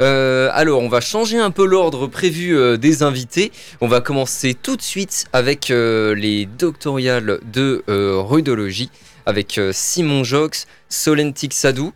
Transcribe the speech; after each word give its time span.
Euh, 0.00 0.48
alors, 0.52 0.80
on 0.80 0.88
va 0.88 1.00
changer 1.00 1.38
un 1.38 1.50
peu 1.50 1.66
l'ordre 1.66 2.06
prévu 2.06 2.56
euh, 2.56 2.76
des 2.76 3.02
invités. 3.02 3.52
On 3.80 3.88
va 3.88 4.00
commencer 4.00 4.54
tout 4.54 4.76
de 4.76 4.82
suite 4.82 5.26
avec 5.32 5.70
euh, 5.70 6.14
les 6.14 6.46
doctoriales 6.46 7.40
de 7.52 7.82
rudologie 7.86 8.90
avec 9.26 9.60
Simon 9.72 10.24
Jox, 10.24 10.66
Solentic 10.88 11.52
Sadou, 11.52 11.92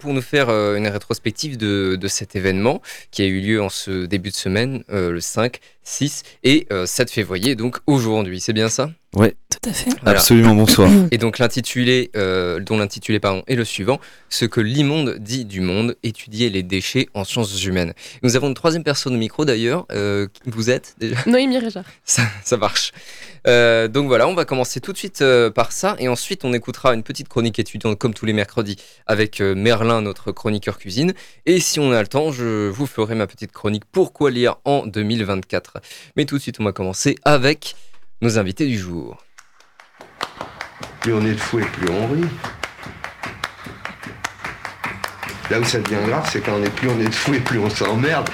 pour 0.00 0.12
nous 0.14 0.22
faire 0.22 0.48
une 0.48 0.88
rétrospective 0.88 1.56
de, 1.58 1.96
de 2.00 2.08
cet 2.08 2.34
événement 2.34 2.80
qui 3.12 3.22
a 3.22 3.26
eu 3.26 3.40
lieu 3.40 3.62
en 3.62 3.68
ce 3.68 4.06
début 4.06 4.30
de 4.30 4.34
semaine, 4.34 4.82
le 4.88 5.20
5, 5.20 5.60
6 5.86 6.24
et 6.42 6.66
euh, 6.72 6.84
7 6.84 7.10
février, 7.10 7.54
donc 7.54 7.78
aujourd'hui. 7.86 8.40
C'est 8.40 8.52
bien 8.52 8.68
ça? 8.68 8.90
Tout 9.16 9.70
à 9.70 9.72
fait. 9.72 9.90
Voilà. 10.02 10.18
Absolument, 10.18 10.54
bonsoir. 10.54 10.90
Et 11.10 11.18
donc 11.18 11.38
l'intitulé, 11.38 12.10
euh, 12.16 12.60
dont 12.60 12.78
l'intitulé 12.78 13.20
pardon, 13.20 13.42
est 13.46 13.54
le 13.54 13.64
suivant 13.64 14.00
Ce 14.28 14.44
que 14.44 14.60
l'immonde 14.60 15.16
dit 15.18 15.44
du 15.44 15.60
monde, 15.60 15.96
étudier 16.02 16.50
les 16.50 16.62
déchets 16.62 17.08
en 17.14 17.24
sciences 17.24 17.64
humaines. 17.64 17.94
Nous 18.22 18.36
avons 18.36 18.48
une 18.48 18.54
troisième 18.54 18.84
personne 18.84 19.14
au 19.14 19.18
micro 19.18 19.44
d'ailleurs. 19.44 19.86
Euh, 19.92 20.28
vous 20.44 20.70
êtes 20.70 20.94
déjà? 20.98 21.16
Noémie 21.26 21.58
Réjard. 21.58 21.84
ça, 22.04 22.22
ça 22.44 22.56
marche. 22.56 22.92
Euh, 23.46 23.86
donc 23.88 24.08
voilà, 24.08 24.26
on 24.26 24.34
va 24.34 24.44
commencer 24.44 24.80
tout 24.80 24.92
de 24.92 24.98
suite 24.98 25.22
euh, 25.22 25.50
par 25.50 25.70
ça 25.70 25.94
et 26.00 26.08
ensuite 26.08 26.44
on 26.44 26.52
écoutera 26.52 26.94
une 26.94 27.04
petite 27.04 27.28
chronique 27.28 27.58
étudiante 27.58 27.96
comme 27.96 28.12
tous 28.12 28.26
les 28.26 28.32
mercredis 28.32 28.76
avec 29.06 29.40
euh, 29.40 29.54
Merlin, 29.54 30.02
notre 30.02 30.32
chroniqueur 30.32 30.78
cuisine. 30.78 31.14
Et 31.46 31.60
si 31.60 31.78
on 31.78 31.92
a 31.92 32.00
le 32.00 32.08
temps, 32.08 32.32
je 32.32 32.68
vous 32.68 32.86
ferai 32.86 33.14
ma 33.14 33.26
petite 33.26 33.52
chronique 33.52 33.84
Pourquoi 33.92 34.30
lire 34.30 34.56
en 34.64 34.86
2024. 34.86 35.78
Mais 36.16 36.24
tout 36.24 36.36
de 36.36 36.42
suite, 36.42 36.56
on 36.58 36.64
va 36.64 36.72
commencer 36.72 37.14
avec 37.24 37.76
nos 38.22 38.38
invités 38.38 38.66
du 38.66 38.78
jour. 38.78 39.22
Plus 41.00 41.12
on 41.14 41.24
est 41.24 41.32
de 41.34 41.36
fou 41.36 41.58
et 41.58 41.64
plus 41.64 41.88
on 41.90 42.06
rit. 42.08 42.24
Là 45.50 45.60
où 45.60 45.64
ça 45.64 45.78
devient 45.78 46.04
grave, 46.06 46.28
c'est 46.32 46.40
quand 46.40 46.54
on 46.58 46.64
est 46.64 46.74
plus 46.74 46.88
on 46.88 46.98
est 46.98 47.08
de 47.08 47.14
fou 47.14 47.34
et 47.34 47.40
plus 47.40 47.58
on 47.58 47.70
s'emmerde. 47.70 48.28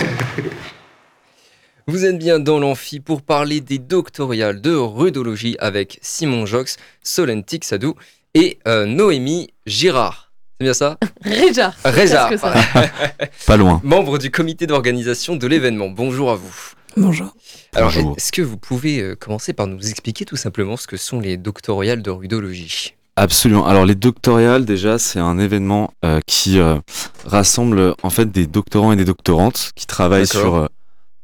Vous 1.86 2.04
êtes 2.04 2.18
bien 2.18 2.38
dans 2.38 2.58
l'amphi 2.58 3.00
pour 3.00 3.22
parler 3.22 3.60
des 3.60 3.78
doctoriales 3.78 4.60
de 4.60 4.74
rudologie 4.74 5.56
avec 5.58 5.98
Simon 6.02 6.46
Jox, 6.46 6.76
Solentic 7.02 7.64
Sadou 7.64 7.94
et 8.34 8.58
euh, 8.68 8.86
Noémie 8.86 9.48
Girard. 9.66 10.30
C'est 10.58 10.64
bien 10.64 10.74
ça? 10.74 10.98
Réjard. 11.24 11.74
Réjard. 11.84 12.30
Pas 13.46 13.56
loin. 13.56 13.80
membre 13.82 14.18
du 14.18 14.30
comité 14.30 14.66
d'organisation 14.66 15.36
de 15.36 15.46
l'événement. 15.46 15.88
Bonjour 15.88 16.30
à 16.30 16.34
vous. 16.36 16.74
Bonjour. 16.96 17.34
Alors, 17.74 17.92
est-ce 18.16 18.32
que 18.32 18.42
vous 18.42 18.56
pouvez 18.56 19.00
euh, 19.00 19.14
commencer 19.14 19.52
par 19.52 19.66
nous 19.66 19.88
expliquer 19.88 20.24
tout 20.24 20.36
simplement 20.36 20.76
ce 20.76 20.86
que 20.86 20.96
sont 20.96 21.20
les 21.20 21.36
doctoriales 21.36 22.02
de 22.02 22.10
rudologie? 22.10 22.94
Absolument. 23.16 23.66
Alors 23.66 23.84
les 23.84 23.94
doctoriales, 23.94 24.64
déjà, 24.64 24.98
c'est 24.98 25.18
un 25.18 25.38
événement 25.38 25.92
euh, 26.04 26.20
qui 26.26 26.58
euh, 26.58 26.78
rassemble 27.26 27.94
en 28.02 28.10
fait 28.10 28.30
des 28.30 28.46
doctorants 28.46 28.92
et 28.92 28.96
des 28.96 29.04
doctorantes 29.04 29.72
qui 29.74 29.86
travaillent 29.86 30.26
sur 30.26 30.54
euh, 30.54 30.66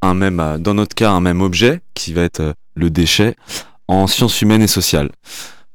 un 0.01 0.13
même, 0.13 0.39
euh, 0.39 0.57
dans 0.59 0.73
notre 0.75 0.93
cas, 0.95 1.11
un 1.11 1.21
même 1.21 1.41
objet 1.41 1.81
qui 1.95 2.13
va 2.13 2.21
être 2.21 2.41
euh, 2.41 2.53
le 2.75 2.89
déchet 2.89 3.35
en 3.87 4.05
sciences 4.05 4.41
humaines 4.41 4.61
et 4.61 4.67
sociales. 4.67 5.09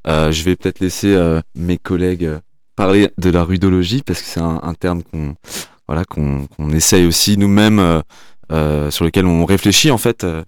Euh, 0.06 0.30
je 0.30 0.44
vais 0.44 0.54
peut-être 0.54 0.80
laisser 0.80 1.12
euh, 1.12 1.40
mes 1.56 1.78
collègues 1.78 2.30
parler 2.76 3.10
de 3.18 3.30
la 3.30 3.42
rudologie 3.42 4.02
parce 4.02 4.20
que 4.20 4.28
c'est 4.28 4.40
un, 4.40 4.60
un 4.62 4.74
terme 4.74 5.02
qu'on 5.02 5.34
voilà 5.88 6.04
qu'on 6.04 6.46
essaye 6.72 7.04
aussi 7.04 7.36
nous-mêmes 7.36 8.02
euh, 8.50 8.90
sur 8.90 9.04
lequel 9.04 9.26
on 9.26 9.44
réfléchit 9.44 9.90
en 9.90 9.98
fait 9.98 10.24
euh, 10.24 10.42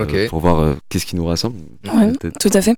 euh, 0.00 0.28
pour 0.28 0.40
voir 0.40 0.58
euh, 0.58 0.74
qu'est-ce 0.88 1.06
qui 1.06 1.16
nous 1.16 1.24
rassemble. 1.26 1.56
Ouais. 1.86 2.12
Tout 2.40 2.50
à 2.52 2.60
fait. 2.60 2.76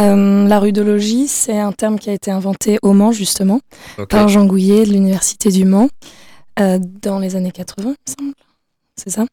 Euh, 0.00 0.46
la 0.48 0.58
rudologie, 0.58 1.28
c'est 1.28 1.58
un 1.58 1.72
terme 1.72 1.98
qui 1.98 2.10
a 2.10 2.12
été 2.12 2.30
inventé 2.30 2.78
au 2.82 2.92
Mans, 2.92 3.12
justement, 3.12 3.60
par 4.08 4.28
Jean 4.28 4.46
Gouillet 4.46 4.84
de 4.86 4.90
l'Université 4.92 5.50
du 5.50 5.64
Mans, 5.64 5.88
euh, 6.60 6.78
dans 7.02 7.18
les 7.18 7.36
années 7.36 7.50
80, 7.52 7.82
il 7.84 7.88
me 7.90 7.94
semble. 8.26 8.34
C'est 8.96 9.10
ça 9.10 9.24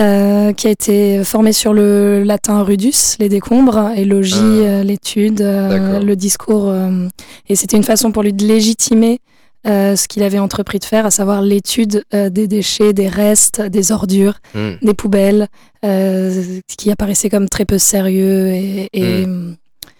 Euh, 0.00 0.52
qui 0.52 0.66
a 0.66 0.70
été 0.70 1.22
formé 1.22 1.52
sur 1.52 1.72
le 1.72 2.24
latin 2.24 2.62
rudus, 2.64 3.16
les 3.20 3.28
décombres, 3.28 3.90
et 3.96 4.04
logie, 4.04 4.34
Ah. 4.40 4.80
euh, 4.80 4.82
l'étude, 4.82 5.40
euh, 5.40 6.00
le 6.00 6.16
discours. 6.16 6.68
euh, 6.68 7.06
et 7.48 7.54
c'était 7.54 7.76
une 7.76 7.84
façon 7.84 8.10
pour 8.10 8.22
lui 8.24 8.32
de 8.32 8.44
légitimer 8.44 9.20
euh, 9.66 9.96
ce 9.96 10.08
qu'il 10.08 10.22
avait 10.22 10.38
entrepris 10.38 10.78
de 10.78 10.84
faire, 10.84 11.06
à 11.06 11.10
savoir 11.10 11.42
l'étude 11.42 12.04
euh, 12.14 12.30
des 12.30 12.46
déchets, 12.48 12.92
des 12.92 13.08
restes, 13.08 13.60
des 13.60 13.92
ordures, 13.92 14.38
Hmm. 14.54 14.72
des 14.82 14.94
poubelles, 14.94 15.48
euh, 15.84 16.60
ce 16.68 16.76
qui 16.76 16.90
apparaissait 16.90 17.30
comme 17.30 17.48
très 17.48 17.64
peu 17.64 17.78
sérieux 17.78 18.48
et, 18.48 18.88
et, 18.92 19.26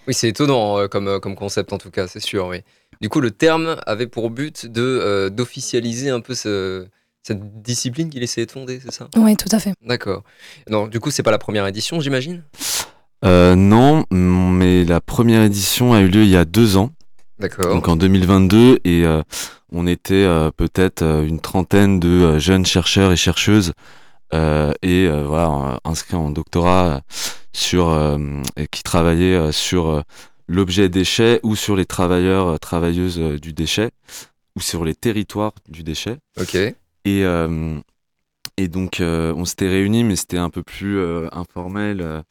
Oui, 0.06 0.12
c'est 0.14 0.28
étonnant 0.28 0.78
euh, 0.78 0.86
comme, 0.88 1.08
euh, 1.08 1.18
comme 1.18 1.34
concept 1.34 1.72
en 1.72 1.78
tout 1.78 1.90
cas, 1.90 2.06
c'est 2.08 2.20
sûr. 2.20 2.46
Oui. 2.48 2.58
Du 3.00 3.08
coup, 3.08 3.20
le 3.20 3.30
terme 3.30 3.76
avait 3.86 4.06
pour 4.06 4.30
but 4.30 4.66
de 4.66 4.82
euh, 4.82 5.30
d'officialiser 5.30 6.10
un 6.10 6.20
peu 6.20 6.34
ce- 6.34 6.86
cette 7.22 7.62
discipline 7.62 8.10
qu'il 8.10 8.22
essayait 8.22 8.46
de 8.46 8.50
fonder, 8.52 8.80
c'est 8.84 8.92
ça? 8.92 9.08
Oui, 9.16 9.34
tout 9.36 9.48
à 9.50 9.58
fait. 9.58 9.72
D'accord. 9.84 10.22
Non, 10.68 10.86
du 10.86 11.00
coup, 11.00 11.10
c'est 11.10 11.22
pas 11.22 11.30
la 11.30 11.38
première 11.38 11.66
édition, 11.66 11.98
j'imagine? 12.00 12.42
Euh, 13.24 13.54
non, 13.54 14.04
mais 14.10 14.84
la 14.84 15.00
première 15.00 15.42
édition 15.42 15.94
a 15.94 16.00
eu 16.02 16.08
lieu 16.08 16.22
il 16.24 16.28
y 16.28 16.36
a 16.36 16.44
deux 16.44 16.76
ans, 16.76 16.90
D'accord. 17.38 17.74
donc 17.74 17.88
en 17.88 17.96
2022, 17.96 18.80
et 18.84 19.04
euh, 19.04 19.22
on 19.72 19.86
était 19.86 20.14
euh, 20.14 20.50
peut-être 20.56 21.02
euh, 21.02 21.26
une 21.26 21.40
trentaine 21.40 21.98
de 21.98 22.38
jeunes 22.38 22.64
chercheurs 22.64 23.12
et 23.12 23.16
chercheuses 23.16 23.72
et 24.82 25.08
voilà 25.08 25.78
inscrits 25.84 26.16
en 26.16 26.30
doctorat 26.30 27.02
sur 27.52 27.96
et 28.56 28.66
qui 28.66 28.82
travaillaient 28.82 29.52
sur 29.52 30.02
l'objet 30.48 30.88
déchet 30.88 31.38
ou 31.44 31.54
sur 31.54 31.76
les 31.76 31.84
travailleurs 31.84 32.58
travailleuses 32.58 33.20
du 33.40 33.52
déchet 33.52 33.92
ou 34.56 34.60
sur 34.60 34.84
les 34.84 34.96
territoires 34.96 35.52
du 35.68 35.84
déchet. 35.84 36.16
Ok. 36.40 36.56
Et, 36.56 37.24
et 38.56 38.68
donc, 38.68 38.96
on 39.00 39.44
s'était 39.44 39.68
réunis, 39.68 40.02
mais 40.02 40.16
c'était 40.16 40.38
un 40.38 40.50
peu 40.50 40.64
plus 40.64 41.00
informel. 41.30 42.24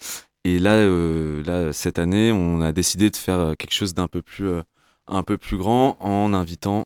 et 0.43 0.59
là, 0.59 0.73
euh, 0.73 1.43
là, 1.45 1.73
cette 1.73 1.99
année, 1.99 2.31
on 2.31 2.61
a 2.61 2.71
décidé 2.71 3.09
de 3.09 3.15
faire 3.15 3.53
quelque 3.57 3.73
chose 3.73 3.93
d'un 3.93 4.07
peu 4.07 4.21
plus, 4.21 4.47
euh, 4.47 4.61
un 5.07 5.23
peu 5.23 5.37
plus 5.37 5.57
grand 5.57 5.97
en 5.99 6.33
invitant 6.33 6.85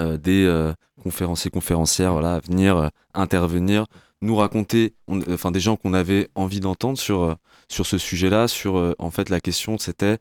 euh, 0.00 0.16
des 0.16 0.44
euh, 0.44 0.72
conférenciers, 1.02 1.50
conférencières, 1.50 2.12
voilà, 2.12 2.34
à 2.34 2.40
venir 2.40 2.76
euh, 2.76 2.88
intervenir, 3.14 3.86
nous 4.20 4.36
raconter, 4.36 4.94
on- 5.08 5.20
enfin, 5.32 5.50
des 5.50 5.60
gens 5.60 5.76
qu'on 5.76 5.94
avait 5.94 6.28
envie 6.34 6.60
d'entendre 6.60 6.98
sur 6.98 7.36
sur 7.68 7.86
ce 7.86 7.98
sujet-là. 7.98 8.46
Sur, 8.48 8.94
en 8.98 9.10
fait, 9.10 9.28
la 9.28 9.40
question, 9.40 9.76
c'était 9.78 10.18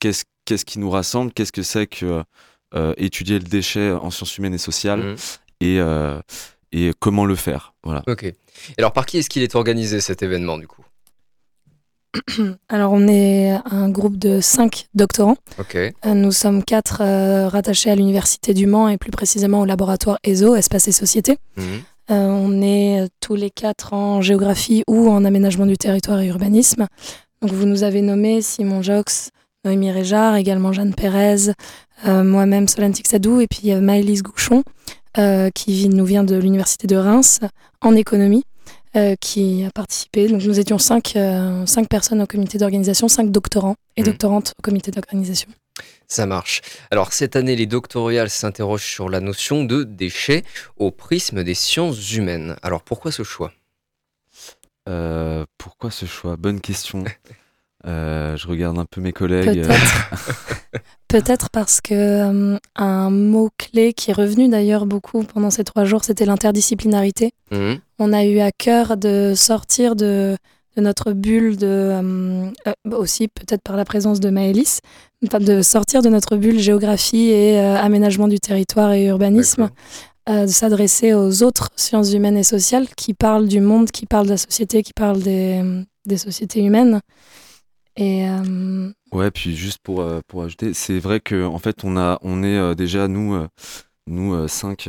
qu'est-ce 0.00 0.24
qu'est-ce 0.44 0.64
qui 0.64 0.78
nous 0.78 0.90
rassemble, 0.90 1.32
qu'est-ce 1.32 1.52
que 1.52 1.62
c'est 1.62 1.86
que 1.86 2.22
étudier 2.96 3.38
le 3.38 3.44
déchet 3.44 3.90
en 3.92 4.10
sciences 4.10 4.36
humaines 4.38 4.54
et 4.54 4.58
sociales 4.58 5.00
Mhm. 5.00 5.16
et, 5.60 5.78
et 6.72 6.92
comment 7.00 7.24
le 7.24 7.34
faire. 7.34 7.74
Voilà. 7.82 8.02
Ok. 8.06 8.24
Et 8.24 8.34
alors, 8.78 8.92
par 8.92 9.06
qui 9.06 9.18
est-ce 9.18 9.28
qu'il 9.30 9.42
est 9.42 9.54
organisé 9.54 10.00
cet 10.00 10.22
événement 10.22 10.58
du 10.58 10.66
coup? 10.68 10.84
Alors, 12.68 12.92
on 12.92 13.06
est 13.08 13.50
un 13.70 13.88
groupe 13.90 14.16
de 14.16 14.40
cinq 14.40 14.86
doctorants. 14.94 15.36
Euh, 16.06 16.14
Nous 16.14 16.32
sommes 16.32 16.64
quatre 16.64 17.02
euh, 17.02 17.48
rattachés 17.48 17.90
à 17.90 17.94
l'Université 17.94 18.54
du 18.54 18.66
Mans 18.66 18.88
et 18.88 18.96
plus 18.96 19.10
précisément 19.10 19.60
au 19.60 19.64
laboratoire 19.64 20.18
ESO, 20.24 20.56
Espace 20.56 20.88
et 20.88 20.92
Société. 20.92 21.38
Mhm. 21.56 21.64
Euh, 22.10 22.26
on 22.28 22.62
est 22.62 23.06
tous 23.20 23.34
les 23.34 23.50
quatre 23.50 23.92
en 23.92 24.22
géographie 24.22 24.82
ou 24.88 25.10
en 25.10 25.26
aménagement 25.26 25.66
du 25.66 25.76
territoire 25.76 26.20
et 26.20 26.26
urbanisme. 26.28 26.86
Donc 27.42 27.52
vous 27.52 27.66
nous 27.66 27.82
avez 27.82 28.00
nommé 28.00 28.40
Simon 28.40 28.80
Jox, 28.80 29.30
Noémie 29.64 29.90
Réjard, 29.90 30.36
également 30.36 30.72
Jeanne 30.72 30.94
Pérez, 30.94 31.52
euh, 32.06 32.24
moi-même 32.24 32.66
Solantic 32.66 33.06
Sadou 33.06 33.42
et 33.42 33.46
puis 33.46 33.60
il 33.64 33.68
y 33.68 33.72
a 33.72 33.80
Maëlys 33.80 34.22
Gouchon 34.22 34.64
qui 35.52 35.88
nous 35.88 36.04
vient 36.04 36.22
de 36.22 36.36
l'université 36.36 36.86
de 36.86 36.94
Reims 36.94 37.40
en 37.80 37.96
économie 37.96 38.44
euh, 38.98 39.14
qui 39.20 39.64
a 39.64 39.70
participé. 39.70 40.28
Donc 40.28 40.42
nous 40.42 40.58
étions 40.60 40.78
cinq, 40.78 41.14
euh, 41.16 41.64
cinq 41.66 41.88
personnes 41.88 42.20
au 42.20 42.26
comité 42.26 42.58
d'organisation, 42.58 43.08
cinq 43.08 43.30
doctorants 43.30 43.76
et 43.96 44.02
Mhm. 44.02 44.06
doctorantes 44.08 44.52
au 44.58 44.62
comité 44.62 44.90
d'organisation. 44.90 45.48
Ça 46.08 46.26
marche. 46.26 46.60
Alors, 46.90 47.12
cette 47.12 47.36
année, 47.36 47.54
les 47.54 47.66
doctoriales 47.66 48.30
s'interrogent 48.30 48.84
sur 48.86 49.08
la 49.08 49.20
notion 49.20 49.64
de 49.64 49.84
déchets 49.84 50.42
au 50.76 50.90
prisme 50.90 51.44
des 51.44 51.54
sciences 51.54 52.12
humaines. 52.14 52.56
Alors, 52.62 52.82
pourquoi 52.82 53.12
ce 53.12 53.22
choix? 53.22 53.52
Euh, 54.88 55.44
pourquoi 55.58 55.90
ce 55.90 56.06
choix? 56.06 56.36
Bonne 56.36 56.60
question. 56.60 57.04
je 57.84 58.46
regarde 58.46 58.78
un 58.78 58.86
peu 58.86 59.00
mes 59.00 59.12
collègues. 59.12 59.64
Peut-être 61.08 61.48
parce 61.50 61.80
que 61.80 62.58
un 62.76 63.10
mot 63.10 63.48
clé 63.56 63.94
qui 63.94 64.10
est 64.10 64.14
revenu 64.14 64.48
d'ailleurs 64.48 64.84
beaucoup 64.84 65.22
pendant 65.22 65.50
ces 65.50 65.64
trois 65.64 65.84
jours, 65.84 66.04
c'était 66.04 66.26
l'interdisciplinarité. 66.26 67.32
Mmh. 67.50 67.74
On 67.98 68.12
a 68.12 68.24
eu 68.24 68.40
à 68.40 68.52
cœur 68.52 68.98
de 68.98 69.32
sortir 69.34 69.96
de, 69.96 70.36
de 70.76 70.82
notre 70.82 71.12
bulle 71.12 71.56
de 71.56 72.52
aussi 72.92 73.28
peut-être 73.28 73.62
par 73.62 73.76
la 73.76 73.86
présence 73.86 74.20
de 74.20 74.28
Maëlys, 74.28 74.80
de 75.22 75.62
sortir 75.62 76.02
de 76.02 76.10
notre 76.10 76.36
bulle 76.36 76.60
géographie 76.60 77.30
et 77.30 77.58
aménagement 77.58 78.28
du 78.28 78.38
territoire 78.38 78.92
et 78.92 79.06
urbanisme 79.06 79.70
de 80.28 80.46
s'adresser 80.46 81.14
aux 81.14 81.42
autres 81.42 81.70
sciences 81.74 82.12
humaines 82.12 82.36
et 82.36 82.42
sociales 82.42 82.86
qui 82.96 83.14
parlent 83.14 83.48
du 83.48 83.60
monde, 83.60 83.90
qui 83.90 84.04
parlent 84.04 84.26
de 84.26 84.32
la 84.32 84.36
société, 84.36 84.82
qui 84.82 84.92
parlent 84.92 85.22
des, 85.22 85.62
des 86.04 86.18
sociétés 86.18 86.62
humaines. 86.62 87.00
Et 87.96 88.28
euh, 88.28 88.90
ouais, 89.12 89.30
puis 89.30 89.56
juste 89.56 89.78
pour, 89.82 90.00
euh, 90.00 90.20
pour 90.26 90.42
ajouter, 90.42 90.74
c'est 90.74 90.98
vrai 90.98 91.20
que 91.20 91.44
en 91.44 91.58
fait 91.58 91.84
on 91.84 91.96
a 91.96 92.18
on 92.22 92.42
est 92.42 92.56
euh, 92.56 92.74
déjà 92.74 93.08
nous 93.08 93.46
nous 94.06 94.48
cinq 94.48 94.88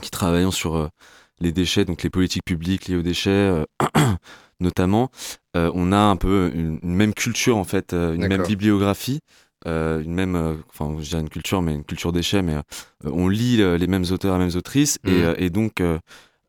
qui 0.00 0.10
travaillons 0.10 0.50
sur 0.50 0.88
les 1.40 1.52
déchets, 1.52 1.84
donc 1.84 2.02
les 2.02 2.10
politiques 2.10 2.44
publiques 2.44 2.88
liées 2.88 2.96
aux 2.96 3.02
déchets 3.02 3.64
notamment, 4.60 5.10
on 5.54 5.92
a 5.92 5.98
un 5.98 6.16
peu 6.16 6.50
une, 6.54 6.78
même 6.82 7.12
culture 7.14 7.56
en 7.56 7.64
fait, 7.64 7.92
une 7.92 8.26
même 8.26 8.44
bibliographie. 8.44 9.20
Euh, 9.66 10.02
une 10.02 10.14
même, 10.14 10.34
euh, 10.34 10.54
enfin, 10.68 10.96
je 11.00 11.08
dirais 11.08 11.20
une 11.20 11.28
culture, 11.28 11.62
mais 11.62 11.74
une 11.74 11.84
culture 11.84 12.12
déchets, 12.12 12.42
mais 12.42 12.54
euh, 12.54 12.62
on 13.04 13.28
lit 13.28 13.58
les 13.58 13.86
mêmes 13.86 14.04
auteurs, 14.10 14.38
les 14.38 14.46
mêmes 14.46 14.56
autrices, 14.56 14.98
et, 15.04 15.10
mmh. 15.10 15.34
et, 15.38 15.50
donc, 15.50 15.82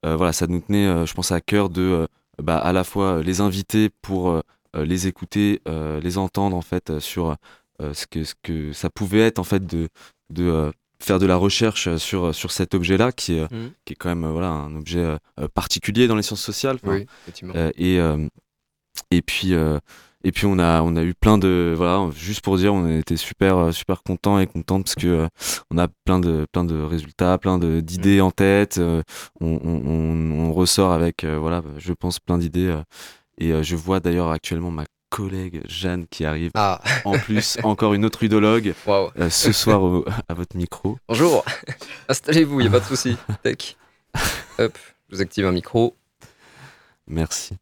voilà, 0.04 0.34
ça 0.34 0.48
nous 0.48 0.60
tenait, 0.60 1.06
je 1.06 1.14
pense, 1.14 1.32
à 1.32 1.42
cœur 1.42 1.70
de, 1.70 2.08
bah, 2.42 2.58
à 2.58 2.74
la 2.74 2.84
fois 2.84 3.22
les 3.22 3.42
inviter 3.42 3.90
pour 4.02 4.42
les 4.76 5.08
écouter, 5.08 5.62
les 6.02 6.18
entendre, 6.18 6.56
en 6.56 6.62
fait, 6.62 7.00
sur 7.00 7.36
ce, 7.80 8.06
que, 8.08 8.24
ce 8.24 8.34
que 8.42 8.74
ça 8.74 8.90
pouvait 8.90 9.22
être, 9.22 9.40
en 9.40 9.44
fait, 9.44 9.66
de, 9.66 9.90
de 10.30 10.72
faire 11.00 11.20
de 11.20 11.26
la 11.26 11.36
recherche 11.36 11.96
sur, 11.98 12.34
sur 12.34 12.52
cet 12.52 12.74
objet-là, 12.74 13.12
qui, 13.12 13.38
est 13.38 13.44
mmh. 13.44 13.72
qui 13.86 13.94
est 13.94 13.96
quand 13.96 14.10
même 14.10 14.30
voilà, 14.30 14.50
un 14.50 14.76
objet 14.76 15.18
particulier 15.54 16.08
dans 16.08 16.16
les 16.16 16.24
sciences 16.24 16.42
sociales. 16.44 16.78
Oui, 16.84 17.06
et, 17.78 18.00
et 19.12 19.22
puis, 19.22 19.54
et 20.24 20.32
puis 20.32 20.46
on 20.46 20.58
a 20.60 20.82
on 20.82 20.96
a 20.96 21.04
eu 21.04 21.14
plein 21.14 21.38
de 21.38 21.74
voilà 21.76 22.10
juste 22.16 22.42
pour 22.42 22.58
dire 22.58 22.74
on 22.74 22.88
était 22.88 23.18
super 23.18 23.58
euh, 23.58 23.72
super 23.72 24.04
content 24.04 24.40
et 24.40 24.48
content 24.48 24.82
parce 24.82 24.96
que 24.96 25.08
euh, 25.08 25.28
on 25.70 25.78
a 25.78 25.88
plein 26.06 26.20
de 26.20 26.46
plein 26.52 26.64
de 26.64 26.80
résultats, 26.82 27.38
plein 27.38 27.58
de 27.58 27.82
d'idées 27.82 28.22
en 28.22 28.32
tête. 28.32 28.78
Euh, 28.78 29.04
on, 29.42 29.60
on, 29.64 30.32
on, 30.32 30.54
ressort 30.54 30.92
avec 30.92 31.26
voilà 31.26 31.64
je 31.78 31.94
pense 31.94 32.20
plein 32.20 32.38
d'idées 32.38 32.74
et 33.38 33.64
je 33.64 33.76
vois 33.76 34.00
d'ailleurs 34.00 34.32
actuellement 34.32 34.72
ma 34.72 34.86
collègue 35.10 35.62
Jeanne 35.68 36.08
qui 36.08 36.26
arrive. 36.26 36.52
Ah. 36.56 36.82
En 37.06 37.18
plus, 37.18 37.58
encore 37.64 37.94
une 37.94 38.06
autre 38.06 38.24
udologue 38.24 38.74
ce 39.30 39.52
soir 39.52 40.04
à 40.28 40.34
votre 40.34 40.58
micro. 40.58 40.98
Bonjour, 41.08 41.46
installez-vous, 42.10 42.60
il 42.62 42.64
n'y 42.64 42.70
a 42.70 42.72
pas 42.72 42.80
de 42.80 42.86
souci. 42.86 43.18
Tac. 43.44 43.78
Hop, 44.60 44.78
je 45.10 45.16
vous 45.16 45.22
active 45.22 45.46
un 45.46 45.52
micro. 45.52 45.96
Merci. 47.08 47.56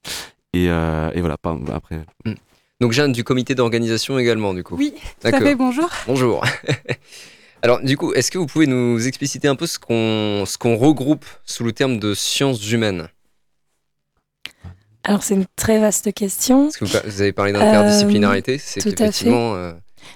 Et, 0.53 0.65
et 0.65 1.21
voilà, 1.21 1.37
après. 1.73 2.05
Mm. 2.25 2.33
Donc 2.81 2.93
Jeanne 2.93 3.11
du 3.11 3.23
comité 3.23 3.53
d'organisation 3.53 4.17
également 4.17 4.55
du 4.55 4.63
coup. 4.63 4.75
Oui, 4.75 4.95
ça 5.19 5.31
fait 5.31 5.53
bonjour. 5.53 5.87
Bonjour. 6.07 6.43
Alors 7.61 7.79
du 7.79 7.95
coup, 7.95 8.11
est-ce 8.13 8.31
que 8.31 8.39
vous 8.39 8.47
pouvez 8.47 8.65
nous 8.65 9.07
expliciter 9.07 9.47
un 9.47 9.55
peu 9.55 9.67
ce 9.67 9.77
qu'on 9.77 10.45
ce 10.47 10.57
qu'on 10.57 10.75
regroupe 10.75 11.25
sous 11.45 11.63
le 11.63 11.73
terme 11.73 11.99
de 11.99 12.15
sciences 12.15 12.71
humaines? 12.71 13.07
Alors 15.03 15.23
c'est 15.23 15.33
une 15.33 15.45
très 15.55 15.79
vaste 15.79 16.13
question. 16.13 16.65
Parce 16.65 16.77
que 16.77 16.85
vous, 16.85 17.21
avez 17.21 17.31
parlé 17.31 17.51
d'interdisciplinarité, 17.53 18.57
c'est 18.57 18.85
euh, 18.85 18.91
effectivement 18.91 19.55
euh, 19.55 19.73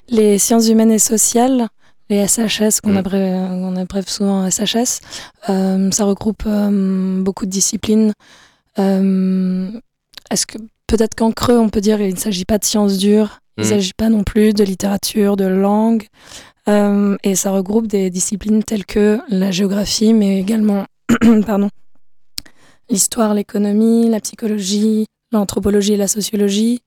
les 0.09 0.37
sciences 0.37 0.67
humaines 0.67 0.91
et 0.91 0.99
sociales, 0.99 1.67
les 2.09 2.27
SHS 2.27 2.81
qu'on 2.83 2.93
mmh. 2.93 3.77
abrève, 3.77 4.07
souvent 4.07 4.49
SHS, 4.49 5.01
euh, 5.49 5.89
ça 5.91 6.05
regroupe 6.05 6.47
beaucoup 6.47 7.45
de 7.45 7.51
disciplines. 7.51 8.13
Est-ce 8.77 10.45
que 10.45 10.57
peut-être 10.87 11.15
qu'en 11.15 11.31
creux, 11.31 11.57
on 11.57 11.69
peut 11.69 11.81
dire 11.81 11.97
qu'il 11.97 12.13
ne 12.13 12.19
s'agit 12.19 12.45
pas 12.45 12.59
de 12.59 12.65
sciences 12.65 12.97
dures, 12.97 13.39
il 13.57 13.61
ne 13.61 13.65
mm. 13.67 13.69
s'agit 13.69 13.93
pas 13.93 14.09
non 14.09 14.23
plus 14.23 14.53
de 14.53 14.63
littérature, 14.63 15.37
de 15.37 15.45
langue. 15.45 16.07
Et 16.67 17.35
ça 17.35 17.51
regroupe 17.51 17.87
des 17.87 18.09
disciplines 18.09 18.63
telles 18.63 18.85
que 18.85 19.19
la 19.29 19.51
géographie, 19.51 20.13
mais 20.13 20.39
également 20.39 20.85
pardon, 21.45 21.69
l'histoire, 22.89 23.33
l'économie, 23.33 24.09
la 24.09 24.19
psychologie, 24.19 25.05
l'anthropologie 25.31 25.93
et 25.93 25.97
la 25.97 26.07
sociologie, 26.07 26.81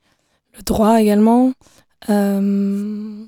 le 0.57 0.63
droit 0.63 1.01
également. 1.01 1.53
Euh, 2.09 3.25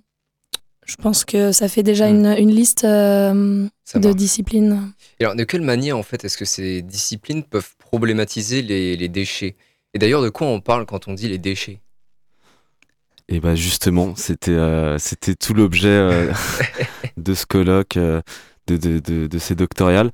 je 0.86 0.96
pense 0.96 1.24
que 1.24 1.52
ça 1.52 1.68
fait 1.68 1.82
déjà 1.82 2.10
mm. 2.10 2.36
une, 2.38 2.50
liste 2.50 2.84
euh, 2.84 3.66
de 3.94 4.12
disciplines. 4.12 4.92
alors, 5.20 5.34
de 5.34 5.44
quelle 5.44 5.62
manière, 5.62 5.96
en 5.96 6.02
fait, 6.02 6.24
est-ce 6.24 6.36
que 6.36 6.44
ces 6.44 6.82
disciplines 6.82 7.44
peuvent 7.44 7.76
problématiser 7.78 8.62
les 8.62 9.08
déchets? 9.08 9.56
Et 9.94 9.98
d'ailleurs, 9.98 10.22
de 10.22 10.28
quoi 10.28 10.46
on 10.46 10.60
parle 10.60 10.86
quand 10.86 11.08
on 11.08 11.14
dit 11.14 11.28
les 11.28 11.38
déchets? 11.38 11.80
Et 13.30 13.38
bah 13.38 13.54
justement, 13.54 14.16
c'était 14.16 14.50
euh, 14.50 14.98
c'était 14.98 15.36
tout 15.36 15.54
l'objet 15.54 15.88
euh, 15.88 16.32
de 17.16 17.32
ce 17.34 17.46
colloque, 17.46 17.96
euh, 17.96 18.20
de, 18.66 18.76
de, 18.76 19.28
de, 19.28 19.38
ces 19.38 19.54
doctorales. 19.54 20.10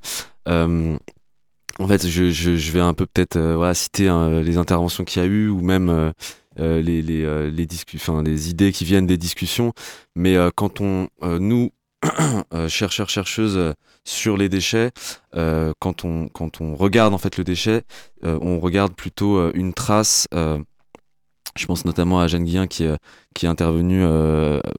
En 1.79 1.87
fait, 1.87 2.07
je, 2.07 2.71
vais 2.71 2.79
un 2.79 2.93
peu 2.93 3.05
peut-être 3.05 3.39
voilà, 3.39 3.73
citer 3.73 4.07
hein, 4.07 4.41
les 4.41 4.57
interventions 4.57 5.03
qu'il 5.03 5.21
y 5.21 5.25
a 5.25 5.27
eu 5.27 5.49
ou 5.49 5.61
même 5.61 6.13
les, 6.57 6.81
les, 7.01 7.51
les, 7.51 8.49
idées 8.49 8.71
qui 8.71 8.85
viennent 8.85 9.07
des 9.07 9.17
discussions. 9.17 9.73
Mais 10.15 10.35
quand 10.55 10.81
on, 10.81 11.07
nous, 11.21 11.71
chercheurs, 12.67 13.09
chercheuses, 13.09 13.75
sur 14.07 14.37
les 14.37 14.47
déchets, 14.49 14.91
euh, 15.35 15.73
quand, 15.79 16.05
on, 16.05 16.75
regarde 16.75 17.13
en 17.13 17.17
fait 17.17 17.37
le 17.37 17.43
déchet, 17.43 17.83
euh, 18.23 18.39
on 18.41 18.59
regarde 18.59 18.95
plutôt 18.95 19.37
euh, 19.37 19.51
une 19.53 19.73
trace. 19.73 20.27
je 20.31 21.65
pense 21.65 21.85
notamment 21.85 22.19
à 22.19 22.27
Jeanne 22.27 22.45
Guillain 22.45 22.67
qui, 22.67 22.83
est 22.83 23.45
intervenue 23.45 24.05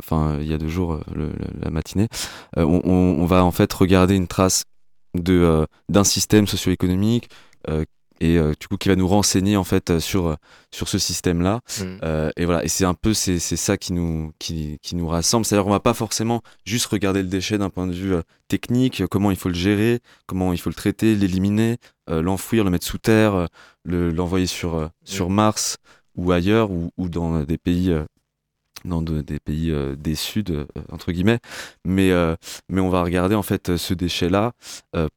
enfin, 0.02 0.38
il 0.40 0.46
y 0.46 0.54
a 0.54 0.58
deux 0.58 0.68
jours, 0.68 1.00
la 1.60 1.70
matinée. 1.70 2.08
On, 2.56 3.26
va 3.26 3.44
en 3.44 3.50
fait 3.50 3.72
regarder 3.72 4.14
une 4.14 4.28
trace 4.28 4.64
de 5.14 5.66
d'un 5.88 6.04
système 6.04 6.46
socio-économique 6.46 7.28
et 8.20 8.36
euh, 8.36 8.52
du 8.58 8.68
coup 8.68 8.76
qui 8.76 8.88
va 8.88 8.96
nous 8.96 9.06
renseigner 9.06 9.56
en 9.56 9.64
fait 9.64 9.90
euh, 9.90 10.00
sur 10.00 10.26
euh, 10.26 10.34
sur 10.72 10.88
ce 10.88 10.98
système 10.98 11.40
là 11.40 11.60
mm. 11.80 12.30
et 12.36 12.44
voilà 12.44 12.64
et 12.64 12.68
c'est 12.68 12.84
un 12.84 12.94
peu 12.94 13.14
c'est 13.14 13.38
ça 13.38 13.76
qui 13.76 13.92
nous 13.92 14.32
qui, 14.38 14.78
qui 14.82 14.96
nous 14.96 15.06
rassemble 15.06 15.44
c'est 15.44 15.54
à 15.54 15.58
dire 15.58 15.64
qu'on 15.64 15.70
va 15.70 15.80
pas 15.80 15.94
forcément 15.94 16.42
juste 16.64 16.86
regarder 16.86 17.22
le 17.22 17.28
déchet 17.28 17.58
d'un 17.58 17.70
point 17.70 17.86
de 17.86 17.92
vue 17.92 18.14
technique 18.48 19.06
comment 19.06 19.30
il 19.30 19.36
faut 19.36 19.48
le 19.48 19.54
gérer 19.54 20.00
comment 20.26 20.52
il 20.52 20.58
faut 20.58 20.70
le 20.70 20.74
traiter 20.74 21.14
l'éliminer 21.14 21.76
l'enfouir 22.08 22.64
le 22.64 22.70
mettre 22.70 22.86
sous 22.86 22.98
terre 22.98 23.48
l'envoyer 23.84 24.46
sur 24.46 24.90
sur 25.04 25.30
mm. 25.30 25.34
Mars 25.34 25.76
ou 26.16 26.32
ailleurs 26.32 26.70
ou, 26.70 26.90
ou 26.96 27.08
dans 27.08 27.44
des 27.44 27.58
pays 27.58 27.94
dans 28.84 29.02
des 29.02 29.40
pays 29.40 29.70
euh, 29.70 29.96
des 29.96 30.14
Suds, 30.14 30.44
euh, 30.50 30.66
entre 30.90 31.12
guillemets. 31.12 31.38
Mais, 31.84 32.10
euh, 32.10 32.36
mais 32.68 32.80
on 32.80 32.90
va 32.90 33.02
regarder 33.02 33.34
en 33.34 33.42
fait 33.42 33.76
ce 33.76 33.94
déchet-là 33.94 34.52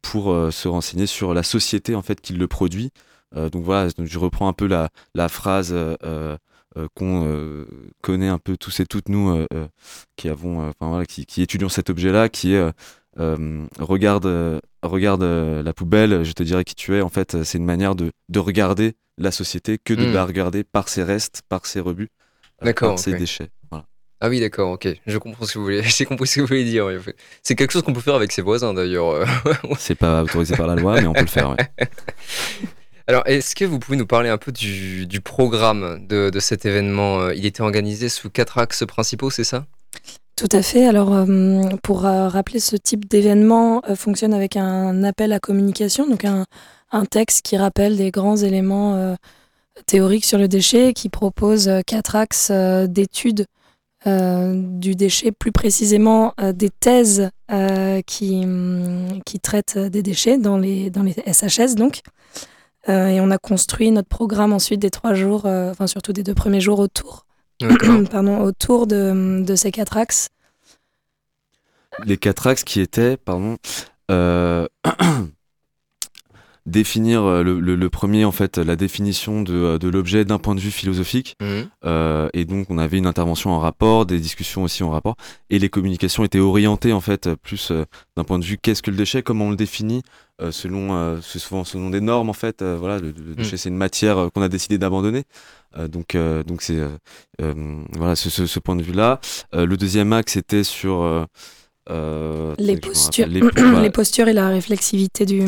pour 0.02 0.36
se 0.52 0.68
renseigner 0.68 1.06
sur 1.06 1.34
la 1.34 1.44
société 1.44 1.96
en 1.96 2.02
fait 2.02 2.22
qui 2.22 2.34
le 2.34 2.48
produit. 2.48 2.92
donc 3.36 3.64
voilà, 3.64 3.90
je 3.98 4.20
reprends 4.20 4.48
un 4.48 4.54
peu 4.54 4.68
la, 4.68 4.90
la 5.16 5.30
phrase 5.30 5.76
qu'on 6.96 7.66
connaît 8.02 8.28
un 8.28 8.38
peu 8.38 8.58
tous 8.58 8.80
et 8.80 8.86
toutes 8.86 9.10
nous 9.10 9.46
qui 10.16 10.30
avons, 10.30 10.68
enfin 10.70 10.90
voilà, 10.90 11.06
qui, 11.06 11.26
qui, 11.26 11.42
étudions 11.42 11.70
cet 11.70 11.90
objet-là, 11.90 12.30
qui 12.30 12.54
est 12.54 12.72
regarde, 13.18 14.62
regarde 14.84 15.24
la 15.24 15.74
poubelle, 15.74 16.24
je 16.24 16.34
te 16.34 16.44
dirai 16.44 16.64
qui 16.64 16.76
tu 16.76 16.96
es. 16.96 17.02
En 17.02 17.10
fait, 17.10 17.44
c'est 17.44 17.58
une 17.58 17.66
manière 17.66 17.96
de, 17.96 18.12
de 18.30 18.40
regarder 18.40 18.96
la 19.18 19.32
société 19.32 19.78
que 19.78 19.94
de 19.94 20.08
hmm. 20.08 20.14
la 20.14 20.26
regarder 20.26 20.64
par 20.64 20.90
ses 20.90 21.04
restes, 21.04 21.42
par 21.48 21.66
ses 21.66 21.80
rebuts. 21.80 22.10
D'accord. 22.62 23.00
Ces 23.00 23.14
déchets. 23.14 23.50
Ah 24.24 24.30
oui, 24.30 24.40
d'accord, 24.40 24.74
ok. 24.74 24.88
Je 25.08 25.18
comprends 25.18 25.46
ce 25.48 25.54
que 25.54 25.58
vous 25.58 25.66
voulez. 25.66 25.82
J'ai 25.98 26.06
compris 26.06 26.28
ce 26.28 26.36
que 26.36 26.42
vous 26.42 26.48
voulez 26.48 26.64
dire. 26.64 26.88
C'est 27.42 27.56
quelque 27.56 27.72
chose 27.72 27.82
qu'on 27.82 27.94
peut 27.94 28.02
faire 28.02 28.14
avec 28.14 28.32
ses 28.32 28.44
voisins 28.44 28.72
d'ailleurs. 28.72 29.26
C'est 29.80 29.96
pas 29.96 30.22
autorisé 30.22 30.56
par 30.56 30.68
la 30.68 30.76
loi, 30.76 31.02
mais 31.02 31.08
on 31.08 31.14
peut 31.14 31.22
le 31.22 31.28
faire. 31.28 31.56
Alors, 33.08 33.24
est-ce 33.26 33.56
que 33.56 33.66
vous 33.66 33.80
pouvez 33.80 33.98
nous 33.98 34.06
parler 34.06 34.30
un 34.30 34.38
peu 34.38 34.52
du, 34.52 35.22
programme 35.24 36.06
de, 36.08 36.32
cet 36.40 36.66
événement 36.66 37.32
Il 37.32 37.48
était 37.48 37.62
organisé 37.62 38.10
sous 38.10 38.30
quatre 38.30 38.60
axes 38.60 38.86
principaux, 38.86 39.32
c'est 39.32 39.44
ça? 39.44 39.66
Tout 40.36 40.48
à 40.52 40.62
fait. 40.62 40.88
Alors, 40.88 41.14
euh, 41.14 41.62
pour 41.84 42.06
euh, 42.06 42.28
rappeler, 42.28 42.60
ce 42.60 42.76
type 42.76 43.08
d'événement 43.08 43.82
euh, 43.90 43.96
fonctionne 43.96 44.34
avec 44.34 44.56
un 44.56 45.04
appel 45.04 45.34
à 45.34 45.40
communication, 45.40 46.08
donc 46.08 46.26
un, 46.26 46.46
un 46.92 47.06
texte 47.06 47.44
qui 47.44 47.58
rappelle 47.58 47.98
des 47.98 48.12
grands 48.12 48.38
éléments 48.38 49.16
théorique 49.86 50.26
sur 50.26 50.38
le 50.38 50.48
déchet 50.48 50.94
qui 50.94 51.10
propose 51.10 51.68
euh, 51.68 51.82
quatre 51.86 52.16
axes 52.16 52.50
euh, 52.52 52.88
d'études 52.88 53.46
euh, 54.08 54.54
du 54.56 54.96
déchet, 54.96 55.32
plus 55.32 55.52
précisément 55.52 56.34
des 56.56 56.72
thèses 56.72 57.30
qui, 58.08 58.46
mm, 58.46 59.22
qui 59.26 59.40
traitent 59.40 59.78
des 59.78 60.02
déchets 60.02 60.40
dans 60.40 60.58
les, 60.58 60.90
dans 60.90 61.04
les 61.04 61.14
SHS. 61.14 61.76
Donc. 61.76 62.02
et 62.88 63.20
on 63.22 63.30
a 63.30 63.38
construit 63.38 63.92
notre 63.92 64.08
programme 64.08 64.54
ensuite 64.54 64.80
des 64.80 64.90
trois 64.90 65.14
jours, 65.14 65.46
enfin 65.46 65.86
surtout 65.86 66.14
des 66.14 66.24
deux 66.24 66.34
premiers 66.34 66.62
jours 66.62 66.80
autour, 66.80 67.28
pardon, 68.12 68.40
autour 68.40 68.88
de, 68.88 69.44
de, 69.46 69.56
ces 69.56 69.72
quatre 69.72 69.98
axes. 69.98 70.30
Les 72.04 72.18
quatre 72.18 72.48
axes 72.48 72.64
qui 72.64 72.82
étaient, 72.82 73.18
pardon, 73.18 73.58
définir 76.72 77.24
euh, 77.24 77.44
le, 77.44 77.90
premier 77.90 78.26
en 78.26 78.32
fait 78.32 78.58
la 78.58 78.76
définition 78.76 79.44
de, 79.44 79.54
euh, 79.54 79.78
de 79.78 79.90
l'objet 79.90 80.26
d'un 80.26 80.40
point 80.40 80.56
de 80.56 80.60
vue 80.60 80.72
philosophique 80.72 81.36
mhm. 81.42 81.70
euh, 81.86 82.30
et 82.34 82.46
donc 82.46 82.68
on 82.70 82.78
avait 82.78 82.98
une 82.98 83.06
intervention 83.06 83.52
en 83.52 83.60
rapport 83.60 84.06
des 84.06 84.20
discussions 84.20 84.64
aussi 84.64 84.82
en 84.82 84.90
rapport 84.90 85.16
et 85.50 85.60
les 85.60 85.70
communications 85.70 86.24
étaient 86.24 86.40
orientées 86.40 86.94
en 86.94 87.02
fait 87.02 87.30
plus 87.36 87.72
d'un 88.16 88.24
point 88.24 88.40
de 88.40 88.46
vue 88.46 88.58
qu'est-ce 88.58 88.82
que 88.82 88.90
le 88.90 88.98
déchet 88.98 89.22
comment 89.22 89.46
on 89.46 89.50
le 89.52 89.56
définit 89.56 90.02
selon 90.50 91.22
souvent 91.22 91.64
selon 91.64 91.92
des 91.92 92.02
normes 92.02 92.30
en 92.30 92.34
fait 92.34 92.64
voilà 92.64 92.98
le, 92.98 93.10
mhm. 93.10 93.36
déchet 93.36 93.58
c'est 93.58 93.70
une 93.70 93.78
matière 93.78 94.30
qu'on 94.34 94.42
a 94.42 94.50
décidé 94.50 94.78
d'abandonner 94.80 95.24
donc 95.90 96.18
donc 96.48 96.62
c'est 96.62 96.80
voilà 97.98 98.16
ce, 98.16 98.30
ce, 98.30 98.60
point 98.60 98.76
de 98.76 98.82
vue 98.82 98.94
là 98.94 99.20
le 99.54 99.76
deuxième 99.76 100.14
axe 100.14 100.38
était 100.38 100.64
sur 100.64 101.28
euh, 101.90 102.54
les, 102.60 102.78
postures, 102.78 103.28
les, 103.28 103.90
postures 103.94 104.28
et 104.28 104.34
la 104.34 104.50
réflexivité 104.50 105.26
du, 105.26 105.44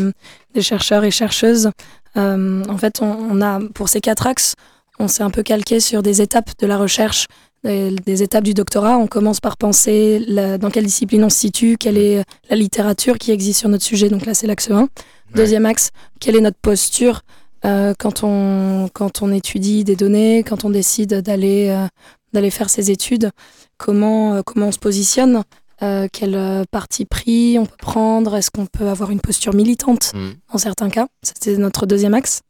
des 0.54 0.62
chercheurs 0.62 1.04
et 1.04 1.12
chercheuses. 1.12 1.70
Euh, 2.18 2.64
en 2.68 2.78
fait, 2.78 3.02
on, 3.02 3.42
a 3.42 3.60
pour 3.74 3.90
ces 3.90 4.02
quatre 4.02 4.26
axes, 4.26 4.56
on 5.00 5.08
s'est 5.08 5.24
un 5.24 5.30
peu 5.30 5.44
calqué 5.44 5.80
sur 5.80 6.02
des 6.02 6.22
étapes 6.22 6.52
de 6.60 6.68
la 6.68 6.78
recherche, 6.78 7.28
des, 7.64 8.24
étapes 8.24 8.44
du 8.44 8.54
doctorat. 8.54 8.98
On 8.98 9.08
commence 9.08 9.40
par 9.40 9.58
penser 9.58 10.26
dans 10.60 10.70
quelle 10.70 10.86
discipline 10.86 11.24
on 11.24 11.30
se 11.30 11.38
situe, 11.38 11.78
quelle 11.80 11.98
est 11.98 12.24
la 12.50 12.56
littérature 12.56 13.18
qui 13.18 13.32
existe 13.32 13.60
sur 13.60 13.70
notre 13.70 13.86
sujet. 13.86 14.10
Donc 14.10 14.26
là, 14.26 14.34
c'est 14.34 14.48
l'axe 14.48 14.70
1. 14.70 14.90
Deuxième 15.36 15.66
axe, 15.66 15.92
quelle 16.20 16.36
est 16.36 16.42
notre 16.42 16.60
posture 16.62 17.22
euh, 17.66 17.94
quand, 17.98 18.24
on, 18.24 18.90
quand 18.94 19.22
on 19.22 19.32
étudie 19.32 19.84
des 19.84 19.96
données, 19.96 20.44
quand 20.44 20.66
on 20.66 20.70
décide 20.70 21.22
d'aller 21.22 21.88
d'aller 22.34 22.50
faire 22.50 22.72
ses 22.72 22.90
études, 22.90 23.30
comment, 23.78 24.42
comment 24.42 24.70
on 24.70 24.72
se 24.72 24.80
positionne 24.80 25.44
euh, 25.84 26.08
quel 26.12 26.36
euh, 26.36 26.64
parti 26.72 27.04
pris 27.04 27.58
on 27.60 27.66
peut 27.66 27.76
prendre, 27.78 28.36
est-ce 28.36 28.52
qu'on 28.52 28.66
peut 28.66 28.88
avoir 28.88 29.12
une 29.12 29.20
posture 29.20 29.54
militante 29.54 30.14
mm. 30.14 30.30
en 30.50 30.58
certains 30.58 30.90
cas? 30.90 31.08
C'était 31.22 31.58
notre 31.58 31.86
deuxième 31.86 32.14
axe. 32.14 32.42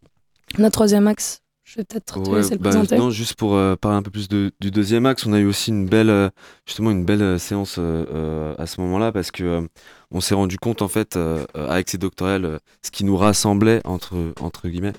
Notre 0.60 0.74
troisième 0.74 1.08
axe, 1.08 1.40
je 1.64 1.78
vais 1.78 1.84
peut-être 1.84 2.22
te 2.22 2.30
laisser 2.30 2.52
le 2.52 2.58
bah, 2.58 2.70
présenter. 2.70 2.96
Non, 2.98 3.10
juste 3.10 3.34
pour 3.36 3.56
euh, 3.56 3.76
parler 3.76 3.98
un 3.98 4.04
peu 4.04 4.12
plus 4.12 4.28
du 4.28 4.52
deuxième 4.60 5.08
axe, 5.08 5.26
on 5.26 5.34
a 5.34 5.40
eu 5.40 5.48
aussi 5.48 5.72
une 5.72 5.88
belle, 5.88 6.30
justement 6.68 6.92
une 6.92 7.06
belle 7.06 7.40
séance 7.40 7.80
à 7.80 8.68
ce 8.68 8.82
moment-là 8.82 9.12
parce 9.12 9.32
que 9.32 9.68
on 10.12 10.22
s'est 10.22 10.36
rendu 10.36 10.58
compte 10.58 10.84
en 10.84 10.88
fait 10.88 11.18
avec 11.56 11.90
ces 11.90 11.98
doctorales, 11.98 12.60
ce 12.84 12.92
qui 12.92 13.04
nous 13.04 13.18
rassemblait 13.18 13.82
entre 13.84 14.16
entre 14.42 14.68
guillemets, 14.68 14.94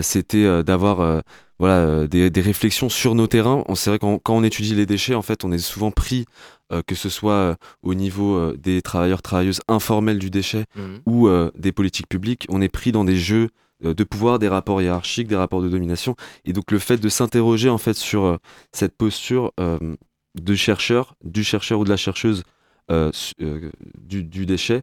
c'était 0.00 0.62
d'avoir 0.62 1.22
voilà 1.58 2.06
des, 2.06 2.30
des, 2.30 2.40
réflexions 2.40 2.88
sur 2.88 3.14
nos 3.14 3.26
terrains. 3.26 3.62
On 3.68 3.74
c'est 3.74 3.90
vrai 3.90 3.98
quand, 3.98 4.18
quand 4.18 4.36
on 4.36 4.42
étudie 4.42 4.74
les 4.74 4.86
déchets, 4.86 5.14
en 5.14 5.22
fait, 5.22 5.44
on 5.44 5.52
est 5.52 5.58
souvent 5.58 5.90
pris 5.90 6.24
que 6.86 6.94
ce 6.94 7.08
soit 7.08 7.32
euh, 7.32 7.54
au 7.82 7.94
niveau 7.94 8.36
euh, 8.36 8.56
des 8.58 8.82
travailleurs, 8.82 9.22
travailleuses 9.22 9.60
informels 9.68 10.18
du 10.18 10.30
déchet 10.30 10.64
mhm. 10.76 11.00
ou 11.06 11.28
des 11.56 11.72
politiques 11.72 12.08
publiques, 12.08 12.46
on 12.48 12.60
est 12.60 12.68
pris 12.68 12.92
dans 12.92 13.04
des 13.04 13.16
jeux 13.16 13.50
de 13.82 14.04
pouvoir, 14.04 14.38
des 14.38 14.48
rapports 14.48 14.80
hiérarchiques, 14.80 15.28
des 15.28 15.36
rapports 15.36 15.60
de 15.60 15.68
domination. 15.68 16.16
Et 16.44 16.52
donc 16.52 16.70
le 16.70 16.78
fait 16.78 16.96
de 16.96 17.08
s'interroger 17.08 17.68
en 17.68 17.76
fait 17.76 17.94
sur 17.94 18.38
cette 18.72 18.96
posture 18.96 19.52
de 19.58 20.54
chercheur, 20.54 21.16
du 21.22 21.44
chercheur 21.44 21.80
ou 21.80 21.84
de 21.84 21.90
la 21.90 21.96
chercheuse 21.96 22.44
du, 22.88 24.46
déchet, 24.46 24.82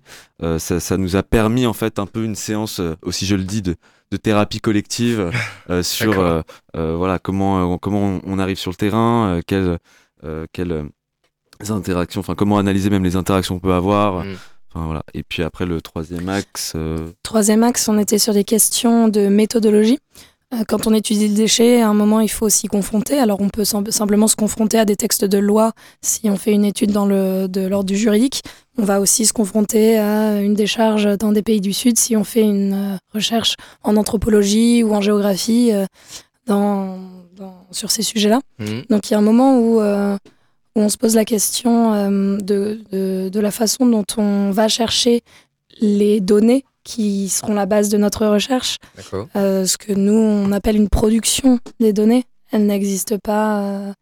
ça, 0.57 0.97
nous 0.97 1.15
a 1.15 1.23
permis 1.23 1.65
en 1.65 1.73
fait 1.73 1.97
un 1.97 2.05
peu 2.05 2.23
une 2.23 2.35
séance, 2.35 2.79
aussi 3.01 3.25
je 3.25 3.35
le 3.35 3.43
dis, 3.43 3.61
de, 3.61 3.75
thérapie 4.21 4.59
collective 4.59 5.31
sur 5.81 6.43
voilà 6.75 7.17
comment 7.17 7.77
comment 7.79 8.19
on 8.23 8.39
arrive 8.39 8.57
sur 8.57 8.71
le 8.71 8.75
terrain, 8.75 9.39
quelle 9.47 9.79
quelle 10.51 10.91
interactions, 11.69 12.21
enfin 12.21 12.33
comment 12.33 12.57
analyser 12.57 12.89
même 12.89 13.03
les 13.03 13.15
interactions 13.15 13.55
qu'on 13.59 13.67
peut 13.67 13.73
avoir. 13.73 14.23
Mm. 14.23 14.37
Enfin, 14.73 14.85
voilà. 14.85 15.03
Et 15.13 15.23
puis 15.23 15.43
après 15.43 15.65
le 15.65 15.81
troisième 15.81 16.29
axe. 16.29 16.73
Euh, 16.75 17.11
troisième 17.23 17.63
axe, 17.63 17.87
on 17.89 17.99
était 17.99 18.19
sur 18.19 18.33
des 18.33 18.43
questions 18.43 19.09
de 19.09 19.27
méthodologie. 19.27 19.99
Euh, 20.53 20.63
quand 20.67 20.87
on 20.87 20.93
étudie 20.93 21.27
le 21.27 21.35
déchet, 21.35 21.81
à 21.81 21.89
un 21.89 21.93
moment, 21.93 22.19
il 22.19 22.29
faut 22.29 22.49
s'y 22.49 22.67
confronter. 22.67 23.17
Alors, 23.19 23.41
on 23.41 23.49
peut 23.49 23.63
simplement 23.65 24.27
se 24.27 24.35
confronter 24.35 24.79
à 24.79 24.85
des 24.85 24.95
textes 24.95 25.25
de 25.25 25.37
loi 25.37 25.71
si 26.01 26.29
on 26.29 26.37
fait 26.37 26.51
une 26.51 26.65
étude 26.65 26.91
dans 26.91 27.05
le, 27.05 27.47
de 27.47 27.61
l'ordre 27.61 27.87
du 27.87 27.97
juridique. 27.97 28.43
On 28.77 28.83
va 28.83 29.01
aussi 29.01 29.25
se 29.25 29.33
confronter 29.33 29.97
à 29.97 30.41
une 30.41 30.53
décharge 30.53 31.17
dans 31.17 31.31
des 31.31 31.41
pays 31.41 31.61
du 31.61 31.73
Sud 31.73 31.97
si 31.97 32.15
on 32.15 32.23
fait 32.23 32.41
une 32.41 32.73
euh, 32.73 32.97
recherche 33.13 33.55
en 33.83 33.97
anthropologie 33.97 34.83
ou 34.83 34.93
en 34.93 35.01
géographie 35.01 35.71
dans, 36.47 36.99
sur 37.71 37.91
ces 37.91 38.03
sujets-là. 38.03 38.39
Mm. 38.59 38.81
Donc, 38.89 39.09
il 39.09 39.13
y 39.13 39.15
a 39.15 39.19
un 39.19 39.23
moment 39.23 39.57
où 39.57 39.81
où 40.75 40.81
on 40.81 40.89
se 40.89 40.97
pose 40.97 41.15
la 41.15 41.25
question 41.25 41.93
euh, 41.93 42.37
de, 42.37 42.81
de, 43.29 43.39
la 43.39 43.51
façon 43.51 43.85
dont 43.85 44.05
on 44.17 44.51
va 44.51 44.67
chercher 44.67 45.21
les 45.79 46.19
données 46.19 46.63
qui 46.83 47.29
seront 47.29 47.53
la 47.53 47.65
base 47.65 47.89
de 47.89 47.97
notre 47.97 48.25
recherche. 48.25 48.77
Euh, 49.35 49.65
ce 49.65 49.77
que 49.77 49.93
nous, 49.93 50.13
on 50.13 50.51
appelle 50.51 50.75
une 50.75 50.89
production 50.89 51.59
des 51.79 51.93
données. 51.93 52.25
Elle 52.51 52.65
n'existe 52.65 53.17
pas 53.17 53.93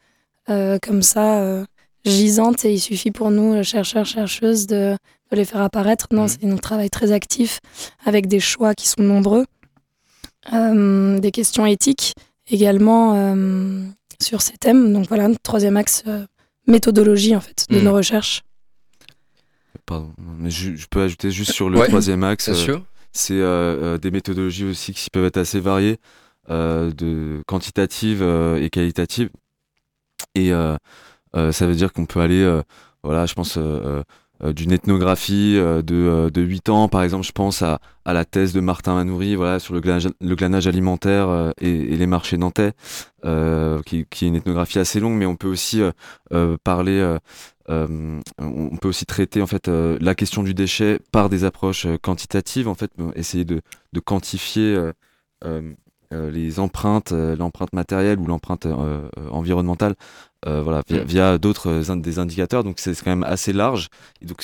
euh, 0.49 0.77
comme 0.81 1.01
ça, 1.01 1.63
gisante, 2.05 2.65
et 2.65 2.73
il 2.73 2.79
suffit 2.79 3.11
pour 3.11 3.31
nous, 3.31 3.61
chercheurs, 3.63 4.05
chercheuses, 4.05 4.65
de, 4.65 4.95
de 5.31 5.35
les 5.35 5.45
faire 5.45 5.61
apparaître. 5.61 6.07
Non, 6.11 6.23
mhm. 6.23 6.27
c'est 6.27 6.49
un 6.49 6.57
travail 6.57 6.89
très 6.89 7.11
actif, 7.11 7.59
avec 8.05 8.27
des 8.27 8.39
choix 8.39 8.73
qui 8.73 8.88
sont 8.88 9.03
nombreux, 9.03 9.45
des 10.51 11.31
questions 11.31 11.65
éthiques 11.65 12.13
également 12.49 13.35
sur 14.21 14.41
ces 14.41 14.57
thèmes. 14.57 14.93
Donc 14.93 15.07
voilà, 15.09 15.27
troisième 15.43 15.77
axe 15.77 16.03
méthodologie 16.69 17.35
en 17.35 17.41
fait 17.41 17.65
de 17.69 17.79
hmm. 17.79 17.83
nos 17.83 17.93
recherches. 17.93 18.43
Pardon, 19.85 20.13
mais 20.38 20.51
je, 20.51 20.85
peux 20.89 21.01
ajouter 21.01 21.31
juste 21.31 21.51
sur 21.51 21.69
le 21.69 21.79
troisième 21.88 22.23
axe. 22.23 22.49
Euh, 22.49 22.77
c'est 23.11 23.33
euh, 23.33 23.95
euh, 23.95 23.97
des 23.97 24.11
méthodologies 24.11 24.65
aussi 24.65 24.93
qui 24.93 25.09
peuvent 25.09 25.25
être 25.25 25.38
assez 25.38 25.59
variées, 25.59 25.97
de 26.47 27.41
quantitatives 27.47 28.23
et 28.23 28.69
qualitatives. 28.69 29.29
Et 30.35 30.51
ça 30.51 31.67
veut 31.67 31.75
dire 31.75 31.91
qu'on 31.91 32.05
peut 32.05 32.19
aller, 32.19 32.61
voilà, 33.03 33.25
je 33.25 33.33
pense 33.33 33.57
euh, 33.57 34.03
d'une 34.41 34.72
ethnographie 34.72 35.55
euh, 35.58 35.81
de, 35.81 35.96
euh, 35.96 36.29
de 36.29 36.41
8 36.41 36.69
ans, 36.69 36.88
par 36.88 37.03
exemple, 37.03 37.25
je 37.25 37.31
pense 37.31 37.62
à, 37.62 37.79
la 38.05 38.25
thèse 38.25 38.53
de 38.53 38.60
Martin 38.60 38.96
Manoury 38.96 39.36
voilà, 39.36 39.60
sur 39.60 39.74
le 39.75 39.81
glanage, 39.81 40.67
alimentaire 40.67 41.53
et, 41.62 41.96
les 41.96 42.08
marchés 42.08 42.38
nantais, 42.38 42.72
qui, 43.86 44.00
est 44.00 44.22
une 44.22 44.36
ethnographie 44.36 44.79
assez 44.79 45.00
longue, 45.00 45.13
mais 45.15 45.27
on 45.27 45.36
peut 45.36 45.48
aussi 45.48 45.84
parler, 46.63 47.17
on 47.67 48.77
peut 48.81 48.88
aussi 48.88 49.05
traiter 49.05 49.43
en 49.43 49.46
fait 49.46 49.67
la 49.67 50.15
question 50.15 50.41
du 50.41 50.55
déchet 50.55 51.00
par 51.12 51.29
des 51.29 51.43
approches 51.43 51.86
quantitatives, 52.01 52.67
en 52.67 52.74
fait, 52.74 52.89
essayer 53.13 53.46
de 53.46 53.62
quantifier 54.03 54.75
les 56.12 56.60
empreintes, 56.60 57.12
l'empreinte 57.12 57.74
matérielle 57.74 58.20
ou 58.20 58.25
l'empreinte 58.25 58.68
environnementale 59.32 59.96
euh, 60.48 60.62
voilà, 60.62 60.84
via, 60.88 61.38
d'autres 61.38 61.70
euh, 61.70 61.96
des 61.98 62.20
indicateurs. 62.20 62.63
Donc 62.63 62.80
c'est 62.80 62.96
quand 62.96 63.12
même 63.12 63.24
assez 63.24 63.51
large. 63.51 63.89
Et 64.22 64.25
donc 64.25 64.42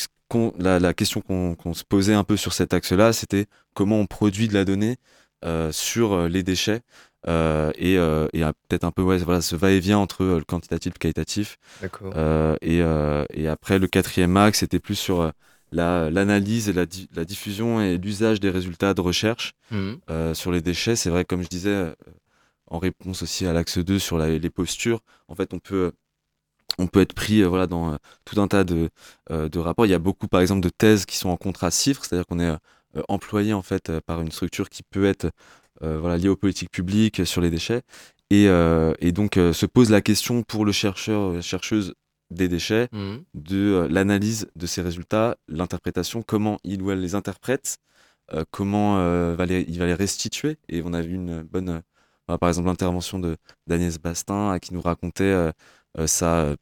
la, 0.59 0.79
la, 0.79 0.93
question 0.93 1.21
qu'on 1.21 1.73
se 1.73 1.83
posait 1.85 2.13
un 2.13 2.25
peu 2.25 2.35
sur 2.35 2.51
cet 2.51 2.73
axe-là, 2.73 3.13
c'était 3.13 3.45
comment 3.73 3.99
on 3.99 4.05
produit 4.05 4.49
de 4.49 4.53
la 4.53 4.65
donnée 4.65 4.97
euh, 5.45 5.71
sur 5.71 6.27
les 6.27 6.43
déchets. 6.43 6.81
Euh, 7.27 7.71
et, 7.77 7.93
et 7.93 8.43
peut-être 8.67 8.83
un 8.83 8.91
peu 8.91 9.01
ouais, 9.01 9.17
voilà, 9.19 9.41
ce 9.41 9.55
va-et-vient 9.55 9.97
entre 9.97 10.25
le 10.25 10.43
quantitatif 10.43 10.91
et 10.91 10.93
le 10.93 10.99
qualitatif. 10.99 11.57
Et, 12.61 12.79
et, 13.33 13.47
après, 13.47 13.79
le 13.79 13.87
quatrième 13.87 14.35
axe, 14.37 14.59
c'était 14.59 14.79
plus 14.79 14.95
sur 14.95 15.31
l'analyse 15.75 16.69
et 16.69 16.73
la, 16.73 16.85
la, 17.15 17.25
diffusion 17.25 17.81
et 17.81 17.97
l'usage 17.97 18.39
des 18.39 18.49
résultats 18.49 18.93
de 18.93 19.01
recherche 19.01 19.53
mmh. 19.71 20.33
sur 20.33 20.51
les 20.51 20.61
déchets. 20.61 20.95
C'est 20.95 21.09
vrai, 21.09 21.25
comme 21.25 21.43
je 21.43 21.47
disais, 21.47 21.93
en 22.67 22.79
réponse 22.79 23.23
aussi 23.23 23.45
à 23.45 23.53
l'axe 23.53 23.77
2 23.77 23.99
sur 23.99 24.17
les 24.17 24.49
postures, 24.49 25.01
en 25.27 25.35
fait, 25.35 25.53
on 25.53 25.59
peut 25.59 25.91
on 26.77 26.87
peut 26.87 27.01
être 27.01 27.13
pris 27.13 27.41
euh, 27.41 27.47
voilà 27.47 27.67
dans 27.67 27.93
euh, 27.93 27.97
tout 28.25 28.39
un 28.41 28.47
tas 28.47 28.63
de, 28.63 28.89
euh, 29.31 29.49
de 29.49 29.59
rapports. 29.59 29.85
Il 29.85 29.89
y 29.89 29.95
a 29.95 29.99
beaucoup 29.99 30.27
par 30.27 30.41
exemple 30.41 30.61
de 30.61 30.69
thèses 30.69 31.05
qui 31.05 31.17
sont 31.17 31.29
en 31.29 31.37
contrat 31.37 31.71
cifre, 31.71 32.03
c'est-à-dire 32.03 32.25
qu'on 32.25 32.39
est 32.39 32.55
employé 33.09 33.53
en 33.53 33.61
fait 33.61 33.99
par 34.05 34.21
une 34.21 34.31
structure 34.31 34.69
qui 34.69 34.81
peut 34.81 35.05
être 35.05 35.29
voilà 35.81 36.15
liée 36.17 36.29
aux 36.29 36.37
politiques 36.37 36.71
publiques 36.71 37.25
sur 37.25 37.41
les 37.41 37.49
déchets 37.49 37.81
et, 38.29 38.45
et 38.45 39.11
donc 39.11 39.33
se 39.35 39.65
pose 39.65 39.89
la 39.89 39.99
question 39.99 40.43
pour 40.43 40.63
le 40.63 40.71
chercheur 40.71 41.41
chercheuse 41.43 41.93
des 42.35 42.47
déchets 42.47 42.87
mmh. 42.91 43.15
de 43.33 43.87
l'analyse 43.89 44.47
de 44.55 44.67
ces 44.67 44.81
résultats, 44.81 45.37
l'interprétation, 45.47 46.21
comment 46.21 46.59
il 46.63 46.81
ou 46.81 46.91
elle 46.91 47.01
les 47.01 47.15
interprète, 47.15 47.77
comment 48.51 48.95
va 49.35 49.45
les, 49.45 49.65
il 49.67 49.77
va 49.79 49.85
les 49.85 49.93
restituer 49.93 50.57
et 50.69 50.81
on 50.83 50.93
a 50.93 51.01
vu 51.01 51.13
une 51.15 51.43
bonne 51.43 51.81
par 52.27 52.49
exemple, 52.49 52.67
l'intervention 52.67 53.19
de 53.19 53.37
d'Agnès 53.67 53.99
Bastin 53.99 54.57
qui 54.59 54.73
nous 54.73 54.81
racontait 54.81 55.23
euh, 55.23 55.51
euh, 55.99 56.07
ça, 56.07 56.55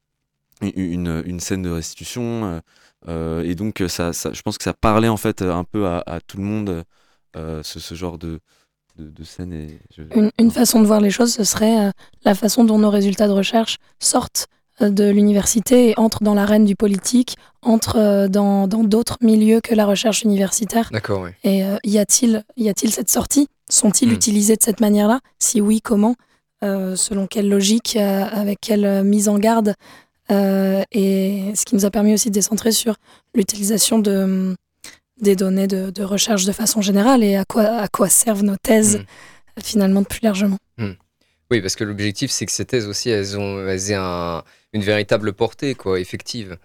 une, 0.62 1.24
une, 1.26 1.40
scène 1.40 1.62
de 1.62 1.70
restitution. 1.70 2.62
Euh, 3.08 3.44
et 3.44 3.56
donc, 3.56 3.84
ça, 3.88 4.14
ça, 4.14 4.34
je 4.34 4.42
pense 4.42 4.58
que 4.58 4.64
ça 4.64 4.74
parlait 4.74 5.08
en 5.08 5.18
fait 5.18 5.42
un 5.42 5.64
peu 5.64 5.88
à, 5.88 6.20
tout 6.28 6.38
le 6.38 6.44
monde, 6.44 6.84
ce, 7.36 7.62
ce, 7.64 7.96
genre 7.96 8.18
de, 8.18 8.40
de, 8.98 9.10
de 9.10 9.24
scène. 9.24 9.54
Et 9.54 9.80
je- 9.96 10.04
Une, 10.16 10.32
une 10.38 10.52
façon 10.52 10.82
de 10.82 10.86
voir 10.86 11.02
les 11.02 11.12
choses, 11.12 11.34
ce 11.34 11.44
serait 11.44 11.88
euh, 11.88 11.92
la 12.24 12.36
façon 12.36 12.64
dont 12.64 12.78
nos 12.78 12.90
résultats 12.90 13.28
de 13.28 13.34
recherche 13.34 13.78
sortent 14.00 14.48
euh, 14.48 14.63
de 14.80 15.10
l'université 15.10 15.90
et 15.92 15.94
entrent 15.98 16.24
dans 16.24 16.34
l'arène 16.34 16.66
du 16.66 16.76
politique, 16.76 17.36
entrent 17.62 17.98
euh, 18.00 18.28
dans 18.28 18.68
dans 18.68 18.84
d'autres 18.84 19.18
milieux 19.22 19.62
que 19.62 19.76
la 19.76 19.86
recherche 19.86 20.24
universitaire. 20.24 20.90
D'accord, 20.92 21.22
oui. 21.22 21.30
Et 21.44 21.64
euh, 21.64 21.78
y 21.84 21.98
a-t-il 22.00 22.44
y 22.58 22.70
a-t-il 22.70 22.92
cette 22.92 23.10
sortie? 23.10 23.48
Sont-ils 23.70 24.10
Hmm. 24.10 24.14
utilisés 24.14 24.56
de 24.56 24.64
cette 24.64 24.80
manière-là? 24.82 25.20
Si 25.40 25.62
oui, 25.62 25.80
comment? 25.82 26.16
Euh, 26.64 26.96
Selon 26.96 27.28
quelle 27.28 27.50
logique 27.50 27.96
euh, 27.98 28.24
Avec 28.32 28.60
quelle 28.62 29.04
mise 29.04 29.28
en 29.30 29.38
garde 29.38 29.74
Et 30.30 31.52
ce 31.56 31.66
qui 31.66 31.76
nous 31.76 31.86
a 31.86 31.92
permis 31.92 32.14
aussi 32.14 32.30
de 32.30 32.34
décentrer 32.34 32.72
sur 32.72 32.96
l'utilisation 33.36 34.00
de 34.00 34.18
hum, 34.24 34.56
des 35.22 35.36
données 35.36 35.68
de, 35.68 35.90
de 35.92 36.04
recherche 36.04 36.46
de 36.46 36.52
façon 36.52 36.82
générale 36.82 37.24
et 37.24 37.36
à 37.36 37.46
quoi, 37.46 37.64
à 37.64 37.88
quoi 37.88 38.10
servent 38.10 38.44
nos 38.44 38.58
thèses 38.58 38.98
Hmm. 39.56 39.62
finalement 39.62 40.04
plus 40.04 40.22
largement. 40.24 40.58
Oui, 41.52 41.62
parce 41.62 41.76
que 41.76 41.84
l'objectif, 41.84 42.32
c'est 42.32 42.48
que 42.48 42.52
ces 42.52 42.66
thèses 42.66 42.88
aussi, 42.88 43.12
elles, 43.12 43.38
ont, 43.38 43.68
elles 43.68 43.92
aient 43.92 43.96
un- 44.00 44.42
une 44.74 44.82
véritable 44.82 45.34
portée, 45.34 45.76
quoi, 45.76 46.00
effective. 46.00 46.58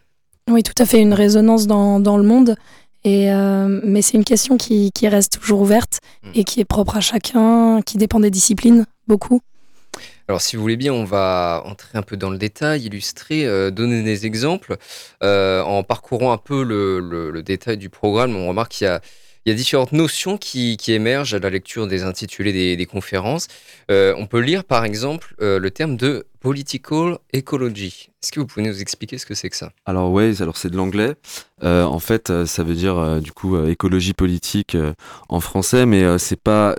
Oui, 0.50 0.62
tout 0.62 0.74
à 0.78 0.86
fait, 0.86 1.00
une 1.00 1.12
résonance 1.14 1.66
dans, 1.66 2.00
dans 2.00 2.16
le 2.16 2.22
monde. 2.24 2.56
Et, 3.04 3.32
euh, 3.32 3.80
mais 3.84 4.02
c'est 4.02 4.16
une 4.16 4.24
question 4.24 4.56
qui, 4.56 4.90
qui 4.92 5.06
reste 5.08 5.38
toujours 5.40 5.60
ouverte 5.60 5.98
Mm. 6.24 6.30
et 6.34 6.44
qui 6.44 6.60
est 6.60 6.64
propre 6.64 6.96
à 6.96 7.00
chacun, 7.00 7.80
qui 7.82 7.96
dépend 7.96 8.18
des 8.18 8.30
disciplines, 8.30 8.86
beaucoup. 9.06 9.40
Alors, 10.26 10.40
si 10.40 10.56
vous 10.56 10.62
voulez 10.62 10.76
bien, 10.76 10.92
on 10.92 11.04
va 11.04 11.62
entrer 11.64 11.96
un 11.96 12.02
peu 12.02 12.16
dans 12.16 12.30
le 12.30 12.38
détail, 12.38 12.82
illustrer, 12.86 13.46
euh, 13.46 13.70
donner 13.70 14.02
des 14.02 14.26
exemples. 14.26 14.76
Euh, 15.22 15.62
en 15.62 15.82
parcourant 15.84 16.32
un 16.32 16.38
peu 16.38 16.62
le, 16.64 16.98
le- 17.00 17.30
le 17.30 17.42
détail 17.42 17.76
du 17.78 17.88
programme, 17.88 18.34
on 18.36 18.48
remarque 18.48 18.72
qu'il 18.72 18.86
y 18.86 18.90
a, 18.90 19.00
il 19.46 19.50
y 19.50 19.52
a 19.52 19.54
différentes 19.56 19.92
notions 19.92 20.36
qui, 20.38 20.76
qui 20.76 20.92
émergent 20.92 21.34
à 21.34 21.38
la 21.38 21.50
lecture 21.50 21.86
des 21.86 22.02
intitulés 22.02 22.52
des, 22.52 22.76
des 22.76 22.86
conférences. 22.86 23.46
On 23.88 24.26
peut 24.28 24.40
lire, 24.40 24.64
par 24.64 24.84
exemple, 24.84 25.34
le 25.38 25.70
terme 25.70 25.96
de 25.96 26.26
political 26.40 27.18
ecology. 27.34 28.10
Est-ce 28.22 28.32
que 28.32 28.40
vous 28.40 28.46
pouvez 28.46 28.66
nous 28.66 28.80
expliquer 28.80 29.18
ce 29.18 29.26
que 29.26 29.34
c'est 29.34 29.50
que 29.50 29.56
ça? 29.56 29.72
Alors 29.86 30.10
ouais, 30.12 30.40
alors 30.42 30.56
c'est 30.56 30.70
de 30.70 30.76
l'anglais. 30.76 31.14
Euh, 31.62 31.84
en 31.84 31.98
fait, 31.98 32.30
euh, 32.30 32.46
ça 32.46 32.62
veut 32.62 32.74
dire 32.74 32.96
euh, 32.98 33.20
du 33.20 33.32
coup 33.32 33.56
écologie 33.64 34.12
politique 34.14 34.74
euh, 34.74 34.92
en 35.28 35.40
français, 35.40 35.86
mais 35.86 36.18
c'est 36.18 36.40
pas, 36.40 36.74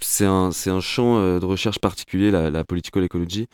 c'est 0.00 0.26
un, 0.26 0.50
c'est 0.52 0.70
un 0.70 0.80
champ 0.80 1.38
de 1.38 1.44
recherche 1.44 1.78
particulier, 1.78 2.30
la, 2.30 2.50
la 2.50 2.64
political 2.64 3.04
ecology, 3.04 3.46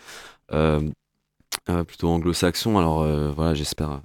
plutôt 0.49 2.09
anglo-saxon. 2.09 2.79
Alors 2.79 3.05
voilà, 3.35 3.55
j'espère. 3.55 4.01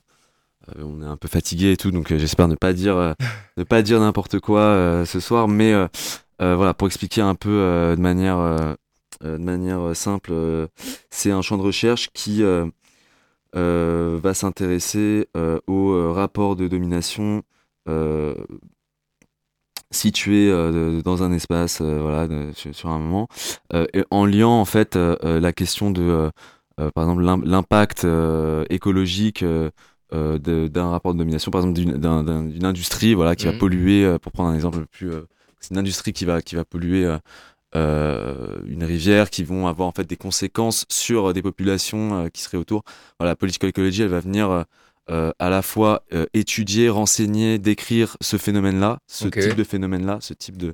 on 0.80 1.02
est 1.02 1.06
un 1.06 1.18
peu 1.18 1.28
fatigué 1.28 1.72
et 1.72 1.78
tout, 1.78 1.92
donc 1.92 2.16
j'espère 2.16 2.48
ne 2.48 2.56
pas 2.56 2.74
dire, 2.74 3.16
ne 3.58 3.64
pas 3.64 3.82
dire 3.82 4.00
n'importe 4.00 4.40
quoi 4.40 5.04
ce 5.06 5.20
soir, 5.20 5.48
mais 5.48 5.74
voilà, 6.40 6.74
pour 6.74 6.88
expliquer 6.88 7.22
un 7.22 7.36
peu 7.36 7.96
de 7.96 8.02
manière, 8.02 8.76
de 9.38 9.44
manière 9.44 9.80
euh, 9.82 9.94
simple, 9.94 10.32
euh, 10.34 10.68
c'est 11.10 11.32
un 11.32 11.42
champ 11.42 11.58
de 11.58 11.64
recherche 11.64 12.10
qui 12.14 12.44
euh, 12.44 12.66
euh, 13.56 14.20
va 14.22 14.34
s'intéresser 14.34 15.28
euh, 15.38 15.60
au 15.68 15.92
euh, 15.94 16.12
rapport 16.12 16.56
de 16.56 16.68
domination 16.68 17.44
euh, 17.90 18.36
situé 19.92 20.50
euh, 20.50 20.98
de- 20.98 21.02
dans 21.02 21.24
un 21.24 21.32
espace, 21.32 21.80
euh, 21.82 22.00
voilà, 22.02 22.28
sur, 22.54 22.90
un 22.90 23.00
moment, 23.00 23.28
euh, 23.74 23.86
et 23.94 24.04
en 24.12 24.26
liant 24.26 24.52
en 24.52 24.66
fait 24.66 24.96
euh, 24.96 25.16
euh, 25.24 25.40
la 25.40 25.54
question 25.54 25.92
de, 25.92 26.02
euh, 26.02 26.30
euh, 26.80 26.92
par 26.92 27.06
exemple, 27.06 27.24
l'im- 27.24 27.42
l'impact 27.46 28.04
euh, 28.04 28.66
écologique 28.70 29.44
euh, 29.44 29.70
euh, 30.14 30.38
d'un 30.68 30.90
rapport 30.90 31.14
de 31.14 31.20
domination, 31.20 31.52
par 31.52 31.62
exemple 31.62 31.80
d'une 31.80 31.94
d'un- 31.98 32.24
d'un- 32.24 32.44
d'une 32.44 32.66
industrie, 32.66 33.14
voilà, 33.14 33.36
qui 33.36 33.46
va 33.46 33.52
polluer, 33.60 34.04
euh, 34.06 34.18
pour 34.20 34.32
prendre 34.32 34.50
un 34.50 34.56
exemple 34.56 34.80
le 34.80 34.86
plus, 34.86 35.12
euh, 35.12 35.22
c'est 35.60 35.72
une 35.72 35.80
industrie 35.80 36.14
qui 36.14 36.26
va 36.26 36.42
qui 36.42 36.56
va 36.56 36.66
polluer. 36.66 37.16
Euh, 37.76 38.58
une 38.68 38.84
rivière 38.84 39.30
qui 39.30 39.44
vont 39.44 39.68
avoir 39.68 39.88
en 39.88 39.92
fait 39.92 40.06
des 40.06 40.18
conséquences 40.18 40.86
sur 40.90 41.30
euh, 41.30 41.34
des 41.34 41.42
populations 41.42 42.26
euh, 42.26 42.30
qui 42.30 42.42
seraient 42.42 42.58
autour. 42.58 42.84
Voilà, 43.20 43.32
la 43.32 43.36
political 43.36 43.70
ecology, 43.70 44.02
elle 44.02 44.10
va 44.10 44.22
venir 44.22 44.66
euh, 45.12 45.32
à 45.38 45.52
la 45.52 45.62
fois 45.62 46.04
euh, 46.14 46.26
étudier, 46.34 46.90
renseigner, 46.90 47.60
décrire 47.60 48.18
ce 48.22 48.38
phénomène-là, 48.38 48.98
ce 49.08 49.28
type 49.28 49.56
de 49.56 49.64
phénomène-là, 49.64 50.18
ce 50.20 50.34
type 50.34 50.58
de 50.58 50.74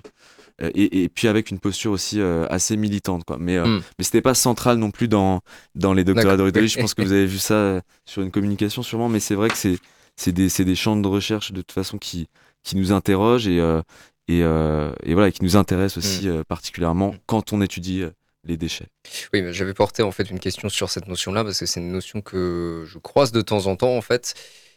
euh, 0.61 0.69
et, 0.73 1.03
et 1.03 1.09
puis 1.09 1.27
avec 1.27 1.51
une 1.51 1.59
posture 1.59 1.91
aussi 1.91 2.21
assez 2.21 2.77
militante 2.77 3.25
quoi. 3.25 3.37
Mais 3.39 3.59
Hmm. 3.59 3.81
mais 3.97 4.05
c'était 4.05 4.21
pas 4.21 4.33
central 4.33 4.77
non 4.77 4.91
plus 4.91 5.09
dans 5.09 5.41
dans 5.75 5.93
les 5.93 6.05
doctorats 6.05 6.37
d'origine. 6.37 6.67
Je 6.67 6.79
pense 6.79 6.93
que 6.93 7.01
vous 7.01 7.11
avez 7.11 7.25
vu 7.25 7.39
ça 7.39 7.81
sur 8.05 8.21
une 8.21 8.31
communication 8.31 8.83
sûrement, 8.83 9.09
mais 9.09 9.19
c'est 9.19 9.35
vrai 9.35 9.49
que 9.49 9.57
c'est 9.57 9.77
c'est 10.15 10.31
des 10.31 10.47
des 10.47 10.75
champs 10.75 10.95
de 10.95 11.07
recherche 11.07 11.51
de 11.51 11.61
toute 11.61 11.73
façon 11.73 11.97
qui 11.97 12.27
qui 12.63 12.77
nous 12.77 12.91
interrogent 12.93 13.47
et 13.47 13.59
et, 14.39 14.43
euh, 14.43 14.91
et 15.03 15.13
voilà 15.13 15.31
qui 15.31 15.43
nous 15.43 15.55
intéressent 15.55 15.97
aussi 16.03 16.27
euh, 16.29 16.43
particulièrement 16.43 17.11
Mm. 17.11 17.17
quand 17.25 17.53
on 17.53 17.61
étudie 17.61 18.01
euh, 18.01 18.11
les 18.43 18.57
déchets. 18.57 18.87
Oui, 19.33 19.43
j'avais 19.51 19.73
porté 19.73 20.03
en 20.03 20.11
fait 20.11 20.29
une 20.29 20.39
question 20.39 20.69
sur 20.69 20.89
cette 20.89 21.07
notion-là 21.07 21.43
parce 21.43 21.59
que 21.59 21.65
c'est 21.65 21.79
une 21.79 21.91
notion 21.91 22.21
que 22.21 22.83
je 22.87 22.97
croise 22.97 23.31
de 23.31 23.41
temps 23.41 23.67
en 23.67 23.75
temps 23.75 23.95
en 23.95 24.01
fait, 24.01 24.33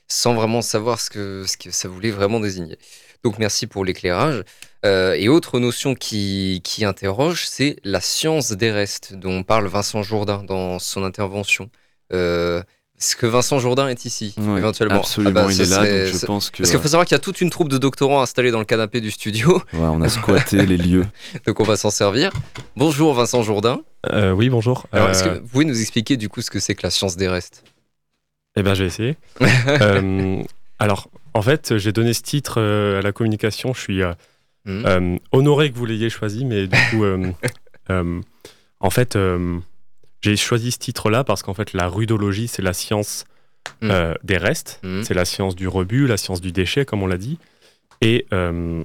sans 0.06 0.34
vraiment 0.34 0.62
savoir 0.62 1.00
ce 1.00 1.08
que, 1.10 1.44
ce 1.46 1.56
que 1.56 1.70
ça 1.70 1.88
voulait 1.88 2.10
vraiment 2.10 2.40
désigner. 2.40 2.78
Donc 3.22 3.38
merci 3.38 3.66
pour 3.66 3.84
l'éclairage. 3.84 4.42
Euh, 4.84 5.14
et 5.14 5.28
autre 5.30 5.58
notion 5.60 5.94
qui, 5.94 6.60
qui 6.62 6.84
interroge, 6.84 7.46
c'est 7.46 7.76
la 7.84 8.02
science 8.02 8.52
des 8.52 8.70
restes 8.70 9.14
dont 9.14 9.42
parle 9.42 9.66
Vincent 9.66 10.02
Jourdain 10.02 10.42
dans 10.44 10.78
son 10.78 11.02
intervention. 11.04 11.70
Euh, 12.12 12.62
Est-ce 13.04 13.16
que 13.16 13.26
Vincent 13.26 13.58
Jourdain 13.58 13.88
est 13.88 14.06
ici 14.06 14.34
éventuellement? 14.38 15.00
Absolument, 15.00 15.40
Ah 15.40 15.44
bah, 15.46 15.52
il 15.52 15.60
est 15.60 15.68
là. 15.68 15.76
donc 16.06 16.14
je 16.20 16.24
pense 16.24 16.48
que 16.48 16.58
Parce 16.58 16.70
qu'il 16.70 16.80
faut 16.80 16.88
savoir 16.88 17.04
qu'il 17.04 17.14
y 17.14 17.20
a 17.20 17.20
toute 17.20 17.42
une 17.42 17.50
troupe 17.50 17.68
de 17.68 17.76
doctorants 17.76 18.22
installés 18.22 18.50
dans 18.50 18.60
le 18.60 18.64
canapé 18.64 19.02
du 19.02 19.10
studio, 19.10 19.56
ouais, 19.74 19.78
on 19.80 20.00
a 20.00 20.08
squatté 20.08 20.64
les 20.64 20.78
lieux. 20.78 21.04
donc 21.46 21.60
on 21.60 21.64
va 21.64 21.76
s'en 21.76 21.90
servir. 21.90 22.30
Bonjour 22.76 23.12
Vincent 23.12 23.42
Jourdain. 23.42 23.82
Euh, 24.10 24.30
oui, 24.32 24.48
bonjour. 24.48 24.86
Alors, 24.90 25.10
est-ce 25.10 25.22
que 25.22 25.28
Euh, 25.28 25.40
vous 25.42 25.48
pouvez 25.48 25.64
nous 25.66 25.78
expliquer 25.78 26.16
du 26.16 26.30
coup 26.30 26.40
ce 26.40 26.50
que 26.50 26.60
c'est 26.60 26.74
que 26.74 26.82
la 26.82 26.90
science 26.90 27.16
des 27.16 27.28
restes? 27.28 27.62
Eh 28.56 28.62
ben, 28.62 28.72
je 28.72 28.84
vais 28.84 28.88
essayer. 28.88 29.16
Euh, 29.68 30.42
alors, 30.78 31.10
en 31.34 31.42
fait, 31.42 31.76
j'ai 31.76 31.92
donné 31.92 32.14
ce 32.14 32.22
titre 32.22 32.54
euh, 32.58 33.00
à 33.00 33.02
la 33.02 33.12
communication. 33.12 33.74
Je 33.74 33.80
suis 33.80 34.00
euh, 34.66 35.18
honoré 35.30 35.70
que 35.70 35.76
vous 35.76 35.84
l'ayez 35.84 36.08
choisi, 36.08 36.46
mais 36.46 36.68
du 36.68 36.78
coup, 36.90 37.04
euh, 37.04 37.30
euh, 37.90 38.20
en 38.80 38.90
fait, 38.90 39.14
euh, 39.16 39.58
j'ai 40.24 40.36
choisi 40.36 40.70
ce 40.72 40.78
titre-là 40.78 41.22
parce 41.24 41.42
qu'en 41.42 41.52
fait, 41.54 41.72
la 41.74 41.86
rudologie, 41.88 42.48
c'est 42.48 42.62
la 42.62 42.72
science 42.72 43.24
Mhm. 43.82 43.90
euh, 43.90 44.14
des 44.22 44.36
restes. 44.36 44.80
Mhm. 44.82 45.02
C'est 45.04 45.14
la 45.14 45.24
science 45.24 45.54
du 45.56 45.68
rebut, 45.68 46.06
la 46.06 46.16
science 46.16 46.40
du 46.40 46.52
déchet, 46.52 46.84
comme 46.84 47.02
on 47.02 47.06
l'a 47.06 47.16
dit. 47.18 47.38
Et 48.00 48.26
euh, 48.32 48.82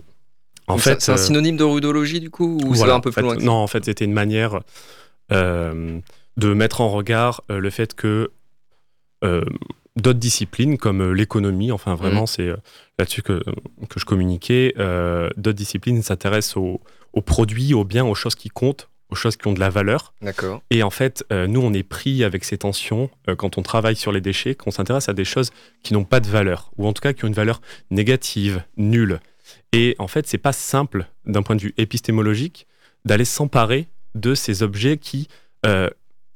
en 0.68 0.74
Donc, 0.76 0.82
fait, 0.84 1.02
c'est 1.02 1.12
un 1.12 1.16
euh, 1.16 1.18
synonyme 1.18 1.58
de 1.58 1.64
rudologie 1.64 2.20
du 2.22 2.30
coup 2.30 2.58
ou 2.64 2.74
ça 2.74 2.78
Voilà, 2.80 2.94
va 2.94 2.98
un 2.98 3.00
peu 3.02 3.12
plus 3.12 3.16
fait, 3.16 3.22
loin 3.22 3.36
Non, 3.38 3.54
en 3.54 3.68
fait, 3.68 3.84
c'était 3.86 4.06
une 4.06 4.14
manière 4.14 4.60
de 5.32 6.54
mettre 6.54 6.82
en 6.82 6.90
regard 6.90 7.44
le 7.50 7.70
fait 7.70 7.94
que 7.94 8.32
d'autres 9.22 10.20
disciplines, 10.20 10.78
comme 10.78 11.12
l'économie, 11.14 11.72
enfin 11.72 11.96
vraiment, 11.96 12.22
Mhm. 12.22 12.28
c'est 12.28 12.48
là-dessus 12.98 13.22
que, 13.22 13.44
que 13.90 14.00
je 14.00 14.06
communiquais, 14.06 14.74
euh, 14.80 15.30
d'autres 15.36 15.58
disciplines 15.58 16.02
s'intéressent 16.02 16.58
aux, 16.58 16.80
aux 17.14 17.22
produits, 17.22 17.74
aux 17.74 17.84
biens, 17.84 18.06
aux 18.06 18.16
choses 18.16 18.36
qui 18.36 18.50
comptent, 18.50 18.88
aux 19.10 19.16
choses 19.16 19.38
qui 19.38 19.48
ont 19.48 19.54
de 19.54 19.60
la 19.60 19.70
valeur. 19.70 20.14
D'accord. 20.22 20.62
Et 20.70 20.84
en 20.84 20.90
fait, 20.90 21.24
euh, 21.32 21.48
nous, 21.48 21.62
on 21.62 21.74
est 21.74 21.84
pris 21.84 22.24
avec 22.24 22.44
ces 22.44 22.58
tensions 22.60 23.10
euh, 23.28 23.36
quand 23.36 23.58
on 23.58 23.62
travaille 23.62 23.96
sur 23.96 24.12
les 24.12 24.22
déchets, 24.22 24.56
qu'on 24.56 24.72
s'intéresse 24.72 25.10
à 25.10 25.14
des 25.14 25.26
choses 25.26 25.52
qui 25.84 25.94
n'ont 25.94 26.04
pas 26.04 26.20
de 26.20 26.28
valeur, 26.28 26.72
ou 26.78 26.88
en 26.88 26.94
tout 26.94 27.02
cas 27.02 27.14
qui 27.14 27.26
ont 27.26 27.28
une 27.28 27.34
valeur 27.34 27.62
négative, 27.90 28.64
nulle. 28.78 29.20
Et 29.74 29.96
en 30.00 30.08
fait, 30.08 30.28
c'est 30.28 30.38
pas 30.38 30.54
simple, 30.54 31.08
d'un 31.26 31.42
point 31.42 31.56
de 31.56 31.62
vue 31.62 31.74
épistémologique, 31.78 32.68
d'aller 33.06 33.26
s'emparer 33.26 33.88
de 34.16 34.36
ces 34.36 34.62
objets 34.62 34.98
qui, 34.98 35.28
euh, 35.66 35.90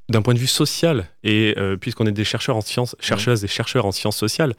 d'un 0.10 0.22
point 0.22 0.34
de 0.34 0.40
vue 0.40 0.48
social, 0.48 1.08
et 1.24 1.56
puisqu'on 1.80 2.06
est 2.06 2.12
des 2.12 2.26
chercheurs 2.26 2.58
en 2.58 2.62
sciences, 2.62 2.96
chercheuses 3.00 3.44
et 3.46 3.48
chercheurs 3.48 3.86
en 3.86 3.92
sciences 3.92 4.18
sociales, 4.18 4.54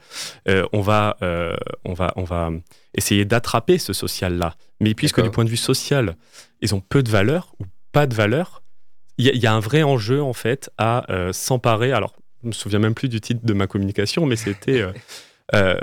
on, 0.47 0.81
va, 0.81 1.17
on, 1.85 1.93
va, 1.93 2.11
on 2.15 2.23
va 2.23 2.49
essayer 2.95 3.25
d'attraper 3.25 3.77
ce 3.77 3.93
social-là. 3.93 4.55
Mais 4.81 4.95
puisque 4.95 5.21
du 5.21 5.29
point 5.29 5.45
de 5.45 5.49
vue 5.49 5.55
social, 5.55 6.15
ils 6.61 6.73
ont 6.73 6.81
peu 6.81 7.03
de 7.03 7.11
valeur 7.11 7.53
ou 7.59 7.65
pas 7.95 8.07
de 8.07 8.13
valeur, 8.13 8.61
il 9.17 9.25
y, 9.25 9.29
a- 9.29 9.33
il 9.33 9.41
y 9.41 9.47
a 9.47 9.53
un 9.53 9.61
vrai 9.61 9.81
enjeu 9.83 10.21
en 10.21 10.33
fait 10.33 10.69
à 10.77 11.09
euh, 11.11 11.31
s'emparer. 11.31 11.91
Alors, 11.93 12.13
je 12.43 12.47
me 12.49 12.51
souviens 12.53 12.79
même 12.79 12.93
plus 12.93 13.07
du 13.09 13.21
titre 13.21 13.41
de 13.45 13.53
ma 13.53 13.67
communication, 13.67 14.25
mais 14.25 14.35
c'était 14.35 14.81
euh, 14.81 14.91
euh, 15.55 15.79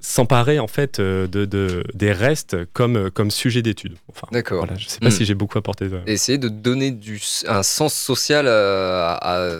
s'emparer 0.00 0.58
en 0.58 0.66
fait 0.66 0.98
de, 1.00 1.26
de- 1.44 1.84
des 1.94 2.12
restes 2.12 2.56
comme, 2.72 3.10
comme 3.10 3.30
sujet 3.30 3.60
d'étude. 3.62 3.96
Enfin, 4.08 4.26
D'accord. 4.32 4.64
voilà, 4.64 4.74
je 4.78 4.88
sais 4.88 4.98
pas 5.00 5.08
Hmm. 5.08 5.10
si 5.18 5.24
j'ai 5.26 5.34
beaucoup 5.34 5.58
apporté. 5.58 5.88
De... 5.88 6.00
Essayer 6.06 6.38
de 6.38 6.48
donner 6.48 6.90
du, 6.90 7.20
un 7.46 7.62
sens 7.62 7.92
social 7.94 8.48
à, 8.48 9.14
à 9.20 9.58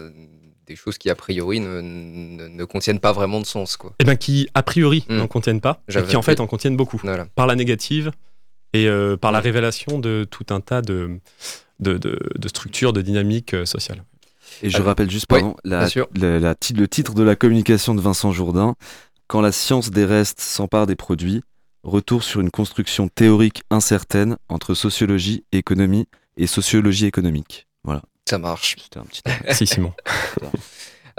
des 0.66 0.76
choses 0.76 0.96
qui 0.98 1.10
a 1.10 1.14
priori 1.14 1.60
ne, 1.60 1.80
ne, 1.82 2.48
ne 2.48 2.64
contiennent 2.64 3.00
pas 3.00 3.12
vraiment 3.12 3.40
de 3.40 3.46
sens 3.46 3.76
quoi. 3.76 3.92
Eh 4.00 4.04
bien, 4.04 4.16
qui 4.16 4.48
a 4.54 4.62
priori 4.62 5.04
Hmm. 5.08 5.16
n'en 5.18 5.26
contiennent 5.26 5.60
pas, 5.60 5.82
et 5.88 6.02
qui 6.04 6.16
en 6.16 6.22
fait 6.22 6.40
en 6.40 6.46
contiennent 6.46 6.76
beaucoup, 6.76 7.00
Voilà. 7.04 7.26
par 7.34 7.46
la 7.46 7.54
négative 7.54 8.10
et 8.72 8.86
euh, 8.88 9.16
par 9.16 9.32
la 9.32 9.40
révélation 9.40 9.98
de 9.98 10.26
tout 10.30 10.46
un 10.50 10.60
tas 10.60 10.82
de, 10.82 11.18
de, 11.80 11.98
de- 11.98 12.18
de 12.38 12.48
structures, 12.48 12.92
de 12.92 13.02
dynamiques 13.02 13.54
euh, 13.54 13.64
sociales. 13.66 14.04
Et 14.62 14.70
je 14.70 14.76
Alors, 14.76 14.88
rappelle 14.88 15.10
juste, 15.10 15.26
oui, 15.32 15.40
la- 15.64 15.86
le 15.88 16.86
titre 16.86 17.14
de 17.14 17.22
la 17.22 17.36
communication 17.36 17.94
de 17.94 18.00
Vincent 18.00 18.32
Jourdain. 18.32 18.74
Quand 19.28 19.40
la 19.40 19.52
science 19.52 19.90
des 19.90 20.04
restes 20.04 20.40
s'empare 20.40 20.86
des 20.86 20.96
produits, 20.96 21.42
retour 21.84 22.22
sur 22.24 22.40
une 22.40 22.50
construction 22.50 23.08
théorique 23.08 23.62
incertaine 23.70 24.36
entre 24.48 24.74
sociologie, 24.74 25.44
économie 25.52 26.06
et 26.36 26.46
sociologie 26.46 27.06
économique. 27.06 27.66
Voilà. 27.84 28.02
Ça 28.28 28.38
marche. 28.38 28.76
C'était 28.82 28.98
un 28.98 29.04
petit. 29.04 29.22
Merci 29.44 29.66
Simon. 29.66 29.92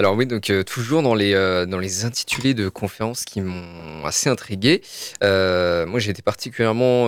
Alors 0.01 0.15
oui, 0.15 0.25
donc 0.25 0.49
euh, 0.49 0.63
toujours 0.63 1.03
dans 1.03 1.13
les, 1.13 1.35
euh, 1.35 1.67
dans 1.67 1.77
les 1.77 2.05
intitulés 2.05 2.55
de 2.55 2.69
conférences 2.69 3.23
qui 3.23 3.39
m'ont 3.39 4.03
assez 4.03 4.31
intrigué. 4.31 4.81
Euh, 5.23 5.85
moi, 5.85 5.99
j'ai 5.99 6.09
été 6.09 6.23
particulièrement, 6.23 7.05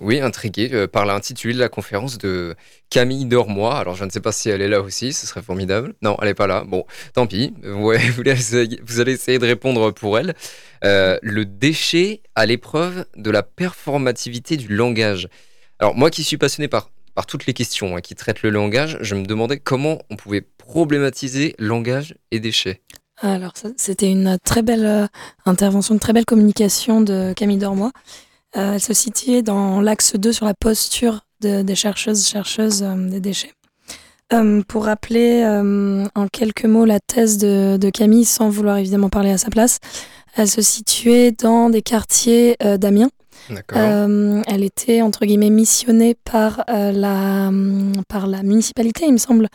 oui, 0.00 0.20
intrigué 0.20 0.86
par 0.86 1.04
l'intitulé 1.04 1.52
de 1.54 1.58
la 1.58 1.68
conférence 1.68 2.16
de 2.16 2.54
Camille 2.90 3.24
Dormois. 3.24 3.76
Alors, 3.76 3.96
je 3.96 4.04
ne 4.04 4.10
sais 4.10 4.20
pas 4.20 4.30
si 4.30 4.48
elle 4.48 4.62
est 4.62 4.68
là 4.68 4.82
aussi, 4.82 5.12
ce 5.12 5.26
serait 5.26 5.42
formidable. 5.42 5.94
Non, 6.00 6.16
elle 6.22 6.28
n'est 6.28 6.34
pas 6.34 6.46
là. 6.46 6.62
Bon, 6.64 6.86
tant 7.12 7.26
pis. 7.26 7.54
Vous, 7.64 7.90
allez, 7.90 9.12
essayer 9.12 9.40
de 9.40 9.46
répondre 9.46 9.90
pour 9.90 10.16
elle. 10.16 10.36
Le 10.82 11.42
déchet 11.42 12.22
à 12.36 12.46
l'épreuve 12.46 13.04
de 13.16 13.32
la 13.32 13.42
performativité 13.42 14.56
du 14.56 14.68
langage. 14.68 15.28
Alors, 15.80 15.96
moi 15.96 16.10
qui 16.10 16.22
suis 16.22 16.38
passionné 16.38 16.68
par 16.68 16.88
par 17.16 17.24
toutes 17.24 17.46
les 17.46 17.54
questions 17.54 17.96
hein, 17.96 18.02
qui 18.02 18.14
traitent 18.14 18.42
le 18.42 18.50
langage, 18.50 18.98
je 19.00 19.14
me 19.14 19.24
demandais 19.24 19.58
comment 19.58 20.02
on 20.10 20.16
pouvait 20.16 20.42
problématiser 20.66 21.54
langage 21.58 22.14
et 22.30 22.40
déchets. 22.40 22.82
Alors, 23.22 23.52
c'était 23.76 24.10
une 24.10 24.36
très 24.44 24.60
belle 24.62 24.84
euh, 24.84 25.06
intervention, 25.46 25.94
une 25.94 26.00
très 26.00 26.12
belle 26.12 26.26
communication 26.26 27.00
de 27.00 27.32
Camille 27.34 27.56
Dormois. 27.56 27.92
Euh, 28.56 28.74
elle 28.74 28.80
se 28.80 28.92
situait 28.92 29.42
dans 29.42 29.80
l'axe 29.80 30.14
2 30.16 30.32
sur 30.32 30.44
la 30.44 30.54
posture 30.54 31.20
de- 31.40 31.62
des 31.62 31.74
chercheuses, 31.74 32.26
chercheuses 32.28 32.82
euh, 32.82 32.94
des 33.08 33.20
déchets. 33.20 33.52
Euh, 34.32 34.60
pour 34.66 34.84
rappeler 34.86 35.44
en 36.16 36.26
quelques 36.28 36.64
mots 36.64 36.84
la 36.84 36.98
thèse 36.98 37.38
de, 37.38 37.76
de 37.80 37.90
Camille, 37.90 38.24
sans 38.24 38.48
vouloir 38.50 38.76
évidemment 38.78 39.08
parler 39.08 39.30
à 39.30 39.38
sa 39.38 39.50
place, 39.50 39.78
elle 40.34 40.48
se 40.48 40.62
situait 40.62 41.30
dans 41.30 41.70
des 41.70 41.80
quartiers 41.80 42.56
d'Amiens. 42.78 43.08
Elle 44.48 44.64
était 44.64 45.00
entre 45.00 45.24
guillemets 45.26 45.50
missionnée 45.50 46.16
par 46.24 46.64
la 46.66 47.52
par 48.08 48.26
la 48.26 48.42
municipalité, 48.42 49.06
il 49.06 49.12
me 49.12 49.18
semble, 49.18 49.46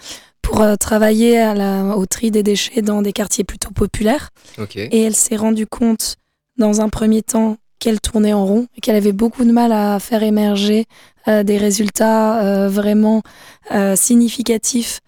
pour 0.42 0.62
euh, 0.62 0.76
travailler 0.76 1.40
à 1.40 1.54
la, 1.54 1.96
au 1.98 2.06
tri 2.06 2.32
des 2.32 2.44
déchets 2.44 2.82
dans 2.82 3.02
des 3.02 3.14
quartiers 3.14 3.44
plutôt 3.44 3.72
populaires. 3.72 4.30
Et 4.76 5.02
elle 5.02 5.16
s'est 5.16 5.36
rendue 5.36 5.68
compte, 5.68 6.18
dans 6.58 6.82
un 6.82 6.90
premier 6.90 7.22
temps, 7.22 7.58
qu'elle 7.82 8.00
tournait 8.00 8.32
en 8.32 8.46
rond 8.46 8.68
et 8.78 8.80
qu'elle 8.80 8.96
avait 8.96 9.12
beaucoup 9.12 9.44
de 9.44 9.52
mal 9.52 9.74
à 9.74 10.00
faire 10.00 10.24
émerger 10.24 10.86
euh, 11.28 11.44
des 11.44 11.58
résultats 11.58 12.42
euh, 12.42 12.70
vraiment 12.70 13.22
euh, 13.72 13.98
significatifs 13.98 15.02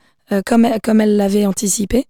comme, 0.47 0.67
comme 0.81 0.99
elle 0.99 1.15
l'avait 1.15 1.45
anticipé. 1.45 2.07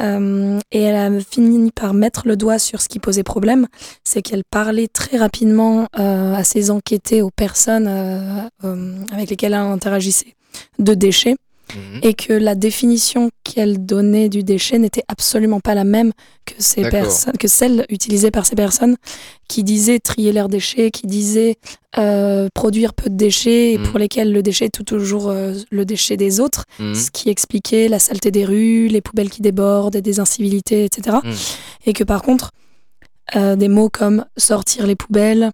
Et 0.00 0.80
elle 0.80 0.96
a 0.96 1.20
fini 1.20 1.70
par 1.70 1.94
mettre 1.94 2.26
le 2.26 2.36
doigt 2.36 2.58
sur 2.58 2.80
ce 2.80 2.88
qui 2.88 2.98
posait 2.98 3.22
problème, 3.22 3.68
c'est 4.02 4.20
qu'elle 4.20 4.42
parlait 4.50 4.88
très 4.88 5.16
rapidement 5.16 5.86
à 5.92 6.42
ses 6.42 6.72
enquêtés, 6.72 7.22
aux 7.22 7.30
personnes 7.30 7.86
avec 9.12 9.30
lesquelles 9.30 9.52
elle 9.52 9.60
interagissait, 9.60 10.34
de 10.80 10.94
déchets 10.94 11.36
Mhm. 11.76 12.00
et 12.02 12.14
que 12.14 12.32
la 12.32 12.54
définition 12.54 13.30
qu'elle 13.44 13.84
donnait 13.84 14.28
du 14.28 14.42
déchet 14.42 14.78
n'était 14.78 15.04
absolument 15.08 15.60
pas 15.60 15.74
la 15.74 15.84
même 15.84 16.12
que, 16.44 16.54
ces 16.58 16.84
celle 17.46 17.84
utilisée 17.88 18.30
par 18.30 18.46
ces 18.46 18.54
personnes 18.56 18.96
qui 19.48 19.62
disaient 19.64 19.98
trier 19.98 20.32
leurs 20.32 20.48
déchets, 20.48 20.90
qui 20.90 21.06
disaient 21.06 21.56
euh, 21.98 22.48
produire 22.54 22.94
peu 22.94 23.10
de 23.10 23.16
déchets 23.16 23.72
et 23.72 23.78
Mhm. 23.78 23.84
pour 23.88 23.98
lesquels 23.98 24.32
le 24.32 24.42
déchet 24.42 24.64
est 24.66 24.70
tout 24.74 24.82
toujours 24.84 25.28
euh, 25.28 25.54
le 25.70 25.84
déchet 25.84 26.16
des 26.16 26.40
autres, 26.40 26.64
Mhm. 26.78 26.94
ce 26.94 27.10
qui 27.10 27.28
expliquait 27.28 27.88
la 27.88 27.98
saleté 27.98 28.30
des 28.30 28.44
rues, 28.46 28.88
les 28.88 29.00
poubelles 29.02 29.28
qui 29.30 29.42
débordent 29.42 29.96
et 29.96 30.02
des 30.02 30.18
incivilités, 30.18 30.84
etc. 30.86 31.18
Et 31.84 31.92
que 31.92 32.04
par 32.04 32.22
contre, 32.22 32.50
euh, 33.36 33.56
des 33.56 33.68
mots 33.68 33.90
comme 33.90 34.24
sortir 34.36 34.86
les 34.86 34.96
poubelles 34.96 35.50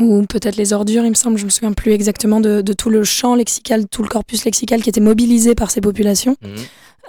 ou 0.00 0.22
peut-être 0.26 0.56
les 0.56 0.72
ordures, 0.72 1.04
il 1.04 1.10
me 1.10 1.14
semble, 1.14 1.38
je 1.38 1.44
me 1.44 1.50
souviens 1.50 1.72
plus 1.72 1.92
exactement 1.92 2.40
de, 2.40 2.60
de 2.62 2.72
tout 2.72 2.90
le 2.90 3.04
champ 3.04 3.34
lexical, 3.34 3.86
tout 3.88 4.02
le 4.02 4.08
corpus 4.08 4.44
lexical 4.44 4.82
qui 4.82 4.88
était 4.88 5.00
mobilisé 5.00 5.54
par 5.54 5.70
ces 5.70 5.80
populations 5.80 6.36
Mhm. 6.42 6.56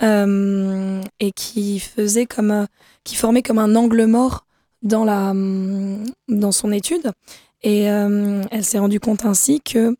euh, 0.04 1.02
et 1.20 1.32
qui 1.32 1.80
faisait 1.80 2.26
comme, 2.26 2.52
euh, 2.52 2.65
qui 3.04 3.15
formait 3.15 3.42
comme 3.42 3.60
un 3.60 3.76
angle 3.76 4.06
mort 4.06 4.46
dans 4.82 5.04
la, 5.04 5.32
hum, 5.32 6.04
dans 6.28 6.52
son 6.52 6.72
étude. 6.72 7.12
Et 7.63 7.89
euh, 7.92 8.42
elle 8.52 8.63
s'est 8.63 8.80
rendue 8.80 9.00
compte 9.02 9.26
ainsi 9.26 9.60
que 9.62 9.96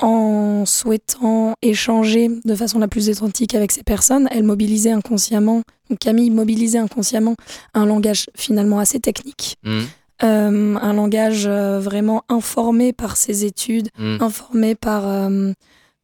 en 0.00 0.64
souhaitant 0.64 1.54
échanger 1.60 2.30
de 2.44 2.54
façon 2.54 2.78
la 2.78 2.86
plus 2.86 3.10
authentique 3.10 3.54
avec 3.56 3.72
ces 3.72 3.82
personnes, 3.82 4.28
elle 4.30 4.44
mobilisait 4.44 4.92
inconsciemment, 4.92 5.62
donc 5.90 5.98
Camille 5.98 6.30
mobilisait 6.30 6.78
inconsciemment 6.78 7.34
un 7.74 7.84
langage 7.84 8.30
finalement 8.36 8.78
assez 8.78 9.00
technique, 9.00 9.56
Mhm. 9.64 9.86
Euh, 10.22 10.74
un 10.76 10.92
langage 10.92 11.46
euh, 11.46 11.78
vraiment 11.80 12.22
informé 12.28 12.92
par 12.92 13.16
ses 13.16 13.44
études, 13.44 13.88
Mhm. 13.98 14.18
informé 14.20 14.74
par, 14.74 15.06
euh, 15.06 15.52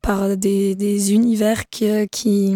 par 0.03 0.37
des, 0.37 0.75
des 0.75 1.13
univers 1.13 1.69
qui, 1.71 1.87
qui, 2.13 2.53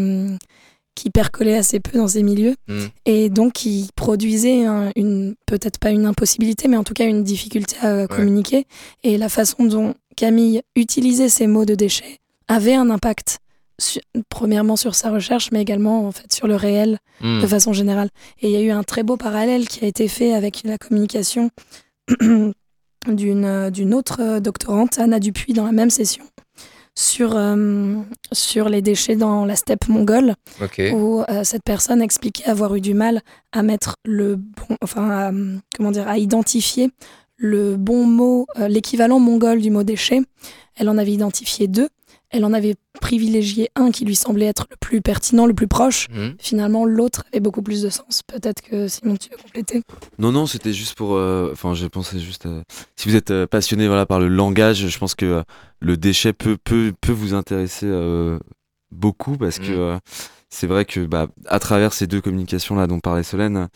qui 0.94 1.10
percolaient 1.10 1.56
assez 1.56 1.80
peu 1.80 1.98
dans 1.98 2.08
ces 2.08 2.22
milieux 2.22 2.54
Mhm. 2.68 2.88
et 3.06 3.28
donc 3.30 3.52
qui 3.54 3.88
produisaient 3.96 4.64
un- 4.66 4.90
une 4.96 5.34
peut-être 5.46 5.78
pas 5.78 5.90
une 5.90 6.06
impossibilité 6.06 6.66
mais 6.68 6.76
en 6.76 6.84
tout 6.84 6.94
cas 6.94 7.06
une 7.06 7.22
difficulté 7.22 7.76
à 7.82 8.06
communiquer 8.08 8.66
et 9.04 9.16
la 9.16 9.28
façon 9.28 9.64
dont 9.64 9.94
Camille 10.16 10.62
utilisait 10.74 11.28
ces 11.28 11.46
mots 11.46 11.64
de 11.64 11.74
déchets 11.76 12.18
avait 12.48 12.74
un 12.74 12.90
impact 12.90 13.38
su- 13.80 14.00
premièrement 14.28 14.76
sur 14.76 14.94
sa 14.94 15.10
recherche 15.10 15.50
mais 15.52 15.62
également 15.62 16.06
en 16.06 16.12
fait 16.12 16.32
sur 16.32 16.46
le 16.46 16.56
réel 16.56 16.98
Mhm. 17.20 17.42
de 17.42 17.46
façon 17.46 17.72
générale. 17.72 18.08
Et 18.40 18.48
il 18.48 18.52
y 18.52 18.56
a 18.56 18.60
eu 18.60 18.70
un 18.70 18.82
très 18.84 19.02
beau 19.02 19.16
parallèle 19.16 19.68
qui 19.68 19.84
a 19.84 19.88
été 19.88 20.06
fait 20.08 20.32
avec 20.34 20.62
la 20.64 20.78
communication 20.78 21.50
d'une 23.08 23.44
euh, 23.44 23.70
d'une 23.70 23.94
autre 23.94 24.18
euh, 24.20 24.40
doctorante, 24.40 24.98
Anna 24.98 25.18
Dupuis, 25.20 25.52
dans 25.52 25.64
la 25.64 25.72
même 25.72 25.90
session, 25.90 26.24
sur, 26.94 27.36
euh, 27.36 27.94
sur 28.32 28.68
les 28.68 28.82
déchets 28.82 29.16
dans 29.16 29.44
la 29.44 29.56
steppe 29.56 29.88
mongole, 29.88 30.34
où 30.92 31.22
euh, 31.28 31.44
cette 31.44 31.62
personne 31.64 32.02
expliquait 32.02 32.44
avoir 32.46 32.74
eu 32.74 32.80
du 32.80 32.94
mal 32.94 33.20
à 33.52 33.62
mettre 33.62 33.94
le 34.04 34.36
bon, 34.36 34.76
enfin, 34.82 35.10
à, 35.10 35.30
comment 35.76 35.90
dire, 35.92 36.08
à 36.08 36.18
identifier 36.18 36.90
le 37.36 37.76
bon 37.76 38.04
mot, 38.04 38.46
euh, 38.58 38.66
l'équivalent 38.68 39.20
mongol 39.20 39.60
du 39.60 39.70
mot 39.70 39.84
déchet. 39.84 40.20
Elle 40.76 40.88
en 40.88 40.98
avait 40.98 41.12
identifié 41.12 41.68
deux. 41.68 41.88
Elle 42.30 42.44
en 42.44 42.52
avait 42.52 42.74
privilégié 43.00 43.70
un 43.74 43.90
qui 43.90 44.04
lui 44.04 44.14
semblait 44.16 44.46
être 44.46 44.66
le 44.70 44.76
plus 44.76 45.00
pertinent, 45.00 45.46
le 45.46 45.54
plus 45.54 45.68
proche. 45.68 46.08
Mhm. 46.10 46.34
Finalement, 46.38 46.84
l'autre 46.84 47.24
avait 47.32 47.40
beaucoup 47.40 47.62
plus 47.62 47.80
de 47.82 47.88
sens. 47.88 48.22
Peut-être 48.26 48.60
que 48.60 48.86
Simon, 48.88 49.16
tu 49.16 49.30
veux 49.30 49.36
compléter 49.38 49.82
Non, 50.18 50.30
non, 50.32 50.46
c'était 50.46 50.72
juste 50.74 50.94
pour. 50.94 51.14
euh, 51.14 51.50
Enfin, 51.52 51.72
je 51.74 51.86
pensais 51.86 52.18
juste. 52.18 52.44
à- 52.46 52.62
si 52.96 53.08
vous 53.08 53.16
êtes 53.16 53.30
euh, 53.30 53.46
passionné 53.46 53.86
voilà, 53.86 54.04
par 54.04 54.20
le 54.20 54.28
langage, 54.28 54.88
je 54.88 54.98
pense 54.98 55.14
que 55.14 55.24
euh, 55.26 55.42
le 55.80 55.96
déchet 55.96 56.32
peut, 56.32 56.58
peut, 56.62 56.92
peut 57.00 57.12
vous 57.12 57.32
intéresser 57.34 57.86
euh, 57.86 58.38
beaucoup 58.90 59.36
parce 59.38 59.58
que 59.58 59.70
euh, 59.70 59.98
c'est 60.50 60.66
vrai 60.66 60.84
que 60.84 61.00
bah, 61.06 61.28
à 61.46 61.58
travers 61.58 61.92
ces 61.92 62.06
deux 62.06 62.20
communications-là 62.20 62.86
dont 62.86 63.00
parlait 63.00 63.22
Solène, 63.22 63.56
euh, 63.56 63.66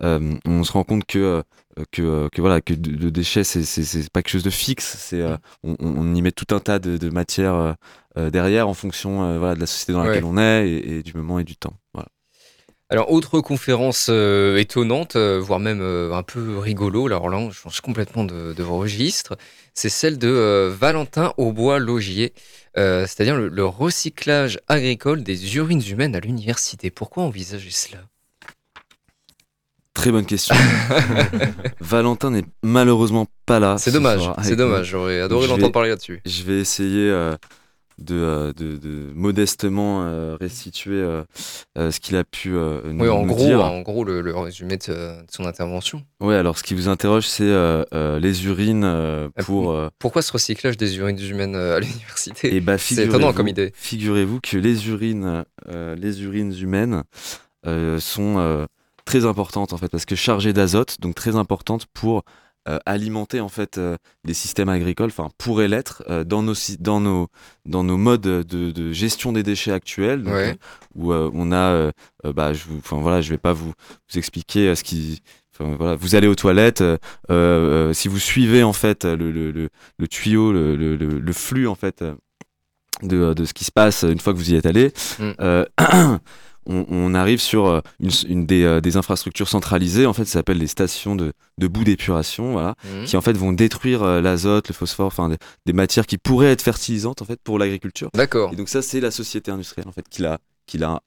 on 0.00 0.64
se 0.64 0.72
rend 0.72 0.84
compte 0.84 1.04
que. 1.06 1.18
euh, 1.18 1.42
que, 1.92 2.00
euh, 2.00 2.28
que 2.32 2.40
voilà 2.40 2.62
que 2.62 2.72
le 2.72 3.10
déchet 3.10 3.44
c'est 3.44 3.62
c'est 3.64 4.10
pas 4.10 4.22
quelque 4.22 4.32
chose 4.32 4.42
de 4.42 4.48
fixe 4.48 4.96
c'est 4.98 5.20
euh, 5.20 5.36
on, 5.62 6.14
y 6.14 6.22
met 6.22 6.32
tout 6.32 6.54
un 6.54 6.58
tas 6.58 6.78
de, 6.78 6.96
de 6.96 7.10
matières 7.10 7.54
euh, 7.54 7.72
euh, 8.16 8.30
derrière 8.30 8.66
en 8.66 8.72
fonction 8.72 9.22
euh, 9.24 9.38
voilà 9.38 9.54
de 9.54 9.60
la 9.60 9.66
société 9.66 9.92
dans 9.92 10.02
laquelle 10.02 10.24
Ouais. 10.24 10.30
on 10.30 10.38
est 10.38 10.66
et, 10.70 10.96
et 10.98 11.02
du 11.02 11.12
moment 11.14 11.38
et 11.38 11.44
du 11.44 11.54
temps 11.56 11.74
voilà 11.92 12.08
Alors, 12.88 13.10
autre 13.10 13.40
conférence 13.40 14.06
euh, 14.10 14.56
étonnante, 14.58 15.16
euh, 15.16 15.40
voire 15.40 15.58
même 15.58 15.80
euh, 15.82 16.12
un 16.14 16.22
peu 16.22 16.56
rigolo, 16.58 17.06
alors 17.06 17.28
là, 17.28 17.36
on 17.38 17.50
change 17.50 17.80
complètement 17.80 18.24
de, 18.24 18.52
de 18.52 18.62
registre, 18.62 19.36
c'est 19.74 19.88
celle 19.88 20.18
de 20.18 20.28
euh, 20.28 20.72
Valentin 20.72 21.32
Aubois-Logier, 21.36 22.32
euh, 22.78 23.02
c'est-à-dire 23.02 23.36
le, 23.36 23.48
le 23.48 23.64
recyclage 23.66 24.60
agricole 24.68 25.24
des 25.24 25.56
urines 25.56 25.82
humaines 25.88 26.14
à 26.14 26.20
l'université. 26.20 26.90
Pourquoi 26.90 27.24
envisager 27.24 27.70
cela? 27.72 27.98
Très 29.96 30.10
bonne 30.12 30.26
question. 30.26 30.54
Valentin 31.80 32.30
n'est 32.30 32.44
malheureusement 32.62 33.26
pas 33.46 33.58
là. 33.58 33.76
C'est 33.78 33.90
ce 33.90 33.94
dommage, 33.96 34.30
c'est 34.42 34.50
nous. 34.50 34.56
dommage, 34.56 34.86
j'aurais 34.90 35.20
adoré 35.22 35.46
l'entendre 35.48 35.72
parler 35.72 35.88
là-dessus. 35.88 36.20
Je 36.26 36.42
vais 36.42 36.58
essayer 36.60 37.08
euh, 37.10 37.34
de, 37.98 38.14
euh, 38.14 38.52
de, 38.52 38.76
de 38.76 39.10
modestement 39.14 40.02
euh, 40.04 40.36
restituer 40.38 41.02
ce 41.76 41.98
qu'il 41.98 42.14
a 42.16 42.24
pu 42.24 42.50
nous, 42.50 43.02
Oui, 43.04 43.08
en 43.08 43.24
nous 43.24 43.34
gros, 43.34 43.46
dire. 43.46 43.64
en 43.64 43.80
gros 43.80 44.04
le, 44.04 44.20
le 44.20 44.36
résumé 44.36 44.76
de, 44.76 44.92
de 44.92 45.26
son 45.30 45.46
intervention. 45.46 46.02
Ouais, 46.20 46.34
alors 46.36 46.58
ce 46.58 46.62
qui 46.62 46.74
vous 46.74 46.88
interroge, 46.88 47.26
c'est 47.26 47.50
les 48.20 48.44
urines 48.46 48.84
Ah, 48.84 49.42
pour. 49.44 49.74
Pourquoi 49.98 50.20
ce 50.20 50.30
recyclage 50.32 50.76
des 50.76 50.98
urines 50.98 51.18
humaines 51.18 51.56
à 51.56 51.80
l'université? 51.80 52.54
Et 52.54 52.60
bah, 52.60 52.76
C'est 52.76 52.94
étonnant 53.04 53.28
figurez-vous- 53.32 53.32
comme 53.34 53.48
idée. 53.48 53.72
Figurez-vous 53.74 54.40
que 54.42 54.58
les 54.58 54.88
urines, 54.90 55.44
les 55.72 56.22
urines 56.22 56.54
humaines 56.60 57.02
sont 57.98 58.66
très 59.06 59.24
importantes 59.24 59.72
en 59.72 59.78
fait, 59.78 59.88
parce 59.88 60.04
que 60.04 60.14
chargées 60.16 60.52
d'azote, 60.52 61.00
donc 61.00 61.14
très 61.14 61.36
importantes 61.36 61.86
pour 61.94 62.22
euh, 62.68 62.78
alimenter 62.84 63.38
en 63.40 63.48
fait 63.48 63.78
euh, 63.78 63.96
les 64.24 64.34
systèmes 64.34 64.68
agricoles, 64.68 65.10
enfin 65.10 65.28
pourraient 65.38 65.68
l'être 65.68 66.02
euh, 66.10 66.24
dans 66.24 66.42
nos 66.42 66.54
dans 66.80 67.00
nos 67.00 67.28
dans 67.64 67.84
nos 67.84 67.96
modes 67.96 68.20
de, 68.22 68.42
de 68.72 68.92
gestion 68.92 69.32
des 69.32 69.44
déchets 69.44 69.70
actuels, 69.72 70.22
donc, 70.24 70.34
Ouais. 70.34 70.50
euh, 70.50 70.54
où 70.96 71.12
euh, 71.12 71.30
on 71.32 71.52
a, 71.52 71.56
euh, 71.70 71.92
euh, 72.24 72.32
bah, 72.32 72.52
je 72.52 72.64
vous, 72.64 72.78
enfin 72.78 72.96
voilà, 73.00 73.20
je 73.20 73.30
vais 73.30 73.38
pas 73.38 73.52
vous, 73.52 73.72
vous 74.10 74.18
expliquer 74.18 74.68
euh, 74.68 74.74
ce 74.74 74.82
qui 74.84 75.22
Enfin, 75.58 75.74
voilà, 75.78 75.96
vous 75.96 76.14
allez 76.16 76.26
aux 76.26 76.34
toilettes, 76.34 76.82
euh, 76.82 76.98
euh, 77.30 77.94
si 77.94 78.08
vous 78.08 78.18
suivez 78.18 78.62
en 78.62 78.74
fait 78.74 79.06
le, 79.06 79.30
le, 79.32 79.50
le, 79.52 79.70
le 79.98 80.08
tuyau, 80.08 80.52
le, 80.52 80.76
le, 80.76 81.32
flux 81.32 81.66
en 81.66 81.74
fait 81.74 82.02
euh, 82.02 82.14
de, 83.02 83.32
de 83.32 83.44
ce 83.46 83.54
qui 83.54 83.64
se 83.64 83.72
passe 83.72 84.02
une 84.02 84.20
fois 84.20 84.34
que 84.34 84.38
vous 84.38 84.50
y 84.50 84.56
êtes 84.56 84.66
allé, 84.66 84.92
Mm. 85.18 85.32
on, 86.66 86.84
on 86.88 87.14
arrive 87.14 87.40
sur 87.40 87.66
euh, 87.66 87.80
une, 88.00 88.10
une 88.28 88.46
des, 88.46 88.64
euh, 88.64 88.80
des 88.80 88.96
infrastructures 88.96 89.48
centralisées. 89.48 90.06
En 90.06 90.12
fait, 90.12 90.24
ça 90.24 90.34
s'appelle 90.34 90.58
les 90.58 90.66
stations 90.66 91.16
de, 91.16 91.32
de 91.58 91.66
bout 91.68 91.84
d'épuration, 91.84 92.52
voilà, 92.52 92.74
Mhm. 92.84 93.04
qui 93.06 93.16
en 93.16 93.20
fait 93.20 93.36
vont 93.36 93.52
détruire 93.52 94.02
euh, 94.02 94.20
l'azote, 94.20 94.68
le 94.68 94.74
phosphore, 94.74 95.06
enfin 95.06 95.28
des, 95.28 95.36
des 95.66 95.72
matières 95.72 96.06
qui 96.06 96.18
pourraient 96.18 96.52
être 96.52 96.62
fertilisantes 96.62 97.22
en 97.22 97.24
fait 97.24 97.40
pour 97.42 97.58
l'agriculture. 97.58 98.10
D'accord. 98.14 98.52
Et 98.52 98.56
donc 98.56 98.68
ça, 98.68 98.82
c'est 98.82 99.00
la 99.00 99.10
société 99.10 99.50
industrielle 99.50 99.88
en 99.88 99.92
fait 99.92 100.08
qui 100.08 100.22
l'a 100.22 100.38
qui 100.66 100.78
l'a 100.78 101.00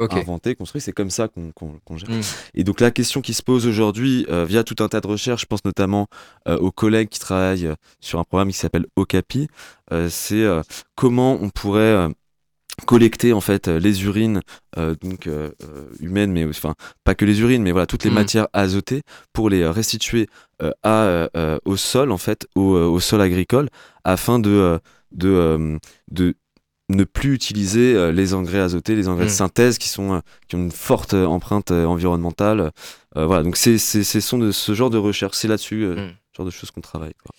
Ok. 0.00 0.12
inventé, 0.14 0.54
construit. 0.54 0.80
C'est 0.80 0.92
comme 0.92 1.10
ça 1.10 1.26
qu'on 1.26 1.96
gère. 1.96 2.08
Mm. 2.08 2.20
Et 2.54 2.62
donc 2.62 2.78
la 2.78 2.92
question 2.92 3.20
qui 3.20 3.34
se 3.34 3.42
pose 3.42 3.66
aujourd'hui, 3.66 4.26
euh, 4.30 4.44
via 4.44 4.62
tout 4.62 4.76
un 4.78 4.88
tas 4.88 5.00
de 5.00 5.08
recherches, 5.08 5.40
je 5.40 5.46
pense 5.46 5.64
notamment 5.64 6.06
euh, 6.46 6.56
aux 6.58 6.70
collègues 6.70 7.08
qui 7.08 7.18
travaillent 7.18 7.66
euh, 7.66 7.74
sur 7.98 8.20
un 8.20 8.24
programme 8.24 8.48
qui 8.52 8.56
s'appelle 8.58 8.86
OCAPI, 8.94 9.48
c'est 10.08 10.46
comment 10.94 11.36
on 11.40 11.50
pourrait 11.50 12.08
collecter 12.86 13.32
en 13.32 13.40
fait 13.40 13.68
euh, 13.68 13.78
les 13.78 14.04
urines 14.04 14.40
euh, 14.78 14.94
donc 15.02 15.26
euh, 15.26 15.50
humaines 16.00 16.32
mais 16.32 16.44
enfin 16.46 16.74
pas 17.04 17.14
que 17.14 17.24
les 17.24 17.40
urines 17.40 17.62
mais 17.62 17.72
voilà 17.72 17.86
toutes 17.86 18.04
les 18.04 18.10
Mm. 18.10 18.14
matières 18.14 18.48
azotées 18.52 19.02
pour 19.32 19.50
les 19.50 19.66
restituer 19.66 20.28
euh, 20.62 20.70
à 20.82 21.28
au 21.64 21.76
sol 21.76 22.10
en 22.12 22.18
fait 22.18 22.46
au, 22.54 22.74
au 22.76 23.00
sol 23.00 23.20
agricole 23.20 23.68
afin 24.04 24.38
de 24.38 24.78
de 25.12 25.78
de 26.10 26.34
ne 26.90 27.04
plus 27.04 27.34
utiliser 27.34 28.12
les 28.12 28.32
engrais 28.32 28.60
azotés, 28.60 28.94
les 28.96 29.08
engrais 29.08 29.24
Mm. 29.26 29.28
de 29.28 29.32
synthèse 29.32 29.76
qui 29.78 29.88
sont 29.88 30.22
qui 30.48 30.56
ont 30.56 30.60
une 30.60 30.70
forte 30.72 31.12
empreinte 31.14 31.70
environnementale. 31.70 32.70
Voilà, 33.14 33.42
donc 33.42 33.56
c'est 33.58 33.76
c'est 33.76 34.04
ce 34.04 34.20
sont 34.20 34.38
de 34.38 34.52
ce 34.52 34.72
genre 34.74 34.88
de 34.88 34.96
recherche, 34.98 35.36
c'est 35.36 35.48
là-dessus, 35.48 35.84
Mm. 35.86 35.96
ce 36.32 36.36
genre 36.36 36.46
de 36.46 36.50
choses 36.50 36.70
qu'on 36.70 36.80
travaille. 36.80 37.12
quoi. 37.22 37.34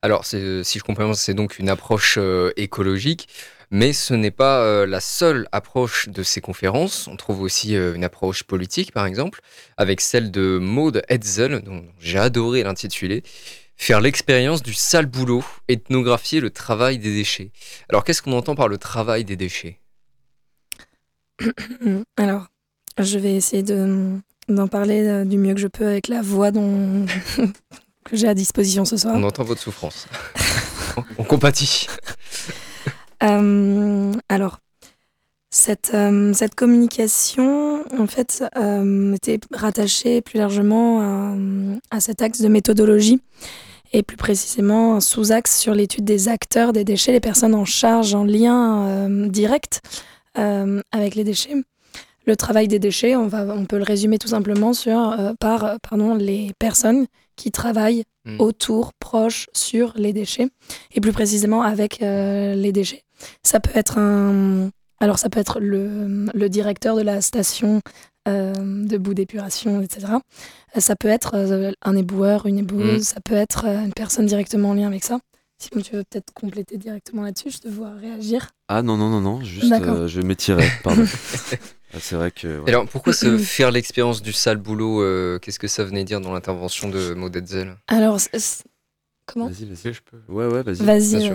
Alors, 0.00 0.24
si 0.26 0.36
je 0.38 0.82
comprends 0.82 1.04
bien, 1.06 1.14
c'est 1.14 1.32
donc 1.34 1.58
une 1.58 1.70
approche 1.70 2.16
euh, 2.18 2.50
écologique, 2.58 3.26
mais 3.70 3.92
ce 3.92 4.14
n'est 4.14 4.30
pas 4.30 4.60
euh, 4.62 4.86
la 4.86 5.00
seule 5.00 5.48
approche 5.52 6.08
de 6.08 6.22
ces 6.22 6.40
conférences. 6.40 7.08
On 7.08 7.16
trouve 7.16 7.40
aussi 7.42 7.76
euh, 7.76 7.94
une 7.94 8.04
approche 8.04 8.44
politique, 8.44 8.92
par 8.92 9.06
exemple, 9.06 9.40
avec 9.76 10.00
celle 10.00 10.30
de 10.30 10.58
Maud 10.58 11.02
Hetzel, 11.08 11.60
dont 11.62 11.84
j'ai 11.98 12.18
adoré 12.18 12.62
l'intitulé. 12.62 13.22
Faire 13.76 14.00
l'expérience 14.00 14.62
du 14.62 14.72
sale 14.72 15.06
boulot, 15.06 15.44
ethnographier 15.68 16.40
le 16.40 16.50
travail 16.50 16.98
des 16.98 17.12
déchets. 17.12 17.50
Alors, 17.88 18.04
qu'est-ce 18.04 18.22
qu'on 18.22 18.32
entend 18.32 18.54
par 18.54 18.68
le 18.68 18.78
travail 18.78 19.24
des 19.24 19.36
déchets? 19.36 19.80
Mm. 21.80 22.02
Alors, 22.16 22.46
je 22.98 23.18
vais 23.18 23.34
essayer 23.34 23.62
de- 23.62 24.16
d'en 24.48 24.68
parler 24.68 25.04
euh, 25.06 25.24
du 25.24 25.38
mieux 25.38 25.54
que 25.54 25.60
je 25.60 25.66
peux 25.66 25.86
avec 25.86 26.08
la 26.08 26.22
voix 26.22 26.50
dont... 26.52 27.06
que 28.04 28.16
j'ai 28.16 28.28
à 28.28 28.34
disposition 28.34 28.84
ce 28.84 28.96
soir. 28.96 29.14
On 29.16 29.22
entend 29.24 29.42
votre 29.42 29.60
souffrance. 29.60 30.06
On 31.18 31.24
compatit. 31.24 31.88
Euh, 33.22 34.12
alors, 34.28 34.58
cette, 35.50 35.92
euh, 35.94 36.32
cette 36.32 36.54
communication, 36.54 37.84
en 37.98 38.06
fait, 38.06 38.44
euh, 38.56 39.14
était 39.14 39.40
rattachée 39.52 40.20
plus 40.20 40.38
largement 40.38 41.00
à, 41.90 42.00
cet 42.00 42.22
axe 42.22 42.40
de 42.40 42.48
méthodologie 42.48 43.20
et 43.92 44.02
plus 44.02 44.16
précisément 44.16 44.96
un 44.96 45.00
sous-axe 45.00 45.56
sur 45.56 45.74
l'étude 45.74 46.04
des 46.04 46.28
acteurs 46.28 46.72
des 46.72 46.84
déchets, 46.84 47.12
les 47.12 47.20
personnes 47.20 47.54
en 47.54 47.64
charge, 47.64 48.14
en 48.14 48.24
lien 48.24 49.08
direct 49.28 49.80
avec 50.34 51.14
les 51.14 51.22
déchets. 51.22 51.54
Le 52.26 52.36
travail 52.36 52.68
des 52.68 52.78
déchets, 52.78 53.16
on, 53.16 53.26
va, 53.26 53.44
on 53.54 53.66
peut 53.66 53.76
le 53.78 53.82
résumer 53.84 54.18
tout 54.18 54.28
simplement 54.28 54.72
sur, 54.72 54.98
euh, 55.12 55.32
par 55.38 55.64
euh, 55.64 55.76
pardon, 55.88 56.14
les 56.14 56.52
personnes 56.58 57.06
qui 57.36 57.50
travaillent 57.50 58.04
Mm. 58.26 58.40
autour, 58.40 58.92
proches, 58.98 59.48
sur 59.52 59.92
les 59.96 60.14
déchets, 60.14 60.48
et 60.94 61.02
plus 61.02 61.12
précisément 61.12 61.60
avec 61.60 62.00
euh, 62.02 62.54
les 62.54 62.72
déchets. 62.72 63.02
Ça 63.42 63.60
peut 63.60 63.70
être 63.74 63.98
un. 63.98 64.70
Alors, 64.98 65.18
ça 65.18 65.28
peut 65.28 65.40
être 65.40 65.60
le, 65.60 66.30
le 66.32 66.48
directeur 66.48 66.96
de 66.96 67.02
la 67.02 67.20
station 67.20 67.82
euh, 68.26 68.54
de 68.54 68.96
bout 68.96 69.12
d'épuration, 69.12 69.82
etc. 69.82 70.06
Ça 70.78 70.96
peut 70.96 71.08
être 71.08 71.32
euh, 71.34 71.72
un 71.82 71.96
éboueur, 71.96 72.46
une 72.46 72.56
éboueuse, 72.60 73.00
Mm. 73.00 73.04
ça 73.04 73.20
peut 73.22 73.34
être 73.34 73.66
euh, 73.66 73.84
une 73.84 73.92
personne 73.92 74.24
directement 74.24 74.70
en 74.70 74.74
lien 74.74 74.86
avec 74.86 75.04
ça. 75.04 75.18
Simon, 75.58 75.82
tu 75.82 75.94
veux 75.94 76.04
peut-être 76.10 76.32
compléter 76.32 76.78
directement 76.78 77.20
là-dessus, 77.24 77.50
je 77.50 77.58
te 77.58 77.68
vois 77.68 77.92
réagir. 78.00 78.52
Ah 78.76 78.82
non 78.82 78.96
non 78.96 79.08
non 79.08 79.20
non, 79.20 79.40
juste 79.44 79.72
euh, 79.72 80.08
je 80.08 80.20
m'étirais, 80.20 80.68
pardon. 80.82 81.04
Ah, 81.96 81.98
c'est 82.00 82.16
vrai 82.16 82.32
que 82.32 82.58
ouais. 82.58 82.68
Alors, 82.68 82.88
pourquoi 82.88 83.12
se 83.12 83.38
faire 83.38 83.70
l'expérience 83.70 84.20
du 84.20 84.32
sale 84.32 84.56
boulot 84.56 85.00
euh, 85.00 85.38
Qu'est-ce 85.38 85.60
que 85.60 85.68
ça 85.68 85.84
venait 85.84 86.02
dire 86.02 86.20
dans 86.20 86.32
l'intervention 86.32 86.88
de 86.88 87.14
Maud 87.14 87.36
Hetzel 87.36 87.76
Alors, 87.86 88.18
comment? 89.26 89.46
Vas-y 89.46 89.66
vas-y. 89.66 89.92
Je 89.94 90.00
peux. 90.02 90.20
Ouais 90.28 90.46
ouais 90.46 90.64
vas-y. 90.64 90.82
Vas-y. 90.84 91.30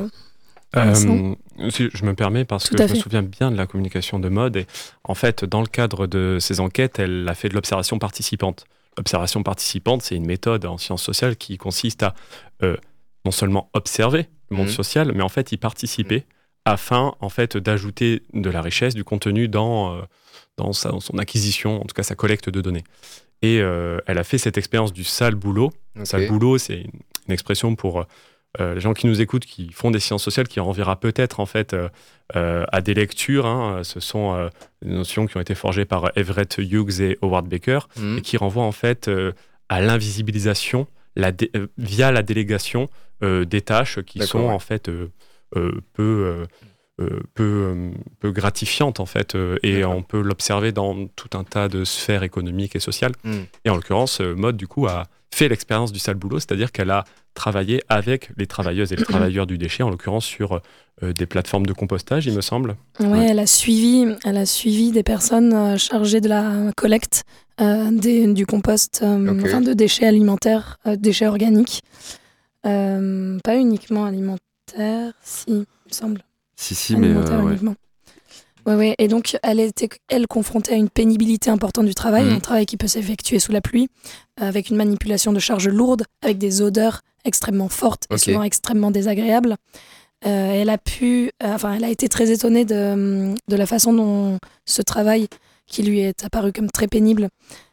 euh, 0.76 1.36
si 1.70 1.90
je 1.94 2.04
me 2.04 2.14
permets 2.14 2.44
parce 2.44 2.66
Tout 2.70 2.76
que 2.76 2.86
je 2.86 2.94
me 2.94 3.00
souviens 3.00 3.24
bien 3.24 3.52
de 3.52 3.56
la 3.56 3.68
communication 3.68 4.20
de 4.20 4.28
mode 4.28 4.58
et 4.58 4.68
en 5.06 5.16
fait 5.16 5.46
dans 5.46 5.62
le 5.62 5.68
cadre 5.68 6.08
de 6.08 6.40
ces 6.42 6.60
enquêtes 6.60 7.00
elle 7.00 7.26
a 7.30 7.36
fait 7.36 7.48
de 7.48 7.54
l'observation 7.54 7.98
participante. 7.98 8.66
L'observation 8.98 9.44
participante 9.44 10.02
c'est 10.02 10.16
une 10.18 10.26
méthode 10.28 10.66
en 10.66 10.78
sciences 10.78 11.04
sociales 11.04 11.38
qui 11.38 11.58
consiste 11.58 12.04
à 12.04 12.14
euh, 12.64 12.76
non 13.24 13.32
seulement 13.32 13.70
observer 13.74 14.28
le 14.52 14.58
monde 14.58 14.68
Mhm. 14.68 14.74
social 14.74 15.12
mais 15.16 15.24
en 15.24 15.30
fait 15.30 15.54
y 15.54 15.58
participer 15.58 16.26
afin 16.70 17.14
en 17.20 17.30
fait 17.30 17.58
d'ajouter 17.58 18.24
de 18.34 18.50
la 18.50 18.62
richesse, 18.62 18.94
du 18.96 19.04
contenu 19.04 19.48
dans, 19.48 19.96
euh, 19.96 20.02
dans, 20.58 20.74
sa- 20.74 20.90
dans 20.90 21.00
son 21.00 21.18
acquisition, 21.18 21.82
en 21.82 21.86
tout 21.86 21.94
cas 21.96 22.04
sa 22.04 22.16
collecte 22.16 22.50
de 22.50 22.62
données. 22.62 22.84
Et 23.42 23.60
euh, 23.62 24.00
elle 24.06 24.18
a 24.18 24.24
fait 24.24 24.38
cette 24.38 24.58
expérience 24.58 24.92
du 24.94 25.04
sale 25.04 25.36
boulot. 25.36 25.72
Ok. 25.98 26.06
Sale 26.08 26.28
boulot, 26.28 26.58
c'est 26.58 26.82
une, 26.82 26.92
une 27.28 27.34
expression 27.34 27.76
pour 27.76 28.06
euh, 28.60 28.74
les 28.76 28.82
gens 28.82 28.94
qui 28.94 29.08
nous 29.08 29.22
écoutent, 29.22 29.46
qui 29.46 29.72
font 29.72 29.92
des 29.92 30.00
sciences 30.00 30.24
sociales, 30.24 30.48
qui 30.48 30.60
renverra 30.60 31.00
peut-être 31.00 31.40
en 31.40 31.46
fait 31.46 31.74
euh, 31.74 32.66
à 32.72 32.82
des 32.82 32.94
lectures. 32.94 33.46
hein. 33.46 33.82
Ce 33.84 34.00
sont 34.00 34.50
des 34.82 34.90
notions 34.92 35.26
qui 35.28 35.38
ont 35.38 35.42
été 35.42 35.56
forgées 35.56 35.86
par 35.86 36.12
Everett 36.18 36.58
Hughes 36.58 37.00
et 37.02 37.18
Howard 37.22 37.48
Baker 37.48 37.80
Mhm. 37.98 38.18
et 38.18 38.22
qui 38.22 38.38
renvoient 38.38 38.64
en 38.66 38.72
fait 38.72 39.10
à 39.70 39.82
l'invisibilisation 39.82 40.88
la 41.16 41.32
via 41.78 42.12
la 42.12 42.22
délégation 42.24 42.88
des 43.22 43.62
tâches 43.62 44.00
qui 44.02 44.20
sont 44.26 44.40
ouais. 44.48 44.54
en 44.54 44.60
fait 44.60 44.90
peu, 45.52 46.04
euh, 46.04 46.46
euh, 47.02 47.20
peu, 47.34 47.44
euh, 47.44 47.92
peu 48.20 48.32
gratifiantes 48.32 49.00
en 49.00 49.06
fait 49.06 49.36
euh, 49.36 49.58
et 49.64 49.86
on 49.86 50.04
peut 50.04 50.22
l'observer 50.22 50.72
dans 50.72 51.08
tout 51.08 51.30
un 51.38 51.44
tas 51.46 51.68
de 51.70 51.84
sphères 51.86 52.24
économiques 52.24 52.76
et 52.76 52.80
sociales. 52.80 53.14
Mhm. 53.24 53.46
Et 53.66 53.70
en 53.70 53.76
l'occurrence, 53.76 54.20
euh, 54.22 54.36
Mode 54.36 54.58
du 54.58 54.68
coup 54.68 54.86
a 54.88 55.08
fait 55.34 55.48
l'expérience 55.48 55.92
du 55.92 56.00
sale 56.00 56.16
boulot, 56.16 56.40
c'est-à-dire 56.40 56.72
qu'elle 56.72 56.90
a 56.92 57.04
travaillé 57.36 57.82
avec 57.88 58.32
les 58.38 58.48
travailleuses 58.48 58.92
et 58.92 58.96
les 58.98 59.04
travailleurs 59.16 59.48
du 59.48 59.58
déchet, 59.58 59.84
en 59.84 59.90
l'occurrence 59.90 60.26
sur 60.26 60.60
euh, 61.04 61.14
des 61.14 61.26
plateformes 61.28 61.66
de 61.66 61.72
compostage, 61.74 62.26
il 62.26 62.34
me 62.34 62.42
semble. 62.42 62.76
Ouais, 63.00 63.08
Ouais. 63.08 63.28
elle 63.30 63.40
a 63.40 63.46
suivi, 63.48 64.06
elle 64.26 64.36
a 64.38 64.46
suivi 64.46 64.92
des 64.92 65.04
personnes 65.04 65.54
euh, 65.54 65.78
chargées 65.78 66.20
de 66.20 66.28
la 66.28 66.72
collecte 66.76 67.24
euh, 67.62 67.92
des- 67.92 68.34
du 68.34 68.46
compost, 68.46 69.02
euh, 69.04 69.40
enfin 69.46 69.62
de 69.62 69.74
déchets 69.74 70.08
alimentaires, 70.08 70.78
euh, 70.88 70.96
déchets 70.98 71.28
organiques, 71.28 71.82
Euh, 72.66 73.38
pas 73.44 73.56
uniquement 73.56 74.04
alimentaires, 74.06 74.46
si, 75.24 75.46
il 75.48 75.56
me 75.60 75.66
semble, 75.92 76.22
Si 76.56 76.76
si 76.76 76.96
mais 76.96 77.08
euh, 77.10 77.42
ouais. 77.44 77.58
Ouais. 78.66 78.96
Et 79.00 79.08
donc, 79.08 79.38
elle 79.42 79.60
était, 79.60 79.90
elle, 80.10 80.28
confrontée 80.28 80.74
à 80.74 80.76
une 80.76 80.90
pénibilité 80.90 81.50
importante 81.50 81.86
du 81.86 81.96
travail, 81.96 82.26
Mhm. 82.26 82.34
un 82.36 82.40
travail 82.40 82.66
qui 82.66 82.78
peut 82.78 82.88
s'effectuer 82.88 83.40
sous 83.40 83.52
la 83.52 83.62
pluie, 83.62 83.90
euh, 84.42 84.48
avec 84.48 84.70
une 84.70 84.76
manipulation 84.76 85.34
de 85.34 85.40
charges 85.40 85.68
lourdes, 85.70 86.04
avec 86.22 86.38
des 86.38 86.62
odeurs 86.62 87.02
extrêmement 87.26 87.70
fortes 87.70 88.04
et 88.04 88.14
souvent 88.32 88.44
extrêmement 88.44 88.92
désagréables. 88.92 89.56
Euh, 90.26 90.52
elle 90.62 90.70
a 90.70 90.78
pu, 90.78 91.32
euh, 91.42 91.54
enfin, 91.56 91.74
elle 91.74 91.84
a 91.86 91.90
été 91.90 92.10
très 92.10 92.30
étonnée 92.30 92.66
de, 92.66 93.34
de 93.48 93.56
la 93.56 93.66
façon 93.66 93.94
dont 93.94 94.38
ce 94.66 94.82
travail, 94.82 95.28
qui 95.66 95.82
lui 95.82 96.00
est 96.02 96.24
apparu 96.26 96.52
comme 96.52 96.70
très 96.70 96.88
pénible, 96.88 97.30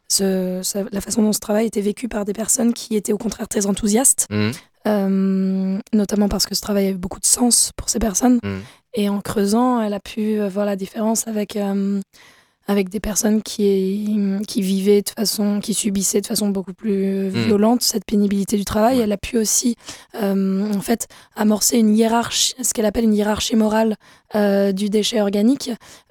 ce- 0.08 0.60
ce- 0.62 0.86
la 0.92 1.00
façon 1.00 1.22
dont 1.22 1.32
ce 1.32 1.40
travail 1.40 1.66
était 1.66 1.80
vécu 1.80 2.08
par 2.08 2.24
des 2.24 2.32
personnes 2.32 2.72
qui 2.72 2.94
étaient 2.94 3.12
au 3.12 3.18
contraire 3.18 3.48
très 3.48 3.66
enthousiastes, 3.66 4.26
Mhm. 4.30 4.52
Euh, 4.86 5.78
notamment 5.92 6.28
parce 6.28 6.46
que 6.46 6.54
ce 6.54 6.60
travail 6.60 6.86
avait 6.88 6.94
beaucoup 6.96 7.20
de 7.20 7.26
sens 7.26 7.72
pour 7.76 7.88
ces 7.88 7.98
personnes. 7.98 8.38
Mhm. 8.42 8.60
Et 8.94 9.08
en 9.08 9.20
creusant, 9.20 9.80
elle 9.82 9.94
a 9.94 10.00
pu 10.00 10.40
euh, 10.40 10.48
voir 10.48 10.64
la 10.66 10.76
différence 10.76 11.26
avec, 11.28 11.56
euh, 11.56 12.00
avec 12.66 12.88
des 12.88 12.98
personnes 12.98 13.42
qui, 13.42 14.18
qui 14.48 14.62
vivaient 14.62 15.02
de 15.02 15.10
façon, 15.10 15.60
qui 15.60 15.74
subissaient 15.74 16.20
de 16.22 16.26
façon 16.26 16.48
beaucoup 16.48 16.72
plus 16.74 17.28
violente 17.28 17.82
cette 17.82 18.04
pénibilité 18.04 18.56
du 18.56 18.64
travail. 18.64 18.96
Ouais. 18.96 19.02
Elle 19.04 19.12
a 19.12 19.16
pu 19.18 19.36
aussi, 19.38 19.76
euh, 20.20 20.72
en 20.74 20.80
fait, 20.80 21.06
amorcer 21.36 21.78
une 21.78 21.94
hiérarchie, 21.96 22.54
ce 22.60 22.72
qu'elle 22.74 22.86
appelle 22.86 23.04
une 23.04 23.14
hiérarchie 23.14 23.54
morale 23.54 23.94
euh, 24.34 24.72
du 24.72 24.88
déchet 24.88 25.20
organique. 25.20 25.70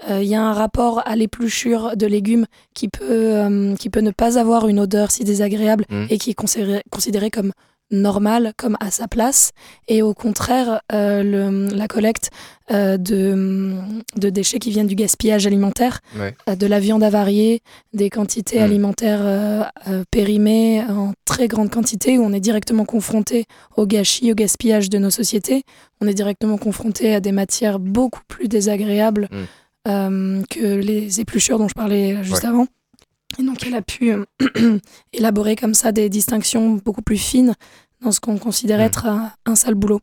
Euh, 0.09 0.21
Il 0.21 0.29
y 0.29 0.35
a 0.35 0.41
un 0.41 0.53
rapport 0.53 1.01
à 1.05 1.15
l'épluchure 1.17 1.97
de 1.97 2.05
légumes 2.07 2.45
qui 2.73 2.87
peut, 2.87 3.75
qui 3.79 3.89
peut 3.89 3.99
ne 4.01 4.11
pas 4.11 4.37
avoir 4.39 4.67
une 4.67 4.79
odeur 4.79 5.11
si 5.11 5.23
désagréable 5.25 5.85
Mhm. 5.89 6.07
et 6.09 6.17
qui 6.19 6.29
est 6.29 6.35
considéré, 6.35 6.83
considéré 6.89 7.31
comme 7.31 7.51
normal, 7.91 8.53
comme 8.57 8.77
à 8.79 8.89
sa 8.91 9.07
place, 9.07 9.51
et 9.87 10.01
au 10.01 10.13
contraire, 10.13 10.81
euh, 10.91 11.21
le, 11.23 11.67
la 11.75 11.87
collecte 11.87 12.29
euh, 12.71 12.97
de, 12.97 13.75
de, 14.17 14.29
déchets 14.29 14.57
qui 14.59 14.71
viennent 14.71 14.87
du 14.87 14.95
gaspillage 14.95 15.45
alimentaire, 15.45 15.99
Ouais. 16.19 16.35
euh, 16.49 16.55
de 16.55 16.65
la 16.67 16.79
viande 16.79 17.03
avariée, 17.03 17.61
des 17.93 18.09
quantités 18.09 18.59
Mm. 18.59 18.63
alimentaires 18.63 19.71
périmées 20.11 20.83
en 20.89 21.13
très 21.25 21.47
grande 21.47 21.69
quantité, 21.69 22.17
où 22.17 22.23
on 22.23 22.33
est 22.33 22.39
directement 22.39 22.85
confronté 22.85 23.45
au 23.77 23.85
gâchis, 23.85 24.31
au 24.31 24.35
gaspillage 24.35 24.89
de 24.89 24.97
nos 24.97 25.11
sociétés. 25.11 25.63
On 26.01 26.07
est 26.07 26.13
directement 26.13 26.57
confronté 26.57 27.13
à 27.13 27.19
des 27.19 27.31
matières 27.31 27.79
beaucoup 27.79 28.21
plus 28.27 28.47
désagréables 28.47 29.29
Mm. 29.31 30.41
que 30.49 30.79
les 30.81 31.19
épluchures 31.19 31.59
dont 31.59 31.67
je 31.67 31.75
parlais 31.75 32.23
juste 32.23 32.41
Ouais. 32.43 32.49
avant. 32.49 32.65
Et 33.39 33.43
donc, 33.43 33.65
elle 33.65 33.75
a 33.75 33.81
pu 33.81 34.11
euh, 34.13 34.79
élaborer 35.13 35.55
comme 35.55 35.73
ça 35.73 35.91
des 35.91 36.09
distinctions 36.09 36.71
beaucoup 36.83 37.01
plus 37.01 37.17
fines 37.17 37.53
dans 38.01 38.11
ce 38.11 38.19
qu'on 38.19 38.37
considère 38.37 38.79
Mm. 38.79 38.81
être 38.81 39.05
un, 39.45 39.55
sale 39.55 39.75
boulot. 39.75 39.99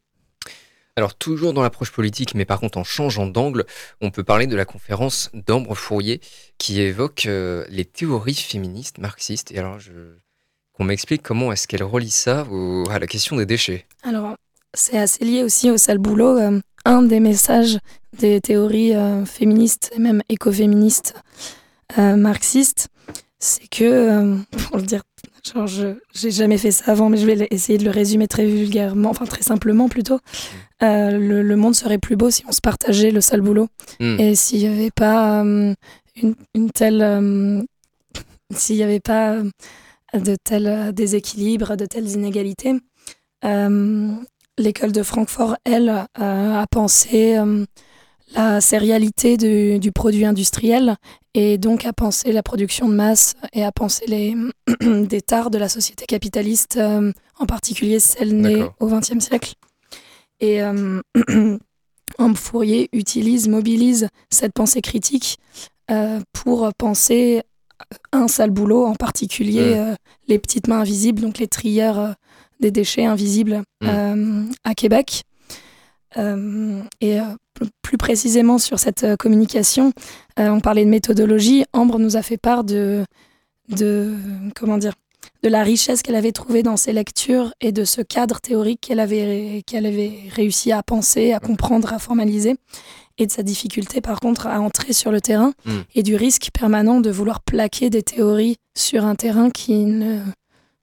Alors 0.96 1.14
toujours 1.14 1.54
dans 1.54 1.62
l'approche 1.62 1.90
politique, 1.90 2.34
mais 2.34 2.44
par 2.44 2.60
contre 2.60 2.76
en 2.76 2.84
changeant 2.84 3.26
d'angle, 3.26 3.64
on 4.02 4.10
peut 4.10 4.24
parler 4.24 4.46
de 4.46 4.56
la 4.56 4.66
conférence 4.66 5.30
d'Ambre 5.46 5.74
Fourier 5.74 6.20
qui 6.58 6.82
évoque 6.82 7.24
euh, 7.24 7.64
les 7.70 7.86
théories 7.86 8.34
féministes 8.34 8.98
marxistes. 8.98 9.52
Et 9.52 9.58
alors, 9.58 9.80
je... 9.80 9.92
qu'on 10.74 10.84
m'explique 10.84 11.22
comment 11.22 11.50
est-ce 11.50 11.66
qu'elle 11.66 11.82
relie 11.82 12.10
ça 12.10 12.46
au- 12.50 12.84
à 12.90 12.98
la 12.98 13.06
question 13.06 13.36
des 13.36 13.46
déchets. 13.46 13.86
Alors, 14.02 14.34
c'est 14.74 14.98
assez 14.98 15.24
lié 15.24 15.42
aussi 15.42 15.70
au 15.70 15.78
sale 15.78 15.96
boulot. 15.98 16.36
Euh, 16.38 16.60
un 16.84 17.02
des 17.02 17.20
messages 17.20 17.78
des 18.18 18.42
théories 18.42 18.94
euh, 18.94 19.24
féministes 19.24 19.90
et 19.96 19.98
même 19.98 20.20
écoféministes 20.28 21.14
marxistes, 21.96 22.88
c'est 23.44 23.66
que, 23.68 23.82
euh, 23.84 24.36
pour 24.68 24.76
le 24.76 24.84
dire, 24.84 25.02
genre, 25.52 25.66
je 25.66 25.96
j'ai 26.14 26.30
jamais 26.30 26.58
fait 26.58 26.70
ça 26.70 26.92
avant, 26.92 27.08
mais 27.08 27.16
je 27.16 27.26
vais 27.26 27.48
essayer 27.50 27.76
de 27.76 27.84
le 27.84 27.90
résumer 27.90 28.28
très 28.28 28.46
vulgairement, 28.46 29.10
enfin 29.10 29.24
très 29.24 29.42
simplement 29.42 29.88
plutôt. 29.88 30.20
Euh, 30.84 31.10
le, 31.10 31.42
le 31.42 31.56
monde 31.56 31.74
serait 31.74 31.98
plus 31.98 32.14
beau 32.14 32.30
si 32.30 32.44
on 32.46 32.52
se 32.52 32.60
partageait 32.60 33.10
le 33.10 33.20
sale 33.20 33.40
boulot 33.40 33.66
Hmm. 33.98 34.16
et 34.20 34.34
s'il 34.36 34.60
n'y 34.60 34.66
avait 34.66 34.90
pas 34.92 35.42
euh, 35.44 35.74
une, 36.14 36.34
une 36.54 36.70
telle, 36.70 37.02
euh, 37.02 37.60
s'il 38.54 38.76
n'y 38.76 38.84
avait 38.84 39.00
pas 39.00 39.36
de 40.14 40.36
tels 40.44 40.92
déséquilibres, 40.94 41.76
de 41.76 41.86
telles 41.86 42.10
inégalités. 42.10 42.74
L'école 44.58 44.92
de 44.92 45.02
Francfort, 45.02 45.56
elle, 45.64 45.88
a 45.88 46.66
pensé 46.70 47.36
la 48.34 48.60
sérialité 48.60 49.36
du, 49.36 49.78
du 49.78 49.92
produit 49.92 50.24
industriel 50.24 50.96
et 51.34 51.58
donc 51.58 51.86
a 51.86 51.92
pensé 51.92 52.32
la 52.32 52.42
production 52.42 52.88
de 52.88 52.94
masse 52.94 53.34
et 53.52 53.64
a 53.64 53.72
pensé 53.72 54.04
les 54.06 54.34
des 54.80 55.20
tares 55.22 55.50
de 55.50 55.58
la 55.58 55.68
société 55.68 56.06
capitaliste, 56.06 56.76
euh, 56.76 57.12
en 57.38 57.46
particulier 57.46 58.00
celle 58.00 58.36
née 58.36 58.64
au 58.80 58.86
XXe 58.86 59.18
siècle. 59.20 59.54
Et 60.40 60.62
euh, 60.62 61.00
Fourier 62.34 62.88
utilise, 62.92 63.48
mobilise 63.48 64.08
cette 64.30 64.52
pensée 64.52 64.80
critique 64.80 65.38
euh, 65.90 66.20
pour 66.32 66.70
penser 66.78 67.42
un 68.12 68.28
sale 68.28 68.50
boulot, 68.50 68.86
en 68.86 68.94
particulier 68.94 69.74
euh, 69.76 69.94
les 70.28 70.38
petites 70.38 70.68
mains 70.68 70.80
invisibles, 70.80 71.20
donc 71.20 71.38
les 71.38 71.48
trieurs 71.48 72.14
des 72.60 72.70
déchets 72.70 73.06
invisibles 73.06 73.64
Mm. 73.82 73.88
euh, 73.88 74.44
à 74.64 74.74
Québec. 74.74 75.24
Euh, 76.16 76.82
et 77.00 77.20
euh, 77.20 77.24
plus 77.82 77.98
précisément 77.98 78.58
sur 78.58 78.78
cette 78.78 79.04
euh, 79.04 79.16
communication, 79.16 79.92
euh, 80.38 80.48
on 80.48 80.60
parlait 80.60 80.84
de 80.84 80.90
méthodologie. 80.90 81.64
Ambre 81.72 81.98
nous 81.98 82.16
a 82.16 82.22
fait 82.22 82.36
part 82.36 82.64
de, 82.64 83.04
de 83.68 84.14
comment 84.54 84.78
dire, 84.78 84.94
de 85.42 85.48
la 85.48 85.62
richesse 85.62 86.02
qu'elle 86.02 86.14
avait 86.14 86.32
trouvée 86.32 86.62
dans 86.62 86.76
ses 86.76 86.92
lectures 86.92 87.52
et 87.60 87.72
de 87.72 87.84
ce 87.84 88.00
cadre 88.00 88.40
théorique 88.40 88.80
qu'elle 88.80 89.00
avait, 89.00 89.62
qu'elle 89.66 89.86
avait 89.86 90.12
réussi 90.30 90.72
à 90.72 90.82
penser, 90.82 91.32
à 91.32 91.40
comprendre, 91.40 91.92
à 91.92 91.98
formaliser, 91.98 92.56
et 93.18 93.26
de 93.26 93.30
sa 93.32 93.42
difficulté 93.42 94.00
par 94.00 94.20
contre 94.20 94.46
à 94.46 94.60
entrer 94.60 94.92
sur 94.92 95.12
le 95.12 95.20
terrain 95.20 95.52
Mm. 95.64 95.78
et 95.94 96.02
du 96.02 96.16
risque 96.16 96.48
permanent 96.52 97.00
de 97.00 97.10
vouloir 97.10 97.40
plaquer 97.40 97.90
des 97.90 98.02
théories 98.02 98.56
sur 98.74 99.04
un 99.04 99.14
terrain 99.14 99.50
qui 99.50 99.84
ne, 99.84 100.20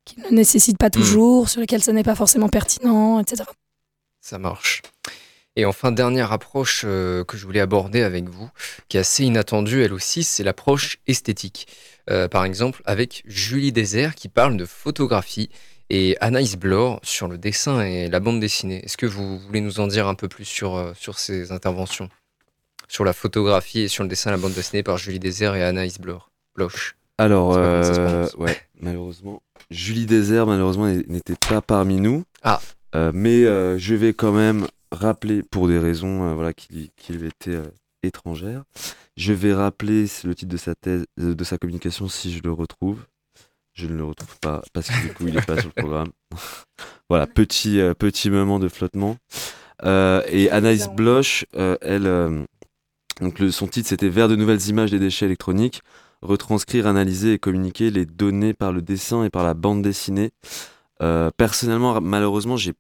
qui 0.05 0.19
ne 0.21 0.29
nécessite 0.35 0.77
pas 0.77 0.89
toujours, 0.89 1.49
sur 1.49 1.59
lequel 1.61 1.81
ce 1.83 1.91
n'est 1.91 2.03
pas 2.03 2.15
forcément 2.15 2.49
pertinent, 2.49 3.19
etc. 3.19 3.43
Ça 4.21 4.37
marche. 4.37 4.81
Et 5.59 5.65
enfin, 5.65 5.91
dernière 5.91 6.31
approche 6.31 6.83
euh, 6.85 7.25
que 7.25 7.35
je 7.35 7.45
voulais 7.45 7.59
aborder 7.59 8.01
avec 8.01 8.29
vous, 8.29 8.49
qui 8.87 8.95
est 8.95 9.01
assez 9.01 9.25
inattendue 9.25 9.83
elle 9.83 9.91
aussi, 9.91 10.23
c'est 10.23 10.41
l'approche 10.41 10.99
esthétique. 11.05 11.67
Euh, 12.09 12.29
par 12.29 12.45
exemple, 12.45 12.81
avec 12.85 13.23
Julie 13.25 13.73
Désert 13.73 14.15
qui 14.15 14.29
parle 14.29 14.55
de 14.55 14.63
photographie 14.63 15.49
et 15.89 16.15
Anaïs 16.21 16.55
Blore 16.55 17.01
sur 17.03 17.27
le 17.27 17.37
dessin 17.37 17.81
et 17.81 18.07
la 18.07 18.21
bande 18.21 18.39
dessinée. 18.39 18.85
Est-ce 18.85 18.95
que 18.95 19.05
vous 19.05 19.37
voulez 19.37 19.59
nous 19.59 19.81
en 19.81 19.87
dire 19.87 20.07
un 20.07 20.15
peu 20.15 20.29
plus 20.29 20.45
sur, 20.45 20.77
euh, 20.77 20.93
sur 20.95 21.19
ces 21.19 21.51
interventions? 21.51 22.07
Sur 22.87 23.03
la 23.03 23.11
photographie 23.11 23.81
et 23.81 23.87
sur 23.89 24.03
le 24.03 24.09
dessin 24.09 24.29
et 24.29 24.33
la 24.35 24.39
bande 24.39 24.53
dessinée 24.53 24.81
par 24.81 24.97
Julie 24.97 25.19
Désert 25.19 25.55
et 25.55 25.63
Anaïs 25.63 25.99
Blore 25.99 26.31
Bloch. 26.55 26.95
Alors, 27.17 27.49
ouais, 28.37 28.57
malheureusement, 28.79 29.43
Julie 29.69 30.05
Désert, 30.05 30.47
malheureusement, 30.47 30.85
n'était 30.85 31.35
pas 31.49 31.61
parmi 31.61 31.99
nous. 31.99 32.23
Ah. 32.43 32.61
Euh, 32.95 33.11
mais 33.13 33.43
euh, 33.45 33.77
je 33.77 33.95
vais 33.95 34.13
quand 34.13 34.31
même 34.31 34.67
rappeler, 34.91 35.43
pour 35.43 35.67
des 35.67 35.77
raisons 35.77 36.23
euh, 36.23 36.33
voilà, 36.33 36.53
qui, 36.53 36.73
lui- 36.73 36.91
qui 36.95 37.13
lui 37.13 37.27
étaient 37.27 37.55
euh, 37.55 37.67
étrangères, 38.03 38.63
je 39.17 39.33
vais 39.33 39.53
rappeler 39.53 40.05
le 40.23 40.35
titre 40.35 40.51
de 40.51 40.57
sa 40.57 40.75
thèse, 40.75 41.05
euh, 41.19 41.35
de 41.35 41.43
sa 41.43 41.57
communication 41.57 42.07
si 42.07 42.31
je 42.33 42.41
le 42.43 42.51
retrouve. 42.51 43.05
Je 43.73 43.87
ne 43.87 43.95
le 43.95 44.03
retrouve 44.03 44.37
pas 44.39 44.61
parce 44.73 44.89
que 44.89 45.07
du 45.07 45.13
coup, 45.13 45.27
il 45.27 45.35
n'est 45.35 45.41
pas 45.41 45.57
sur 45.57 45.71
le 45.75 45.81
programme. 45.81 46.09
voilà, 47.09 47.27
petit, 47.27 47.79
euh, 47.79 47.93
petit 47.93 48.29
moment 48.29 48.59
de 48.59 48.67
flottement. 48.67 49.17
Euh, 49.85 50.21
et 50.27 50.49
Anaïs. 50.49 50.89
Bloch, 50.89 51.45
euh, 51.55 51.77
elle, 51.81 52.45
donc 53.21 53.39
le, 53.39 53.51
son 53.51 53.67
titre 53.67 53.87
c'était 53.87 54.09
Vers 54.09 54.27
de 54.27 54.35
nouvelles 54.35 54.67
images 54.67 54.91
des 54.91 54.99
déchets 54.99 55.25
électroniques 55.25 55.81
retranscrire, 56.21 56.87
analyser 56.87 57.33
et 57.33 57.39
communiquer 57.39 57.91
les 57.91 58.05
données 58.05 58.53
par 58.53 58.71
le 58.73 58.81
dessin 58.81 59.23
et 59.23 59.29
par 59.29 59.43
la 59.43 59.53
bande 59.53 59.81
dessinée. 59.81 60.31
Euh, 61.01 61.31
personnellement, 61.37 62.01
malheureusement, 62.01 62.57
j'ai- 62.57 62.73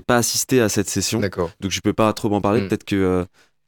pas 0.00 0.16
assisté 0.16 0.60
à 0.60 0.68
cette 0.68 0.88
session, 0.88 1.20
D'accord. 1.20 1.50
donc 1.60 1.70
je 1.70 1.80
peux 1.80 1.92
pas 1.92 2.12
trop 2.12 2.32
en 2.34 2.40
parler. 2.40 2.62
Mm. 2.62 2.68
Peut-être 2.68 2.84
que 2.84 2.96
euh, 2.96 3.24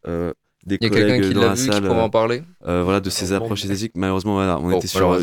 euh, 0.06 0.32
des 0.66 0.76
Il 0.80 0.84
y 0.84 0.86
a 0.86 0.90
quelqu'un 0.90 1.06
collègues 1.16 1.28
qui 1.28 1.34
dans 1.34 1.40
l'a 1.42 1.54
vu, 1.54 1.66
qui 1.66 1.72
salle, 1.72 1.82
pourra 1.86 2.02
en 2.02 2.06
euh, 2.06 2.08
parler 2.08 2.42
euh, 2.66 2.82
voilà, 2.82 3.00
de 3.00 3.08
ces 3.10 3.24
Malheureusement, 3.26 3.44
approches 3.46 3.64
mais- 3.64 3.72
esthétiques. 3.74 3.96
Malheureusement, 3.96 4.34
voilà, 4.34 4.58
on 4.60 4.70
était 4.76 4.86
sur. 4.86 5.18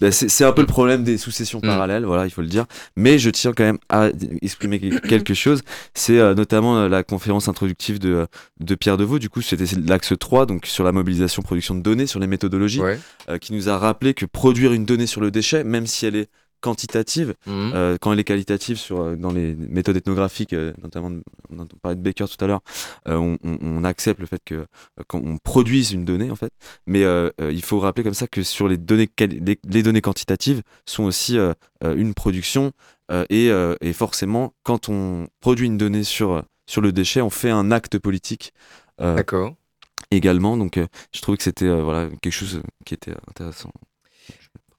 Ben, 0.00 0.12
c'est 0.12 0.44
un 0.44 0.52
peu 0.52 0.60
le 0.60 0.66
problème 0.66 1.04
des 1.04 1.16
sous-sessions 1.16 1.58
Mm. 1.58 1.62
parallèles, 1.66 2.04
voilà, 2.04 2.26
il 2.26 2.30
faut 2.30 2.42
le 2.42 2.48
dire. 2.48 2.66
Mais 2.96 3.18
je 3.18 3.30
tiens 3.30 3.52
quand 3.52 3.64
même 3.64 3.78
à 3.88 4.08
exprimer 4.42 4.78
quel- 4.80 5.00
quelque 5.00 5.34
chose. 5.34 5.62
C'est 5.94 6.18
euh, 6.18 6.34
notamment 6.34 6.86
la 6.88 7.02
conférence 7.02 7.48
introductive 7.48 7.98
de, 7.98 8.26
de 8.60 8.74
Pierre 8.74 8.96
Deveau. 8.96 9.18
Du 9.18 9.30
coup, 9.30 9.42
c'était 9.42 9.64
l'axe 9.86 10.12
3, 10.18 10.46
donc 10.46 10.66
sur 10.66 10.84
la 10.84 10.92
mobilisation, 10.92 11.42
production 11.42 11.74
de 11.74 11.80
données, 11.82 12.06
sur 12.06 12.20
les 12.20 12.26
méthodologies, 12.26 12.80
Ouais. 12.80 12.98
euh, 13.30 13.38
qui 13.38 13.52
nous 13.52 13.68
a 13.68 13.78
rappelé 13.78 14.12
que 14.14 14.26
produire 14.26 14.72
une 14.72 14.84
donnée 14.84 15.06
sur 15.06 15.20
le 15.20 15.30
déchet, 15.30 15.64
même 15.64 15.86
si 15.86 16.04
elle 16.06 16.16
est 16.16 16.28
quantitative, 16.64 17.34
Mhm. 17.46 17.72
euh, 17.74 17.96
quand 18.00 18.12
elle 18.12 18.20
est 18.20 18.24
qualitative 18.32 18.76
sur, 18.78 18.96
euh, 19.00 19.16
dans 19.16 19.32
les 19.32 19.54
méthodes 19.54 19.96
ethnographiques, 19.96 20.54
euh, 20.54 20.72
notamment 20.82 21.10
on 21.50 21.66
parlé 21.82 21.96
de 21.96 22.02
Baker 22.02 22.24
tout 22.26 22.42
à 22.44 22.48
l'heure, 22.48 22.62
euh, 23.08 23.16
on, 23.16 23.36
on- 23.44 23.58
on 23.60 23.84
accepte 23.84 24.18
le 24.20 24.26
fait 24.26 24.42
que 24.44 24.66
quand 25.08 25.20
on 25.22 25.36
produise 25.38 25.92
une 25.92 26.04
donnée 26.04 26.30
en 26.30 26.36
fait, 26.36 26.52
mais 26.86 27.02
il 27.58 27.62
faut 27.62 27.78
rappeler 27.80 28.02
comme 28.04 28.14
ça 28.22 28.26
que 28.26 28.42
sur 28.42 28.66
les 28.68 28.78
données 28.78 29.08
les, 29.20 29.58
les 29.76 29.82
données 29.82 30.00
quantitatives 30.00 30.62
sont 30.86 31.04
aussi 31.04 31.36
une 31.82 32.14
production 32.14 32.72
et, 33.30 33.50
et 33.80 33.92
forcément 33.92 34.54
quand 34.62 34.88
on 34.88 35.28
produit 35.40 35.66
une 35.66 35.76
donnée 35.78 36.04
sur 36.04 36.42
sur 36.66 36.80
le 36.80 36.92
déchet, 36.92 37.20
on 37.20 37.30
fait 37.30 37.50
un 37.50 37.70
acte 37.70 37.98
politique 37.98 38.52
D'accord. 38.98 39.54
également. 40.10 40.56
Donc 40.56 40.78
je 41.12 41.20
trouvais 41.20 41.36
que 41.36 41.44
c'était 41.44 41.68
voilà 41.88 42.08
quelque 42.22 42.32
chose 42.40 42.62
qui 42.86 42.94
était 42.94 43.14
intéressant. 43.28 43.70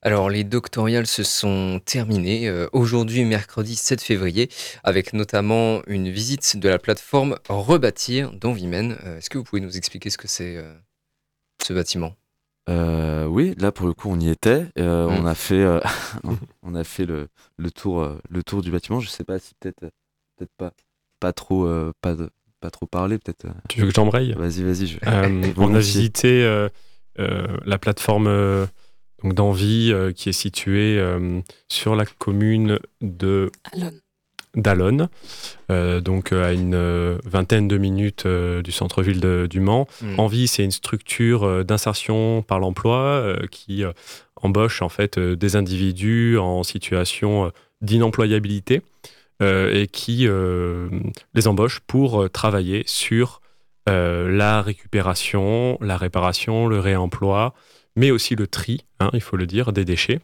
Alors, 0.05 0.29
les 0.29 0.43
doctoriales 0.43 1.07
se 1.07 1.23
sont 1.23 1.81
terminées 1.83 2.47
euh, 2.47 2.67
aujourd'hui, 2.73 3.25
mercredi 3.25 3.75
7 3.75 4.01
février, 4.03 4.49
avec 4.83 5.13
notamment 5.13 5.81
une 5.87 6.11
visite 6.11 6.57
de 6.57 6.69
la 6.69 6.77
plateforme 6.77 7.37
Rebâtir 7.49 8.31
d'Envimène. 8.31 8.97
Euh, 9.03 9.17
Est-ce 9.17 9.31
que 9.31 9.39
vous 9.39 9.43
pouvez 9.43 9.61
nous 9.63 9.77
expliquer 9.77 10.11
ce 10.11 10.19
que 10.19 10.27
c'est 10.27 10.57
euh, 10.57 10.75
ce 11.63 11.73
bâtiment? 11.73 12.13
Euh, 12.69 13.25
oui, 13.25 13.55
là 13.57 13.71
pour 13.71 13.87
le 13.87 13.93
coup 13.93 14.09
on 14.11 14.19
y 14.19 14.29
était. 14.29 14.67
Euh, 14.77 15.07
Mm. 15.07 15.23
On 15.23 15.25
a 15.25 15.33
fait, 15.33 15.55
euh, 15.63 15.79
on 16.61 16.75
a 16.75 16.83
fait 16.83 17.05
le, 17.07 17.27
le 17.57 17.71
tour, 17.71 18.07
le 18.29 18.43
tour 18.43 18.61
du 18.61 18.69
bâtiment. 18.69 18.99
Je 18.99 19.09
sais 19.09 19.23
pas 19.23 19.39
si 19.39 19.53
peut-être, 19.59 19.79
peut-être 20.37 20.51
pas, 20.55 20.71
pas 21.19 21.33
trop, 21.33 21.65
euh, 21.65 21.93
pas, 22.01 22.13
de- 22.13 22.29
pas 22.61 22.69
trop 22.69 22.85
parler. 22.85 23.17
Peut-être. 23.17 23.47
Tu 23.69 23.81
veux 23.81 23.87
que 23.87 23.93
j'embraye? 23.95 24.33
Vas-y, 24.33 24.61
vas-y. 24.61 24.85
je- 24.85 24.99
Euh, 25.07 25.51
on 25.57 25.73
a 25.73 25.79
visité 25.79 26.43
euh, 26.43 26.69
euh, 27.19 27.57
la 27.65 27.79
plateforme 27.79 28.27
euh, 28.27 28.65
donc 29.25 29.33
d'Envie 29.33 29.91
euh, 29.91 30.11
qui 30.11 30.29
est 30.29 30.33
située 30.33 30.99
euh, 30.99 31.41
sur 31.67 31.95
la 31.95 32.05
commune 32.05 32.79
de 33.01 33.51
Alon. 33.73 33.91
d'Alonne, 34.55 35.09
euh, 35.71 35.99
donc 35.99 36.31
euh, 36.31 36.45
à 36.45 36.53
une 36.53 36.75
euh, 36.75 37.17
vingtaine 37.25 37.67
de 37.67 37.77
minutes 37.77 38.27
euh, 38.27 38.61
du 38.61 38.71
centre-ville 38.71 39.19
de- 39.19 39.47
du 39.49 39.59
Mans. 39.59 39.87
Hmm. 40.01 40.19
Envie, 40.19 40.47
c'est 40.47 40.63
une 40.63 40.71
structure 40.71 41.43
euh, 41.43 41.63
d'insertion 41.63 42.43
par 42.43 42.59
l'emploi 42.59 42.97
euh, 42.99 43.47
qui 43.49 43.83
euh, 43.83 43.91
embauche 44.35 44.83
en 44.83 44.89
fait 44.89 45.17
euh, 45.17 45.35
des 45.35 45.55
individus 45.55 46.37
en 46.37 46.61
situation 46.61 47.45
euh, 47.45 47.49
d'inemployabilité 47.81 48.81
et 49.41 49.87
qui 49.91 50.29
les 51.33 51.47
embauche 51.47 51.81
pour 51.85 52.29
travailler 52.31 52.83
sur 52.85 53.41
la 53.85 54.61
récupération, 54.61 55.77
la 55.81 55.97
réparation, 55.97 56.67
le 56.67 56.79
réemploi, 56.79 57.53
mais 57.95 58.11
aussi 58.11 58.35
le 58.35 58.47
tri, 58.47 58.85
hein, 58.99 59.09
il 59.13 59.21
faut 59.21 59.37
le 59.37 59.47
dire, 59.47 59.71
des 59.71 59.85
déchets. 59.85 60.19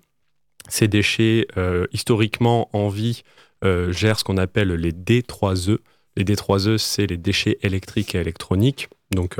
Ces 0.67 0.87
déchets, 0.87 1.47
historiquement 1.91 2.69
en 2.73 2.87
vie, 2.89 3.23
gèrent 3.63 4.19
ce 4.19 4.23
qu'on 4.23 4.37
appelle 4.37 4.69
les 4.69 4.91
D3E. 4.91 5.79
Les 6.15 6.23
D3E, 6.23 6.77
c'est 6.77 7.07
les 7.07 7.17
déchets 7.17 7.57
électriques 7.63 8.13
et 8.13 8.19
électroniques. 8.19 8.87
Donc 9.09 9.37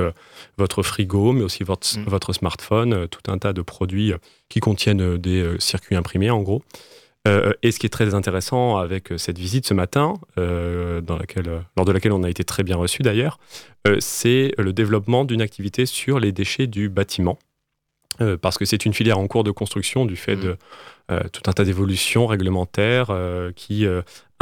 votre 0.58 0.82
frigo, 0.82 1.32
mais 1.32 1.42
aussi 1.42 1.62
votre, 1.62 1.86
mmh. 1.96 2.04
votre 2.06 2.32
smartphone, 2.32 3.06
tout 3.08 3.30
un 3.30 3.38
tas 3.38 3.52
de 3.52 3.62
produits 3.62 4.12
qui 4.48 4.58
contiennent 4.60 5.16
des 5.16 5.54
circuits 5.60 5.94
imprimés 5.94 6.30
en 6.30 6.42
gros. 6.42 6.62
et 7.26 7.70
ce 7.70 7.78
qui 7.78 7.86
est 7.86 7.90
très 7.90 8.14
intéressant 8.14 8.78
avec 8.78 9.10
cette 9.16 9.38
visite 9.38 9.66
ce 9.66 9.74
matin, 9.74 10.14
dans 10.36 11.16
laquelle, 11.16 11.64
lors 11.76 11.86
de 11.86 11.92
laquelle 11.92 12.12
on 12.12 12.24
a 12.24 12.30
été 12.30 12.42
très 12.42 12.64
bien 12.64 12.76
reçu 12.76 13.02
d'ailleurs, 13.02 13.38
c'est 14.00 14.52
le 14.58 14.72
développement 14.72 15.24
d'une 15.24 15.40
activité 15.40 15.86
sur 15.86 16.18
les 16.18 16.32
déchets 16.32 16.66
du 16.66 16.88
bâtiment. 16.88 17.38
Parce 18.40 18.58
que 18.58 18.64
c'est 18.64 18.84
une 18.84 18.94
filière 18.94 19.18
en 19.18 19.26
cours 19.26 19.44
de 19.44 19.50
construction 19.50 20.04
du 20.04 20.16
fait 20.16 20.36
mmh. 20.36 20.40
de 20.40 20.56
tout 21.32 21.42
un 21.46 21.52
tas 21.52 21.64
d'évolutions 21.64 22.26
réglementaires 22.26 23.10
qui 23.56 23.86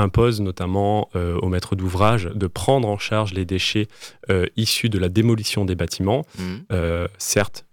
impose 0.01 0.41
notamment 0.41 1.09
euh, 1.15 1.39
aux 1.39 1.49
maîtres 1.49 1.77
d'ouvrage 1.77 2.25
de 2.35 2.47
prendre 2.47 2.89
en 2.89 2.99
charge 2.99 3.33
les 3.35 3.45
déchets 3.45 3.87
euh, 4.31 4.47
issus 4.57 4.89
de 4.89 4.99
la 4.99 5.09
démolition 5.09 5.65
des 5.65 5.75
bâtiments. 5.75 6.25
Mmh. 6.39 6.43
Euh, 6.73 7.09
certes, 7.19 7.65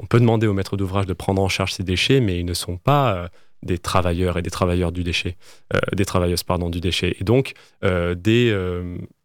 on 0.00 0.06
peut 0.06 0.20
demander 0.20 0.46
aux 0.46 0.52
maîtres 0.52 0.76
d'ouvrage 0.76 1.06
de 1.06 1.12
prendre 1.12 1.42
en 1.42 1.48
charge 1.48 1.72
ces 1.72 1.82
déchets, 1.82 2.20
mais 2.20 2.38
ils 2.38 2.46
ne 2.46 2.54
sont 2.54 2.76
pas 2.76 3.28
des 3.64 3.78
travailleurs 3.78 4.38
et 4.38 4.42
des 4.42 4.50
travailleurs 4.50 4.92
du 4.92 5.02
déchet, 5.02 5.36
des 5.92 6.04
travailleuses 6.04 6.44
pardon 6.44 6.70
du 6.70 6.80
déchet, 6.80 7.16
et 7.18 7.24
donc 7.24 7.54
des 7.82 8.56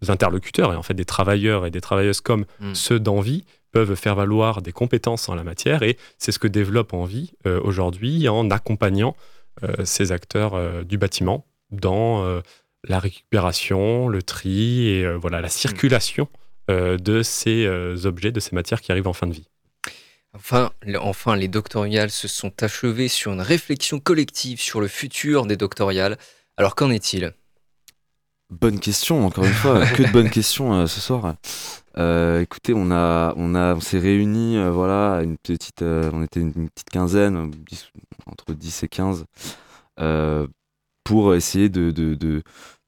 interlocuteurs 0.07 0.73
et 0.73 0.75
en 0.75 0.81
fait 0.81 0.95
des 0.95 1.05
travailleurs 1.05 1.67
et 1.67 1.71
des 1.71 1.81
travailleuses 1.81 2.21
comme 2.21 2.45
mmh. 2.59 2.73
ceux 2.73 2.99
d'envie 2.99 3.45
peuvent 3.73 3.95
faire 3.95 4.15
valoir 4.15 4.61
des 4.61 4.71
compétences 4.71 5.27
en 5.27 5.35
la 5.35 5.43
matière 5.43 5.83
et 5.83 5.97
c'est 6.17 6.31
ce 6.31 6.39
que 6.39 6.47
développe 6.47 6.93
Envie 6.93 7.33
aujourd'hui 7.45 8.29
en 8.29 8.49
accompagnant 8.49 9.15
ces 9.83 10.11
acteurs 10.11 10.85
du 10.85 10.97
bâtiment 10.97 11.45
dans 11.73 12.23
euh, 12.23 12.41
la 12.87 12.99
récupération, 12.99 14.07
le 14.07 14.23
tri 14.23 14.87
et 14.87 15.05
euh, 15.05 15.17
voilà 15.17 15.41
la 15.41 15.49
circulation 15.49 16.29
euh, 16.69 16.97
de 16.97 17.23
ces 17.23 17.67
objets, 18.05 18.31
de 18.31 18.39
ces 18.39 18.55
matières 18.55 18.81
qui 18.81 18.91
arrivent 18.91 19.07
en 19.07 19.13
fin 19.13 19.27
de 19.27 19.33
vie. 19.33 19.49
Enfin, 20.35 20.71
enfin, 20.99 21.35
les 21.35 21.47
doctoriales 21.47 22.09
se 22.09 22.27
sont 22.27 22.63
achevées 22.63 23.07
sur 23.07 23.33
une 23.33 23.41
réflexion 23.41 23.99
collective 23.99 24.59
sur 24.59 24.81
le 24.81 24.87
futur 24.87 25.45
des 25.45 25.57
doctoriales. 25.57 26.17
Alors 26.57 26.73
qu'en 26.75 26.89
est-il? 26.89 27.33
Bonne 28.49 28.79
question, 28.79 29.25
encore 29.25 29.45
une 29.45 29.53
fois, 29.53 29.85
que 29.85 30.03
de 30.03 30.11
bonnes 30.11 30.29
questions 30.31 30.87
ce 30.87 30.99
soir. 30.99 31.35
Écoutez, 31.97 32.73
on 32.75 32.91
a, 32.91 33.33
on 33.37 33.55
a, 33.55 33.75
on 33.75 33.79
s'est 33.79 33.99
réunis, 33.99 34.57
voilà, 34.71 35.21
une 35.23 35.37
petite, 35.37 35.81
on 35.81 36.23
était 36.23 36.39
une, 36.39 36.69
petite 36.69 36.89
quinzaine, 36.89 37.51
entre 38.25 38.53
10 38.53 38.83
et 38.83 38.87
15, 38.87 39.25
pour 41.03 41.35
essayer 41.35 41.69
de, 41.69 41.91
de, 41.91 42.15
de, 42.15 42.43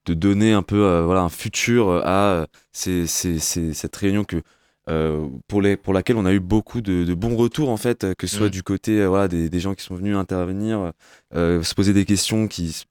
de 0.06 0.14
donner 0.14 0.54
un 0.54 0.64
peu 0.64 0.84
euh, 0.84 1.04
voilà, 1.04 1.22
un 1.22 1.30
futur 1.30 2.02
à 2.06 2.46
ces, 2.72 3.08
ces, 3.08 3.40
cette 3.40 3.96
réunion 3.96 4.24
que, 4.24 4.42
euh, 4.88 5.28
pour, 5.48 5.62
les, 5.62 5.78
pour 5.78 5.94
laquelle 5.94 6.16
on 6.16 6.26
a 6.26 6.34
eu 6.34 6.40
beaucoup 6.40 6.82
de, 6.82 7.14
bons 7.16 7.36
retours 7.36 7.70
en 7.70 7.78
fait, 7.78 8.14
que 8.16 8.28
ce 8.28 8.38
soit 8.38 8.50
du 8.50 8.62
côté 8.62 9.02
euh, 9.02 9.08
voilà, 9.08 9.28
des, 9.28 9.50
des, 9.50 9.60
gens 9.60 9.74
qui 9.74 9.84
sont 9.84 9.96
venus 9.96 10.16
intervenir, 10.16 10.92
se 11.34 11.74
poser 11.74 11.94
des 11.94 12.06
questions 12.06 12.48
qui, 12.48 12.72
sur 12.72 12.86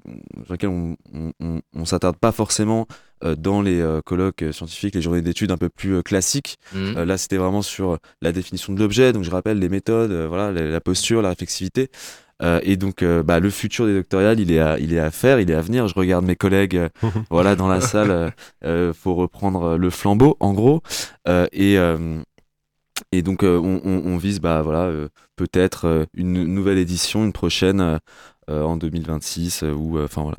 lesquelles 0.51 0.71
on, 0.71 0.97
on, 1.41 1.61
on, 1.73 1.85
s'attarde 1.85 2.17
pas 2.17 2.33
forcément 2.33 2.87
dans 3.39 3.63
les 3.63 3.83
colloques 4.05 4.45
scientifiques, 4.53 4.95
les 4.95 5.03
journées 5.03 5.23
d'études 5.23 5.51
un 5.51 5.57
peu 5.57 5.69
plus 5.69 6.03
classiques. 6.03 6.57
Mmh. 6.75 7.03
là, 7.03 7.17
c'était 7.17 7.37
vraiment 7.37 7.63
sur 7.63 7.99
la 8.21 8.33
définition 8.33 8.73
de 8.73 8.79
l'objet, 8.79 9.13
donc 9.13 9.25
je 9.25 9.31
rappelle 9.31 9.59
les 9.59 9.69
méthodes, 9.69 10.13
voilà, 10.29 10.53
la, 10.53 10.81
posture, 10.81 11.23
la 11.23 11.31
réflexivité. 11.31 11.91
Euh, 12.43 12.61
et 12.63 12.77
donc, 12.77 13.03
euh, 13.03 13.23
bah, 13.23 13.41
le 13.41 13.51
futur 13.51 13.87
des 13.87 13.95
doctorales, 13.95 14.41
il 14.41 14.51
est, 14.51 14.59
à, 14.59 14.79
il 14.79 14.93
est 14.93 14.99
à 14.99 15.11
faire, 15.11 15.41
il 15.41 15.51
est 15.51 15.55
à 15.55 15.61
venir. 15.61 15.89
Je 15.89 15.95
regarde 15.95 16.25
mes 16.25 16.37
collègues, 16.37 16.77
euh, 16.77 16.89
voilà, 17.31 17.57
dans 17.57 17.69
la 17.69 17.81
salle. 17.81 18.33
Il 18.65 18.93
faut 18.95 19.15
reprendre 19.15 19.77
le 19.77 19.91
flambeau, 19.91 20.37
en 20.41 20.53
gros. 20.53 20.83
et 21.27 21.79
et 23.11 23.23
donc, 23.23 23.43
on, 23.43 23.81
on, 23.85 24.17
vise, 24.17 24.41
bah, 24.41 24.63
voilà, 24.63 24.91
peut-être 25.37 26.07
une 26.15 26.45
nouvelle 26.45 26.79
édition, 26.79 27.25
une 27.25 27.33
prochaine. 27.33 27.99
En 28.49 28.77
2026 28.77 29.65
ou 29.77 29.99
enfin 30.01 30.23
voilà 30.23 30.37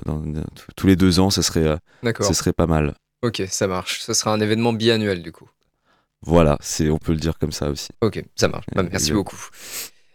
tous 0.76 0.88
les 0.88 0.95
deux 0.95 1.20
ans 1.20 1.30
ce 1.30 1.41
serait 1.41 1.78
ce 2.03 2.34
serait 2.34 2.53
pas 2.53 2.68
mal. 2.68 2.93
Ok 3.22 3.43
ça 3.47 3.68
marche. 3.68 4.01
Ce 4.01 4.14
sera 4.14 4.34
un 4.34 4.39
événement 4.39 4.74
biannuel 4.74 5.22
du 5.22 5.32
coup. 5.32 5.49
Voilà 6.22 6.58
c'est 6.62 6.89
on 6.89 6.97
peut 6.97 7.12
le 7.12 7.20
dire 7.20 7.38
comme 7.39 7.51
ça 7.51 7.70
aussi. 7.70 7.89
Ok 8.01 8.24
ça 8.36 8.47
marche. 8.47 8.66
Bah, 8.74 8.84
merci 8.84 9.12
beaucoup. 9.12 9.49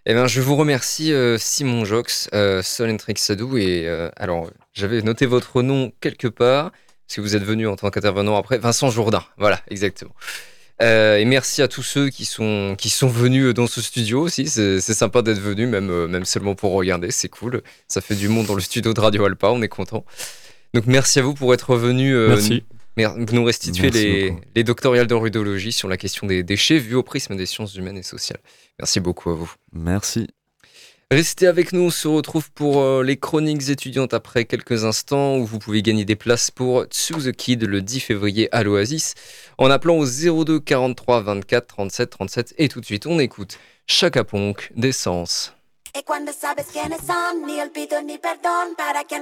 Eh 0.07 0.15
bien, 0.15 0.27
je 0.27 0.41
vous 0.41 0.57
remercie 0.57 1.13
euh, 1.13 1.37
Simon 1.37 1.85
Jox, 1.85 2.31
euh, 2.33 2.63
Sol 2.63 2.97
Sadou. 3.17 3.59
Et 3.59 3.87
euh, 3.87 4.11
alors, 4.17 4.51
j'avais 4.73 5.03
noté 5.03 5.27
votre 5.27 5.63
nom 5.63 5.93
quelque 6.01 6.27
part, 6.27 6.71
parce 7.07 7.17
que 7.17 7.21
vous 7.21 7.37
êtes 7.37 7.43
venu 7.43 7.69
en 7.69 7.77
tant 7.77 7.91
qu'intervenant 7.91 8.37
après. 8.37 8.57
Vincent 8.59 8.91
Jourdain, 8.91 9.23
voilà, 9.37 9.61
exactement. 9.69 10.15
Euh, 10.83 11.19
et 11.19 11.25
merci 11.25 11.61
à 11.63 11.69
tous 11.69 11.83
ceux 11.83 12.09
qui 12.09 12.25
sont, 12.25 12.75
qui 12.79 12.89
sont 12.89 13.09
venus 13.09 13.53
dans 13.55 13.67
ce 13.67 13.83
studio 13.83 14.23
aussi. 14.23 14.47
C'est 14.47 14.81
sympa 14.81 15.23
d'être 15.23 15.41
venu, 15.41 15.67
même, 15.67 16.07
même 16.07 16.25
seulement 16.25 16.55
pour 16.55 16.73
regarder, 16.73 17.11
c'est 17.11 17.29
cool. 17.29 17.63
Ça 17.89 18.01
fait 18.01 18.15
du 18.15 18.29
monde 18.29 18.47
dans 18.47 18.55
le 18.55 18.61
studio 18.61 18.95
de 18.95 19.01
Radio 19.01 19.25
Alpa, 19.25 19.49
on 19.49 19.63
est 19.63 19.69
content. 19.69 20.05
Donc 20.73 20.87
merci 20.87 21.19
à 21.19 21.23
vous 21.23 21.35
pour 21.35 21.53
être 21.53 21.77
venu. 21.77 22.15
merci 22.29 22.65
nous 22.97 23.45
restituer 23.45 23.91
les, 23.91 24.35
les, 24.55 24.65
doctorales 24.65 25.07
de 25.07 25.15
rudologie 25.15 25.73
sur 25.73 25.89
la 25.89 25.97
question 25.97 26.27
des 26.27 26.43
déchets 26.43 26.79
vus 26.79 26.95
au 26.95 27.03
prisme 27.03 27.37
des 27.37 27.47
sciences 27.47 27.75
humaines 27.75 27.97
et 27.97 28.03
sociales. 28.03 28.41
Merci 28.79 29.01
beaucoup 29.01 29.31
à 29.31 29.35
vous. 29.35 29.53
Merci. 29.73 30.29
Restez 31.13 31.49
avec 31.49 31.73
nous, 31.73 31.81
on 31.81 31.91
se 31.91 32.07
retrouve 32.07 32.53
pour 32.53 32.83
euh, 32.83 33.03
les 33.03 33.17
chroniques 33.17 33.69
étudiantes 33.69 34.15
après 34.15 34.45
quelques 34.45 34.85
instants 34.85 35.39
où 35.39 35.45
vous 35.45 35.59
pouvez 35.59 35.83
gagner 35.83 36.05
des 36.05 36.15
places 36.15 36.53
pour 36.53 36.87
To 36.87 37.21
the 37.21 37.33
Kid 37.33 37.65
le 37.65 37.83
10 37.83 37.99
février 37.99 38.49
à 38.55 38.63
l'Oasis 38.63 39.17
en 39.59 39.73
appelant 39.73 39.97
au 39.99 40.07
02 40.07 40.61
43 40.61 41.23
24 41.23 41.67
37 41.67 42.11
37 42.11 42.55
et 42.59 42.69
tout 42.69 42.81
de 42.81 42.85
suite 42.85 43.07
on 43.07 43.19
écoute 43.19 43.59
Chaka 43.89 44.23
Ponk 44.23 44.71
d'essence. 44.77 45.53
Ni 45.97 46.03
ni 48.07 48.19
para 48.19 49.03
quien. 49.09 49.21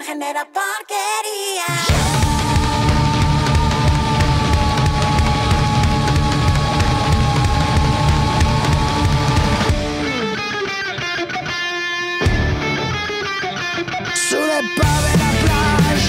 De 14.63 15.19
la 15.19 15.33
plage. 15.45 16.07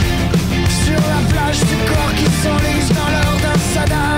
Sur 0.83 1.01
la 1.07 1.21
plage, 1.31 1.57
ces 1.57 1.93
corps 1.93 2.13
qui 2.15 2.25
s'enlisent 2.41 2.89
dans 2.89 3.09
l'or 3.11 3.37
d'un 3.41 3.59
Saddam 3.73 4.08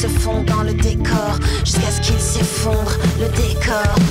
se 0.00 0.06
fondre 0.06 0.44
dans 0.44 0.62
le 0.62 0.72
décor, 0.72 1.38
jusqu'à 1.62 1.90
ce 1.90 2.00
qu'il 2.00 2.18
s'effondre, 2.18 2.96
le 3.18 3.28
décor. 3.36 4.09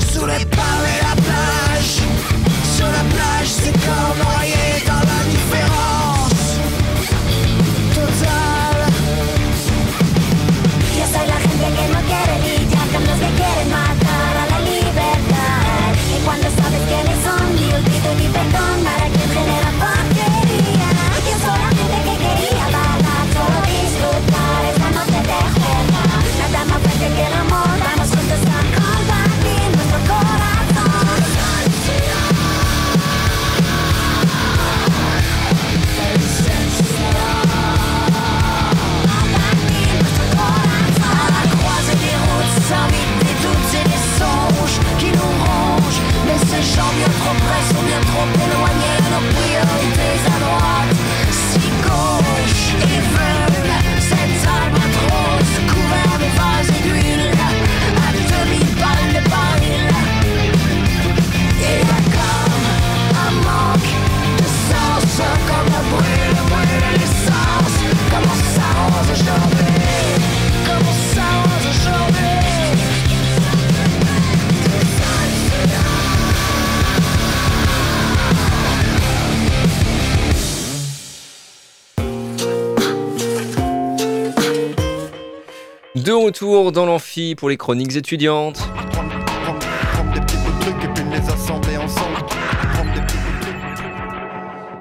De 85.96 86.12
retour 86.12 86.72
dans 86.72 86.86
l'amphi 86.86 87.36
pour 87.36 87.50
les 87.50 87.58
chroniques 87.58 87.96
étudiantes. 87.96 88.60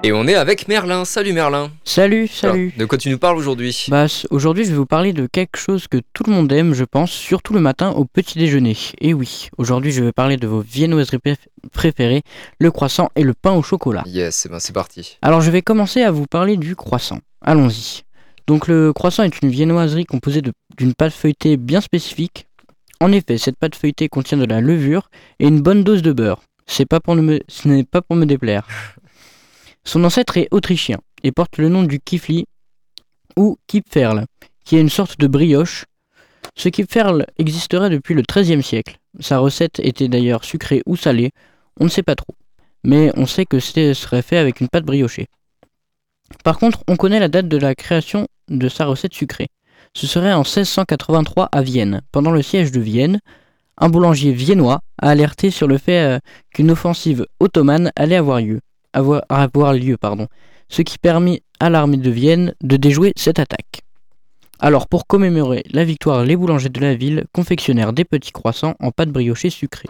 Et 0.05 0.13
on 0.13 0.27
est 0.29 0.35
avec 0.37 0.69
Merlin. 0.69 1.05
Salut 1.05 1.33
Merlin. 1.33 1.71
Salut, 1.85 2.29
salut. 2.29 2.69
Alors, 2.69 2.79
de 2.79 2.85
quoi 2.85 2.99
tu 2.99 3.11
nous 3.11 3.19
parles 3.19 3.37
aujourd'hui 3.37 3.87
Bah, 3.89 4.07
aujourd'hui, 4.31 4.65
je 4.65 4.71
vais 4.71 4.77
vous 4.77 4.87
parler 4.87 5.13
de 5.13 5.27
quelque 5.27 5.59
chose 5.59 5.89
que 5.89 5.99
tout 6.13 6.23
le 6.27 6.33
monde 6.33 6.51
aime, 6.53 6.73
je 6.73 6.85
pense, 6.85 7.11
surtout 7.11 7.53
le 7.53 7.61
matin 7.61 7.91
au 7.91 8.05
petit 8.05 8.39
déjeuner. 8.39 8.77
Et 9.01 9.13
oui, 9.13 9.49
aujourd'hui, 9.59 9.91
je 9.91 10.03
vais 10.05 10.13
parler 10.13 10.37
de 10.37 10.47
vos 10.47 10.61
viennoiseries 10.61 11.19
préf- 11.19 11.49
préférées, 11.73 12.23
le 12.61 12.71
croissant 12.71 13.11
et 13.17 13.23
le 13.25 13.35
pain 13.35 13.53
au 13.53 13.63
chocolat. 13.63 14.05
Yes, 14.07 14.45
eh 14.47 14.49
ben 14.49 14.61
c'est 14.61 14.73
parti. 14.73 15.19
Alors, 15.21 15.41
je 15.41 15.51
vais 15.51 15.63
commencer 15.63 16.03
à 16.03 16.13
vous 16.13 16.27
parler 16.27 16.57
du 16.57 16.77
croissant. 16.77 17.19
Allons-y. 17.43 18.03
Donc, 18.49 18.67
le 18.67 18.93
croissant 18.95 19.25
est 19.25 19.43
une 19.43 19.51
viennoiserie 19.51 20.07
composée 20.07 20.41
d'une 20.79 20.95
pâte 20.95 21.13
feuilletée 21.13 21.59
bien 21.59 21.83
spécifique. 21.83 22.47
En 22.99 23.13
effet, 23.13 23.37
cette 23.37 23.59
pâte 23.59 23.75
feuilletée 23.77 24.09
contient 24.09 24.39
de 24.39 24.47
la 24.47 24.63
levure 24.63 25.11
et 25.39 25.47
une 25.47 25.61
bonne 25.61 25.85
dose 25.85 26.01
de 26.01 26.13
beurre. 26.13 26.43
C'est 26.67 26.87
pas 26.87 26.99
pour 26.99 27.15
me- 27.15 27.41
ce 27.47 27.69
n'est 27.69 27.85
pas 27.85 28.01
pour 28.01 28.17
me 28.17 28.25
déplaire. 28.25 28.67
Son 29.85 30.03
ancêtre 30.03 30.39
est 30.39 30.49
autrichien 30.51 30.99
et 31.23 31.31
porte 31.31 31.59
le 31.59 31.69
nom 31.69 31.83
du 31.83 32.01
kifli 32.01 32.47
ou 33.37 33.59
kipferl, 33.67 34.25
qui 34.65 34.77
est 34.77 34.81
une 34.81 34.89
sorte 34.89 35.21
de 35.21 35.27
brioche. 35.27 35.85
Ce 36.57 36.71
kipferl 36.71 37.27
existerait 37.37 37.91
depuis 37.91 38.15
le 38.15 38.23
XIIIe 38.23 38.63
siècle. 38.63 38.97
Sa 39.21 39.39
recette 39.39 39.79
était 39.81 40.09
d'ailleurs 40.09 40.45
sucrée 40.45 40.83
ou 40.87 40.97
salée, 40.97 41.31
on 41.79 41.85
ne 41.85 41.91
sait 41.91 42.03
pas 42.03 42.17
trop. 42.17 42.35
Mais 42.83 43.13
on 43.15 43.27
sait 43.27 43.45
que 43.45 43.61
ce 43.61 43.93
serait 43.93 44.23
fait 44.23 44.39
avec 44.39 44.61
une 44.63 44.69
pâte 44.69 44.85
briochée. 44.85 45.27
Par 46.45 46.59
contre, 46.59 46.83
on 46.89 46.97
connaît 46.97 47.21
la 47.21 47.29
date 47.29 47.49
de 47.49 47.57
la 47.59 47.75
création 47.75 48.27
de 48.49 48.69
sa 48.69 48.87
recette 48.87 49.15
sucrée. 49.15 49.49
Ce 49.95 50.07
serait 50.07 50.33
en 50.33 50.43
1683 50.43 51.49
à 51.51 51.63
Vienne. 51.63 52.03
Pendant 52.13 52.31
le 52.31 52.43
siège 52.43 52.73
de 52.73 52.81
Vienne, 52.81 53.21
un 53.79 53.89
boulanger 53.89 54.33
viennois 54.33 54.81
a 55.01 55.11
alerté 55.11 55.51
sur 55.51 55.67
le 55.67 55.79
fait 55.79 56.01
euh, 56.01 56.19
qu'une 56.53 56.71
offensive 56.71 57.27
ottomane 57.41 57.93
allait 57.97 58.17
avoir 58.17 58.41
lieu, 58.41 58.61
avoir, 58.93 59.73
lieu 59.73 59.97
pardon, 59.97 60.27
ce 60.69 60.83
qui 60.83 60.99
permit 60.99 61.43
à 61.61 61.71
l'armée 61.71 61.97
de 61.97 62.11
Vienne 62.11 62.55
de 62.63 62.77
déjouer 62.77 63.13
cette 63.17 63.39
attaque. 63.39 63.83
Alors, 64.61 64.89
pour 64.89 65.07
commémorer 65.07 65.63
la 65.71 65.85
victoire, 65.85 66.25
les 66.25 66.35
boulangers 66.35 66.69
de 66.69 66.81
la 66.81 66.95
ville 66.95 67.25
confectionnèrent 67.33 67.93
des 67.93 68.05
petits 68.05 68.33
croissants 68.33 68.75
en 68.81 68.91
pâte 68.91 69.11
briochée 69.11 69.51
sucrée. 69.51 69.89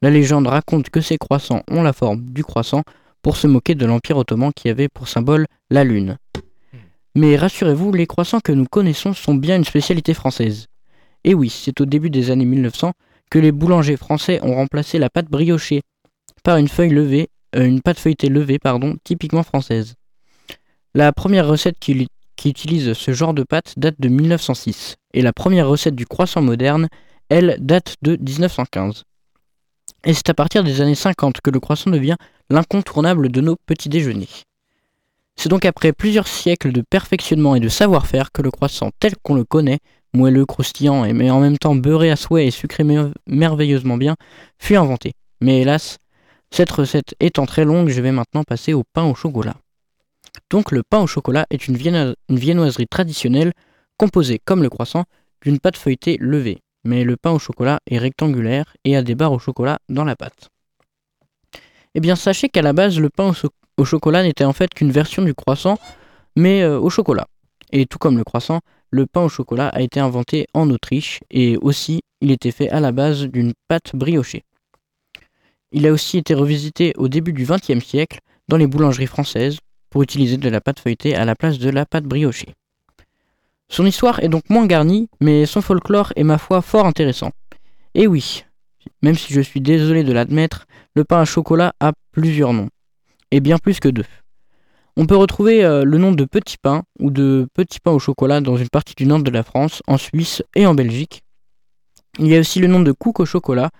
La 0.00 0.10
légende 0.10 0.46
raconte 0.46 0.88
que 0.88 1.02
ces 1.02 1.18
croissants 1.18 1.62
ont 1.70 1.82
la 1.82 1.92
forme 1.92 2.22
du 2.32 2.42
croissant 2.42 2.82
pour 3.20 3.36
se 3.36 3.46
moquer 3.46 3.74
de 3.74 3.84
l'Empire 3.84 4.16
ottoman 4.16 4.52
qui 4.54 4.70
avait 4.70 4.88
pour 4.88 5.08
symbole 5.08 5.46
la 5.70 5.84
lune. 5.84 6.16
Mais 7.16 7.34
rassurez-vous, 7.34 7.92
les 7.92 8.06
croissants 8.06 8.40
que 8.40 8.52
nous 8.52 8.66
connaissons 8.66 9.14
sont 9.14 9.34
bien 9.34 9.56
une 9.56 9.64
spécialité 9.64 10.12
française. 10.12 10.66
Et 11.24 11.32
oui, 11.32 11.48
c'est 11.48 11.80
au 11.80 11.86
début 11.86 12.10
des 12.10 12.30
années 12.30 12.44
1900 12.44 12.92
que 13.30 13.38
les 13.38 13.52
boulangers 13.52 13.96
français 13.96 14.38
ont 14.42 14.54
remplacé 14.54 14.98
la 14.98 15.08
pâte 15.08 15.30
briochée 15.30 15.80
par 16.44 16.58
une 16.58 16.68
feuille 16.68 16.90
levée, 16.90 17.30
euh, 17.56 17.64
une 17.64 17.80
pâte 17.80 17.98
feuilletée 17.98 18.28
levée, 18.28 18.58
typiquement 19.02 19.42
française. 19.42 19.94
La 20.94 21.10
première 21.10 21.48
recette 21.48 21.78
qui 21.78 22.06
utilise 22.44 22.92
ce 22.92 23.12
genre 23.12 23.32
de 23.32 23.44
pâte 23.44 23.72
date 23.78 23.96
de 23.98 24.10
1906, 24.10 24.96
et 25.14 25.22
la 25.22 25.32
première 25.32 25.68
recette 25.70 25.96
du 25.96 26.04
croissant 26.04 26.42
moderne, 26.42 26.86
elle, 27.30 27.56
date 27.60 27.96
de 28.02 28.18
1915. 28.20 29.04
Et 30.04 30.12
c'est 30.12 30.28
à 30.28 30.34
partir 30.34 30.64
des 30.64 30.82
années 30.82 30.94
50 30.94 31.40
que 31.40 31.50
le 31.50 31.60
croissant 31.60 31.90
devient 31.90 32.16
l'incontournable 32.50 33.30
de 33.30 33.40
nos 33.40 33.56
petits 33.64 33.88
déjeuners. 33.88 34.28
C'est 35.36 35.48
donc 35.48 35.64
après 35.64 35.92
plusieurs 35.92 36.28
siècles 36.28 36.72
de 36.72 36.80
perfectionnement 36.80 37.54
et 37.54 37.60
de 37.60 37.68
savoir-faire 37.68 38.32
que 38.32 38.42
le 38.42 38.50
croissant 38.50 38.90
tel 38.98 39.14
qu'on 39.22 39.34
le 39.34 39.44
connaît, 39.44 39.80
moelleux, 40.14 40.46
croustillant 40.46 41.04
et 41.04 41.12
mais 41.12 41.30
en 41.30 41.40
même 41.40 41.58
temps 41.58 41.74
beurré 41.74 42.10
à 42.10 42.16
souhait 42.16 42.46
et 42.46 42.50
sucré 42.50 42.84
mer- 42.84 43.12
merveilleusement 43.26 43.98
bien, 43.98 44.16
fut 44.58 44.76
inventé. 44.76 45.12
Mais 45.40 45.60
hélas, 45.60 45.98
cette 46.50 46.70
recette 46.70 47.14
étant 47.20 47.44
très 47.44 47.64
longue, 47.64 47.88
je 47.90 48.00
vais 48.00 48.12
maintenant 48.12 48.44
passer 48.44 48.72
au 48.72 48.82
pain 48.82 49.04
au 49.04 49.14
chocolat. 49.14 49.56
Donc 50.50 50.72
le 50.72 50.82
pain 50.82 51.00
au 51.00 51.06
chocolat 51.06 51.46
est 51.50 51.68
une, 51.68 51.76
vienno- 51.76 52.14
une 52.28 52.38
viennoiserie 52.38 52.86
traditionnelle 52.86 53.52
composée, 53.98 54.40
comme 54.42 54.62
le 54.62 54.70
croissant, 54.70 55.04
d'une 55.42 55.58
pâte 55.60 55.76
feuilletée 55.76 56.16
levée. 56.18 56.58
Mais 56.84 57.04
le 57.04 57.16
pain 57.16 57.32
au 57.32 57.38
chocolat 57.38 57.80
est 57.90 57.98
rectangulaire 57.98 58.74
et 58.84 58.96
a 58.96 59.02
des 59.02 59.14
barres 59.14 59.32
au 59.32 59.38
chocolat 59.38 59.80
dans 59.88 60.04
la 60.04 60.16
pâte. 60.16 60.48
Eh 61.94 62.00
bien 62.00 62.16
sachez 62.16 62.48
qu'à 62.48 62.62
la 62.62 62.72
base, 62.72 62.98
le 62.98 63.10
pain 63.10 63.28
au, 63.28 63.34
so- 63.34 63.50
au 63.76 63.84
chocolat 63.84 64.22
n'était 64.22 64.44
en 64.44 64.52
fait 64.52 64.72
qu'une 64.72 64.90
version 64.90 65.22
du 65.22 65.34
croissant, 65.34 65.78
mais 66.36 66.62
euh, 66.62 66.78
au 66.78 66.90
chocolat. 66.90 67.26
Et 67.72 67.86
tout 67.86 67.98
comme 67.98 68.16
le 68.16 68.24
croissant, 68.24 68.60
le 68.90 69.06
pain 69.06 69.22
au 69.22 69.28
chocolat 69.28 69.68
a 69.68 69.80
été 69.80 70.00
inventé 70.00 70.46
en 70.54 70.70
Autriche 70.70 71.20
et 71.30 71.56
aussi 71.58 72.02
il 72.20 72.30
était 72.30 72.52
fait 72.52 72.70
à 72.70 72.80
la 72.80 72.92
base 72.92 73.24
d'une 73.24 73.52
pâte 73.68 73.94
briochée. 73.94 74.44
Il 75.72 75.86
a 75.86 75.92
aussi 75.92 76.18
été 76.18 76.34
revisité 76.34 76.92
au 76.96 77.08
début 77.08 77.32
du 77.32 77.44
XXe 77.44 77.84
siècle 77.84 78.20
dans 78.48 78.56
les 78.56 78.66
boulangeries 78.66 79.06
françaises 79.06 79.58
pour 79.90 80.02
utiliser 80.02 80.36
de 80.36 80.48
la 80.48 80.60
pâte 80.60 80.80
feuilletée 80.80 81.14
à 81.14 81.24
la 81.24 81.34
place 81.34 81.58
de 81.58 81.70
la 81.70 81.84
pâte 81.84 82.04
briochée. 82.04 82.54
Son 83.68 83.84
histoire 83.84 84.20
est 84.22 84.28
donc 84.28 84.48
moins 84.48 84.66
garnie, 84.66 85.08
mais 85.20 85.44
son 85.44 85.60
folklore 85.60 86.12
est 86.14 86.22
ma 86.22 86.38
foi 86.38 86.62
fort 86.62 86.86
intéressant. 86.86 87.32
Et 87.94 88.06
oui, 88.06 88.44
même 89.02 89.16
si 89.16 89.32
je 89.32 89.40
suis 89.40 89.60
désolé 89.60 90.04
de 90.04 90.12
l'admettre, 90.12 90.66
le 90.94 91.04
pain 91.04 91.20
à 91.20 91.24
chocolat 91.24 91.74
a 91.80 91.92
plusieurs 92.12 92.52
noms, 92.52 92.68
et 93.30 93.40
bien 93.40 93.58
plus 93.58 93.80
que 93.80 93.88
deux. 93.88 94.04
On 94.96 95.06
peut 95.06 95.16
retrouver 95.16 95.64
euh, 95.64 95.84
le 95.84 95.98
nom 95.98 96.12
de 96.12 96.24
petit 96.24 96.56
pain 96.56 96.84
ou 96.98 97.10
de 97.10 97.46
petit 97.52 97.80
pain 97.80 97.90
au 97.90 97.98
chocolat 97.98 98.40
dans 98.40 98.56
une 98.56 98.68
partie 98.68 98.94
du 98.94 99.04
nord 99.06 99.22
de 99.22 99.30
la 99.30 99.42
France, 99.42 99.82
en 99.86 99.98
Suisse 99.98 100.42
et 100.54 100.66
en 100.66 100.74
Belgique. 100.74 101.22
Il 102.18 102.28
y 102.28 102.36
a 102.36 102.40
aussi 102.40 102.60
le 102.60 102.66
nom 102.66 102.80
de 102.80 102.92
cook 102.92 103.20
au 103.20 103.26
chocolat, 103.26 103.70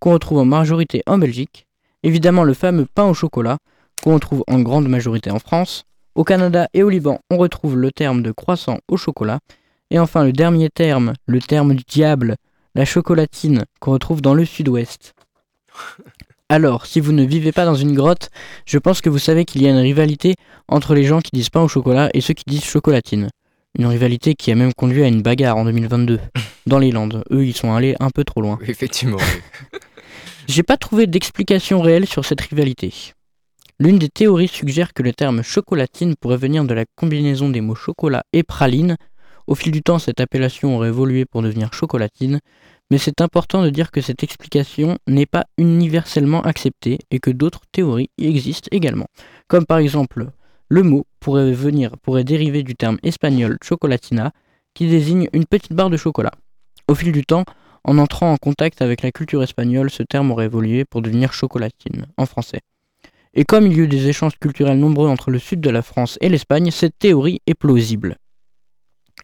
qu'on 0.00 0.12
retrouve 0.12 0.38
en 0.38 0.44
majorité 0.44 1.02
en 1.06 1.16
Belgique. 1.16 1.66
Évidemment 2.02 2.42
le 2.42 2.54
fameux 2.54 2.86
pain 2.92 3.04
au 3.04 3.14
chocolat, 3.14 3.58
qu'on 4.02 4.14
retrouve 4.14 4.42
en 4.48 4.60
grande 4.60 4.88
majorité 4.88 5.30
en 5.30 5.38
France. 5.38 5.84
Au 6.16 6.24
Canada 6.24 6.68
et 6.74 6.82
au 6.82 6.88
Liban, 6.88 7.20
on 7.30 7.38
retrouve 7.38 7.76
le 7.76 7.92
terme 7.92 8.22
de 8.22 8.32
croissant 8.32 8.78
au 8.88 8.96
chocolat. 8.96 9.38
Et 9.90 9.98
enfin 9.98 10.24
le 10.24 10.32
dernier 10.32 10.70
terme, 10.70 11.12
le 11.26 11.40
terme 11.40 11.74
du 11.74 11.84
diable, 11.84 12.36
la 12.74 12.84
chocolatine, 12.84 13.64
qu'on 13.78 13.92
retrouve 13.92 14.20
dans 14.20 14.34
le 14.34 14.44
sud-ouest. 14.44 15.14
Alors, 16.50 16.84
si 16.84 17.00
vous 17.00 17.12
ne 17.12 17.24
vivez 17.24 17.52
pas 17.52 17.64
dans 17.64 17.74
une 17.74 17.94
grotte, 17.94 18.28
je 18.66 18.78
pense 18.78 19.00
que 19.00 19.08
vous 19.08 19.18
savez 19.18 19.46
qu'il 19.46 19.62
y 19.62 19.66
a 19.66 19.70
une 19.70 19.78
rivalité 19.78 20.34
entre 20.68 20.94
les 20.94 21.04
gens 21.04 21.20
qui 21.20 21.30
disent 21.32 21.48
pain 21.48 21.62
au 21.62 21.68
chocolat 21.68 22.10
et 22.12 22.20
ceux 22.20 22.34
qui 22.34 22.44
disent 22.46 22.64
chocolatine. 22.64 23.30
Une 23.78 23.86
rivalité 23.86 24.34
qui 24.34 24.52
a 24.52 24.54
même 24.54 24.74
conduit 24.74 25.02
à 25.02 25.08
une 25.08 25.22
bagarre 25.22 25.56
en 25.56 25.64
2022 25.64 26.20
dans 26.66 26.78
les 26.78 26.92
Landes. 26.92 27.24
Eux, 27.30 27.46
ils 27.46 27.56
sont 27.56 27.72
allés 27.72 27.96
un 27.98 28.10
peu 28.10 28.24
trop 28.24 28.42
loin. 28.42 28.58
Oui, 28.60 28.68
effectivement. 28.68 29.16
oui. 29.18 29.78
J'ai 30.46 30.62
pas 30.62 30.76
trouvé 30.76 31.06
d'explication 31.06 31.80
réelle 31.80 32.06
sur 32.06 32.26
cette 32.26 32.42
rivalité. 32.42 32.92
L'une 33.80 33.98
des 33.98 34.10
théories 34.10 34.48
suggère 34.48 34.92
que 34.92 35.02
le 35.02 35.14
terme 35.14 35.42
chocolatine 35.42 36.14
pourrait 36.14 36.36
venir 36.36 36.64
de 36.64 36.74
la 36.74 36.84
combinaison 36.94 37.48
des 37.48 37.62
mots 37.62 37.74
chocolat 37.74 38.22
et 38.34 38.42
praline. 38.42 38.96
Au 39.46 39.54
fil 39.54 39.72
du 39.72 39.82
temps, 39.82 39.98
cette 39.98 40.20
appellation 40.20 40.76
aurait 40.76 40.88
évolué 40.88 41.24
pour 41.24 41.42
devenir 41.42 41.72
chocolatine, 41.72 42.40
mais 42.94 42.98
c'est 42.98 43.20
important 43.20 43.64
de 43.64 43.70
dire 43.70 43.90
que 43.90 44.00
cette 44.00 44.22
explication 44.22 44.98
n'est 45.08 45.26
pas 45.26 45.46
universellement 45.58 46.42
acceptée 46.42 47.00
et 47.10 47.18
que 47.18 47.32
d'autres 47.32 47.62
théories 47.72 48.08
existent 48.18 48.68
également. 48.70 49.08
Comme 49.48 49.66
par 49.66 49.78
exemple, 49.78 50.30
le 50.68 50.84
mot 50.84 51.04
pourrait 51.18 51.50
venir 51.50 51.96
pourrait 51.98 52.22
dériver 52.22 52.62
du 52.62 52.76
terme 52.76 52.98
espagnol 53.02 53.58
chocolatina 53.60 54.30
qui 54.74 54.86
désigne 54.86 55.28
une 55.32 55.44
petite 55.44 55.72
barre 55.72 55.90
de 55.90 55.96
chocolat. 55.96 56.30
Au 56.86 56.94
fil 56.94 57.10
du 57.10 57.24
temps, 57.24 57.44
en 57.82 57.98
entrant 57.98 58.30
en 58.30 58.36
contact 58.36 58.80
avec 58.80 59.02
la 59.02 59.10
culture 59.10 59.42
espagnole, 59.42 59.90
ce 59.90 60.04
terme 60.04 60.30
aurait 60.30 60.44
évolué 60.44 60.84
pour 60.84 61.02
devenir 61.02 61.32
chocolatine 61.32 62.06
en 62.16 62.26
français. 62.26 62.60
Et 63.34 63.44
comme 63.44 63.66
il 63.66 63.76
y 63.76 63.80
a 63.80 63.82
eu 63.82 63.88
des 63.88 64.06
échanges 64.06 64.38
culturels 64.38 64.78
nombreux 64.78 65.08
entre 65.08 65.32
le 65.32 65.40
sud 65.40 65.60
de 65.60 65.70
la 65.70 65.82
France 65.82 66.16
et 66.20 66.28
l'Espagne, 66.28 66.70
cette 66.70 66.96
théorie 66.96 67.40
est 67.48 67.54
plausible. 67.54 68.18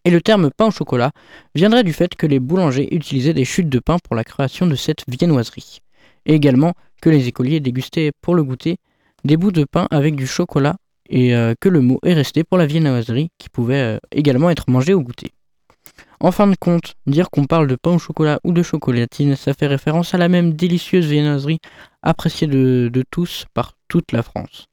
Et 0.03 0.09
le 0.09 0.21
terme 0.21 0.49
pain 0.55 0.67
au 0.67 0.71
chocolat 0.71 1.11
viendrait 1.53 1.83
du 1.83 1.93
fait 1.93 2.15
que 2.15 2.25
les 2.25 2.39
boulangers 2.39 2.93
utilisaient 2.93 3.33
des 3.33 3.45
chutes 3.45 3.69
de 3.69 3.79
pain 3.79 3.97
pour 4.03 4.15
la 4.15 4.23
création 4.23 4.65
de 4.65 4.75
cette 4.75 5.03
viennoiserie. 5.07 5.79
Et 6.25 6.33
également 6.33 6.73
que 7.01 7.09
les 7.09 7.27
écoliers 7.27 7.59
dégustaient 7.59 8.11
pour 8.21 8.35
le 8.35 8.43
goûter 8.43 8.77
des 9.23 9.37
bouts 9.37 9.51
de 9.51 9.65
pain 9.65 9.87
avec 9.91 10.15
du 10.15 10.25
chocolat 10.25 10.75
et 11.09 11.35
euh, 11.35 11.53
que 11.59 11.69
le 11.69 11.81
mot 11.81 11.99
est 12.03 12.13
resté 12.13 12.43
pour 12.43 12.57
la 12.57 12.65
viennoiserie 12.65 13.29
qui 13.37 13.49
pouvait 13.49 13.95
euh, 13.95 13.97
également 14.11 14.49
être 14.49 14.69
mangée 14.69 14.93
au 14.93 15.01
goûter. 15.01 15.31
En 16.19 16.31
fin 16.31 16.47
de 16.47 16.55
compte, 16.55 16.95
dire 17.07 17.29
qu'on 17.29 17.45
parle 17.45 17.67
de 17.67 17.75
pain 17.75 17.91
au 17.91 17.99
chocolat 17.99 18.39
ou 18.43 18.53
de 18.53 18.63
chocolatine, 18.63 19.35
ça 19.35 19.53
fait 19.53 19.67
référence 19.67 20.13
à 20.13 20.17
la 20.17 20.29
même 20.29 20.53
délicieuse 20.53 21.07
viennoiserie 21.07 21.59
appréciée 22.01 22.47
de, 22.47 22.89
de 22.91 23.03
tous 23.09 23.45
par 23.53 23.73
toute 23.87 24.11
la 24.11 24.23
France. 24.23 24.67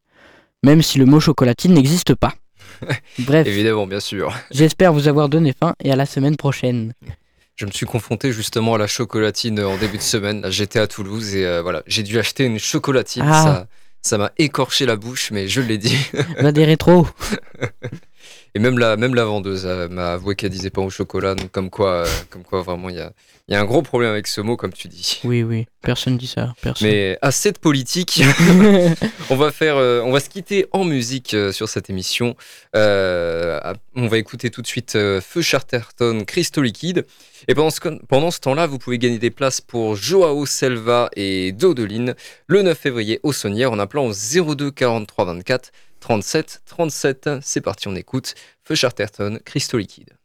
Même 0.62 0.82
si 0.82 0.98
le 0.98 1.06
mot 1.06 1.20
chocolatine 1.20 1.72
n'existe 1.72 2.14
pas. 2.14 2.34
Bref, 3.18 3.46
Évidemment, 3.46 3.86
bien 3.86 4.00
sûr. 4.00 4.34
j'espère 4.50 4.92
vous 4.92 5.08
avoir 5.08 5.28
donné 5.28 5.54
faim 5.58 5.74
et 5.82 5.92
à 5.92 5.96
la 5.96 6.06
semaine 6.06 6.36
prochaine. 6.36 6.92
Je 7.56 7.66
me 7.66 7.70
suis 7.72 7.86
confronté 7.86 8.32
justement 8.32 8.74
à 8.74 8.78
la 8.78 8.86
chocolatine 8.86 9.60
en 9.60 9.76
début 9.76 9.98
de 9.98 10.02
semaine. 10.02 10.46
J'étais 10.48 10.78
à 10.78 10.86
Toulouse 10.86 11.34
et 11.34 11.44
euh, 11.44 11.60
voilà, 11.60 11.82
j'ai 11.86 12.04
dû 12.04 12.18
acheter 12.18 12.44
une 12.44 12.58
chocolatine. 12.58 13.24
Ah. 13.26 13.42
Ça, 13.42 13.66
ça 14.02 14.18
m'a 14.18 14.30
écorché 14.38 14.86
la 14.86 14.96
bouche, 14.96 15.30
mais 15.32 15.48
je 15.48 15.60
l'ai 15.60 15.78
dit. 15.78 15.98
Va 16.38 16.52
des 16.52 16.64
rétros. 16.64 17.08
Et 18.54 18.60
même 18.60 18.78
la, 18.78 18.96
même 18.96 19.14
la 19.14 19.24
vendeuse 19.24 19.66
euh, 19.66 19.88
m'a 19.88 20.14
avoué 20.14 20.34
qu'elle 20.34 20.50
disait 20.50 20.70
pas 20.70 20.80
au 20.80 20.90
chocolat. 20.90 21.34
Donc 21.34 21.50
comme 21.50 21.70
quoi, 21.70 22.04
euh, 22.04 22.06
comme 22.30 22.42
quoi 22.42 22.62
vraiment, 22.62 22.88
il 22.88 22.96
y 22.96 23.00
a, 23.00 23.12
y 23.48 23.54
a 23.54 23.60
un 23.60 23.64
gros 23.64 23.82
problème 23.82 24.10
avec 24.10 24.26
ce 24.26 24.40
mot, 24.40 24.56
comme 24.56 24.72
tu 24.72 24.88
dis. 24.88 25.20
Oui, 25.24 25.42
oui, 25.42 25.66
personne 25.82 26.16
dit 26.16 26.26
ça. 26.26 26.54
Personne. 26.62 26.88
Mais 26.88 27.18
assez 27.22 27.52
de 27.52 27.58
politique. 27.58 28.22
on 29.30 29.36
va 29.36 29.52
faire, 29.52 29.76
euh, 29.76 30.00
on 30.02 30.12
va 30.12 30.20
se 30.20 30.28
quitter 30.28 30.66
en 30.72 30.84
musique 30.84 31.36
sur 31.52 31.68
cette 31.68 31.90
émission. 31.90 32.36
Euh, 32.74 33.60
on 33.94 34.08
va 34.08 34.18
écouter 34.18 34.50
tout 34.50 34.62
de 34.62 34.66
suite 34.66 34.92
Feu 34.92 35.42
Charterton, 35.42 36.24
Crystal 36.26 36.64
Liquide. 36.64 37.06
Et 37.46 37.54
pendant 37.54 37.70
ce, 37.70 37.80
pendant 38.08 38.30
ce 38.30 38.40
temps-là, 38.40 38.66
vous 38.66 38.78
pouvez 38.78 38.98
gagner 38.98 39.18
des 39.18 39.30
places 39.30 39.60
pour 39.60 39.94
Joao 39.94 40.44
Selva 40.46 41.10
et 41.14 41.52
Dodeline 41.52 42.14
le 42.46 42.62
9 42.62 42.76
février 42.76 43.20
au 43.22 43.32
Saunière 43.32 43.70
en 43.70 43.78
appelant 43.78 44.06
au 44.06 44.54
02 44.54 44.70
43 44.70 45.26
24 45.26 45.70
37 46.00 46.62
37. 46.66 47.30
C'est 47.42 47.60
parti, 47.60 47.88
on 47.88 47.94
écoute 47.96 48.34
Feu 48.64 48.74
Charterton, 48.74 49.38
Crystal 49.44 49.80
Liquide. 49.80 50.18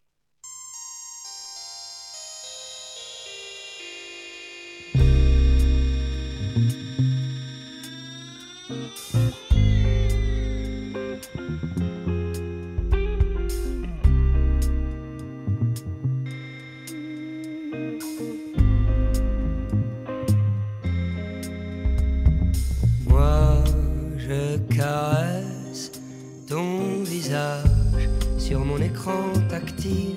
Sur 28.37 28.59
mon 28.63 28.77
écran 28.77 29.31
tactile. 29.49 30.15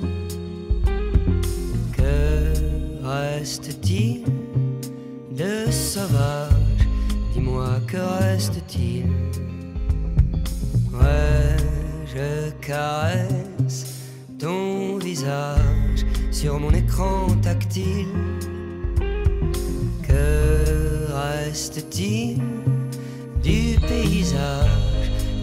Que 1.96 2.52
reste-t-il 3.02 4.24
de 5.30 5.70
sauvage? 5.70 6.52
Dis-moi, 7.32 7.80
que 7.86 7.96
reste-t-il? 7.96 9.06
Ouais, 10.92 11.56
je 12.06 12.50
caresse 12.60 14.02
ton 14.38 14.98
visage 14.98 16.04
sur 16.30 16.58
mon 16.60 16.70
écran 16.70 17.28
tactile? 17.42 18.06
Que 20.02 21.12
reste-t-il 21.12 22.42
du 23.42 23.78
paysage 23.80 24.95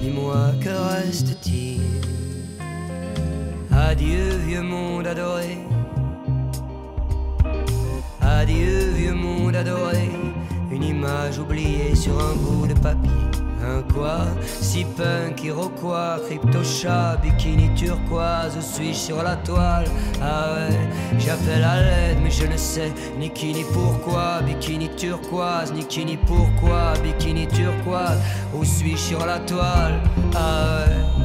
Dis-moi, 0.04 0.52
que 0.62 0.68
reste-t-il? 0.68 1.80
Adieu, 3.72 4.36
vieux 4.46 4.62
monde 4.62 5.08
adoré. 5.08 5.60
Adieu, 8.20 8.92
vieux 8.98 9.14
monde 9.14 9.56
adoré. 9.56 10.10
Une 10.70 10.84
image 10.84 11.40
oubliée 11.40 11.96
sur 11.96 12.20
un 12.20 12.36
bout 12.36 12.68
de 12.68 12.74
papier. 12.74 13.33
Quoi 13.82 14.20
Si 14.46 14.86
punk, 14.86 15.44
iroquois, 15.44 16.20
crypto-chat, 16.26 17.18
bikini 17.22 17.74
turquoise, 17.76 18.58
où 18.58 18.62
suis-je 18.62 18.98
sur 18.98 19.24
la 19.24 19.36
toile 19.38 19.86
Ah 20.22 20.54
ouais, 20.54 20.78
j'appelle 21.18 21.64
à 21.64 21.82
l'aide, 21.82 22.18
mais 22.24 22.32
je 22.32 22.46
ne 22.46 22.58
sais 22.58 22.92
ni 23.18 23.30
qui 23.30 23.54
ni 23.54 23.64
pourquoi. 23.64 24.42
Bikini 24.42 24.90
turquoise, 24.96 25.74
ni 25.74 25.86
qui 25.86 26.06
ni 26.06 26.18
pourquoi. 26.18 26.94
Bikini 27.04 27.48
turquoise, 27.48 28.20
où 28.54 28.64
suis-je 28.64 28.98
sur 28.98 29.26
la 29.26 29.40
toile 29.40 30.02
Ah 30.36 30.86
ouais. 30.88 31.23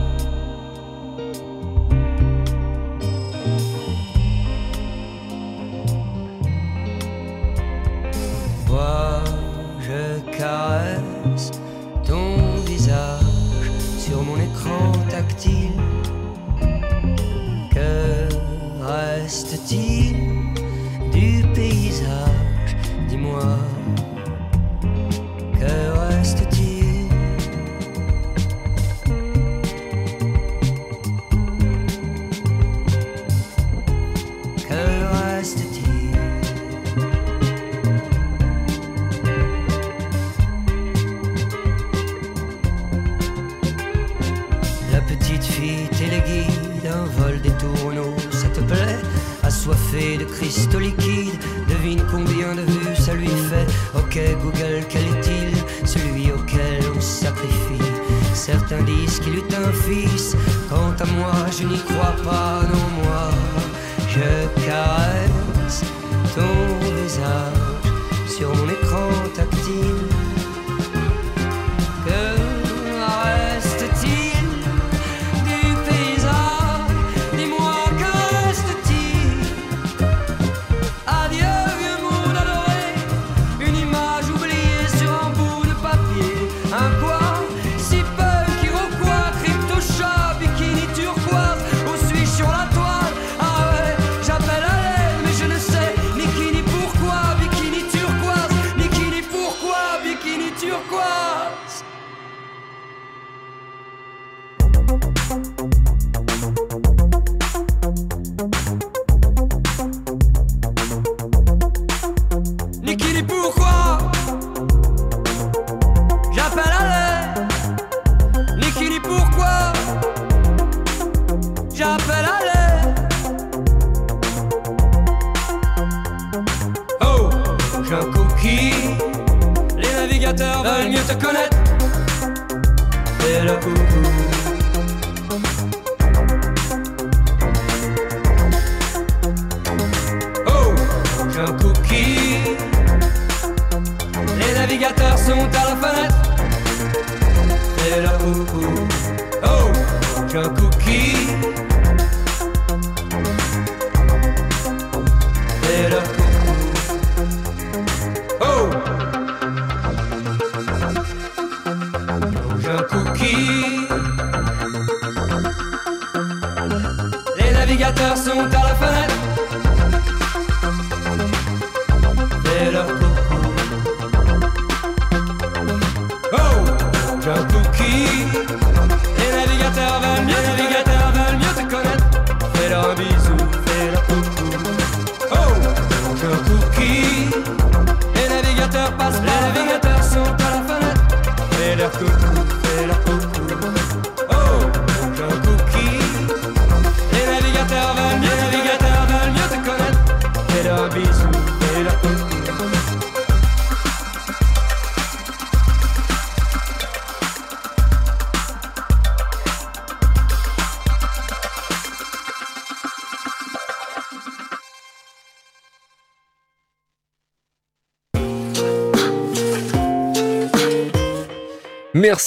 Un 177.89 178.48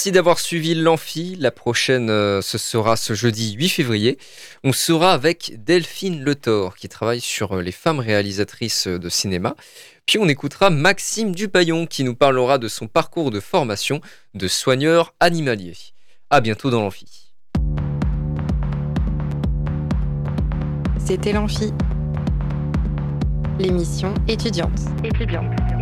Merci 0.02 0.10
d'avoir 0.10 0.40
suivi 0.40 0.74
l'Amphi. 0.74 1.36
La 1.38 1.52
prochaine, 1.52 2.10
euh, 2.10 2.42
ce 2.42 2.58
sera 2.58 2.96
ce 2.96 3.14
jeudi 3.14 3.52
8 3.52 3.68
février. 3.68 4.18
On 4.64 4.72
sera 4.72 5.12
avec 5.12 5.54
Delphine 5.64 6.24
Le 6.24 6.34
Thor, 6.34 6.74
qui 6.74 6.88
travaille 6.88 7.20
sur 7.20 7.52
euh, 7.52 7.62
les 7.62 7.70
femmes 7.70 8.00
réalisatrices 8.00 8.88
de 8.88 9.08
cinéma. 9.08 9.54
Puis 10.04 10.18
on 10.18 10.26
écoutera 10.26 10.70
Maxime 10.70 11.32
Dupaillon, 11.32 11.86
qui 11.86 12.02
nous 12.02 12.16
parlera 12.16 12.58
de 12.58 12.66
son 12.66 12.88
parcours 12.88 13.30
de 13.30 13.38
formation 13.38 14.00
de 14.34 14.48
soigneur 14.48 15.14
animalier. 15.20 15.76
À 16.30 16.40
bientôt 16.40 16.68
dans 16.68 16.80
l'Amphi. 16.80 17.32
C'était 20.98 21.30
l'Amphi. 21.30 21.72
L'émission 23.60 24.14
étudiante. 24.26 24.80
Étudiante. 25.04 25.81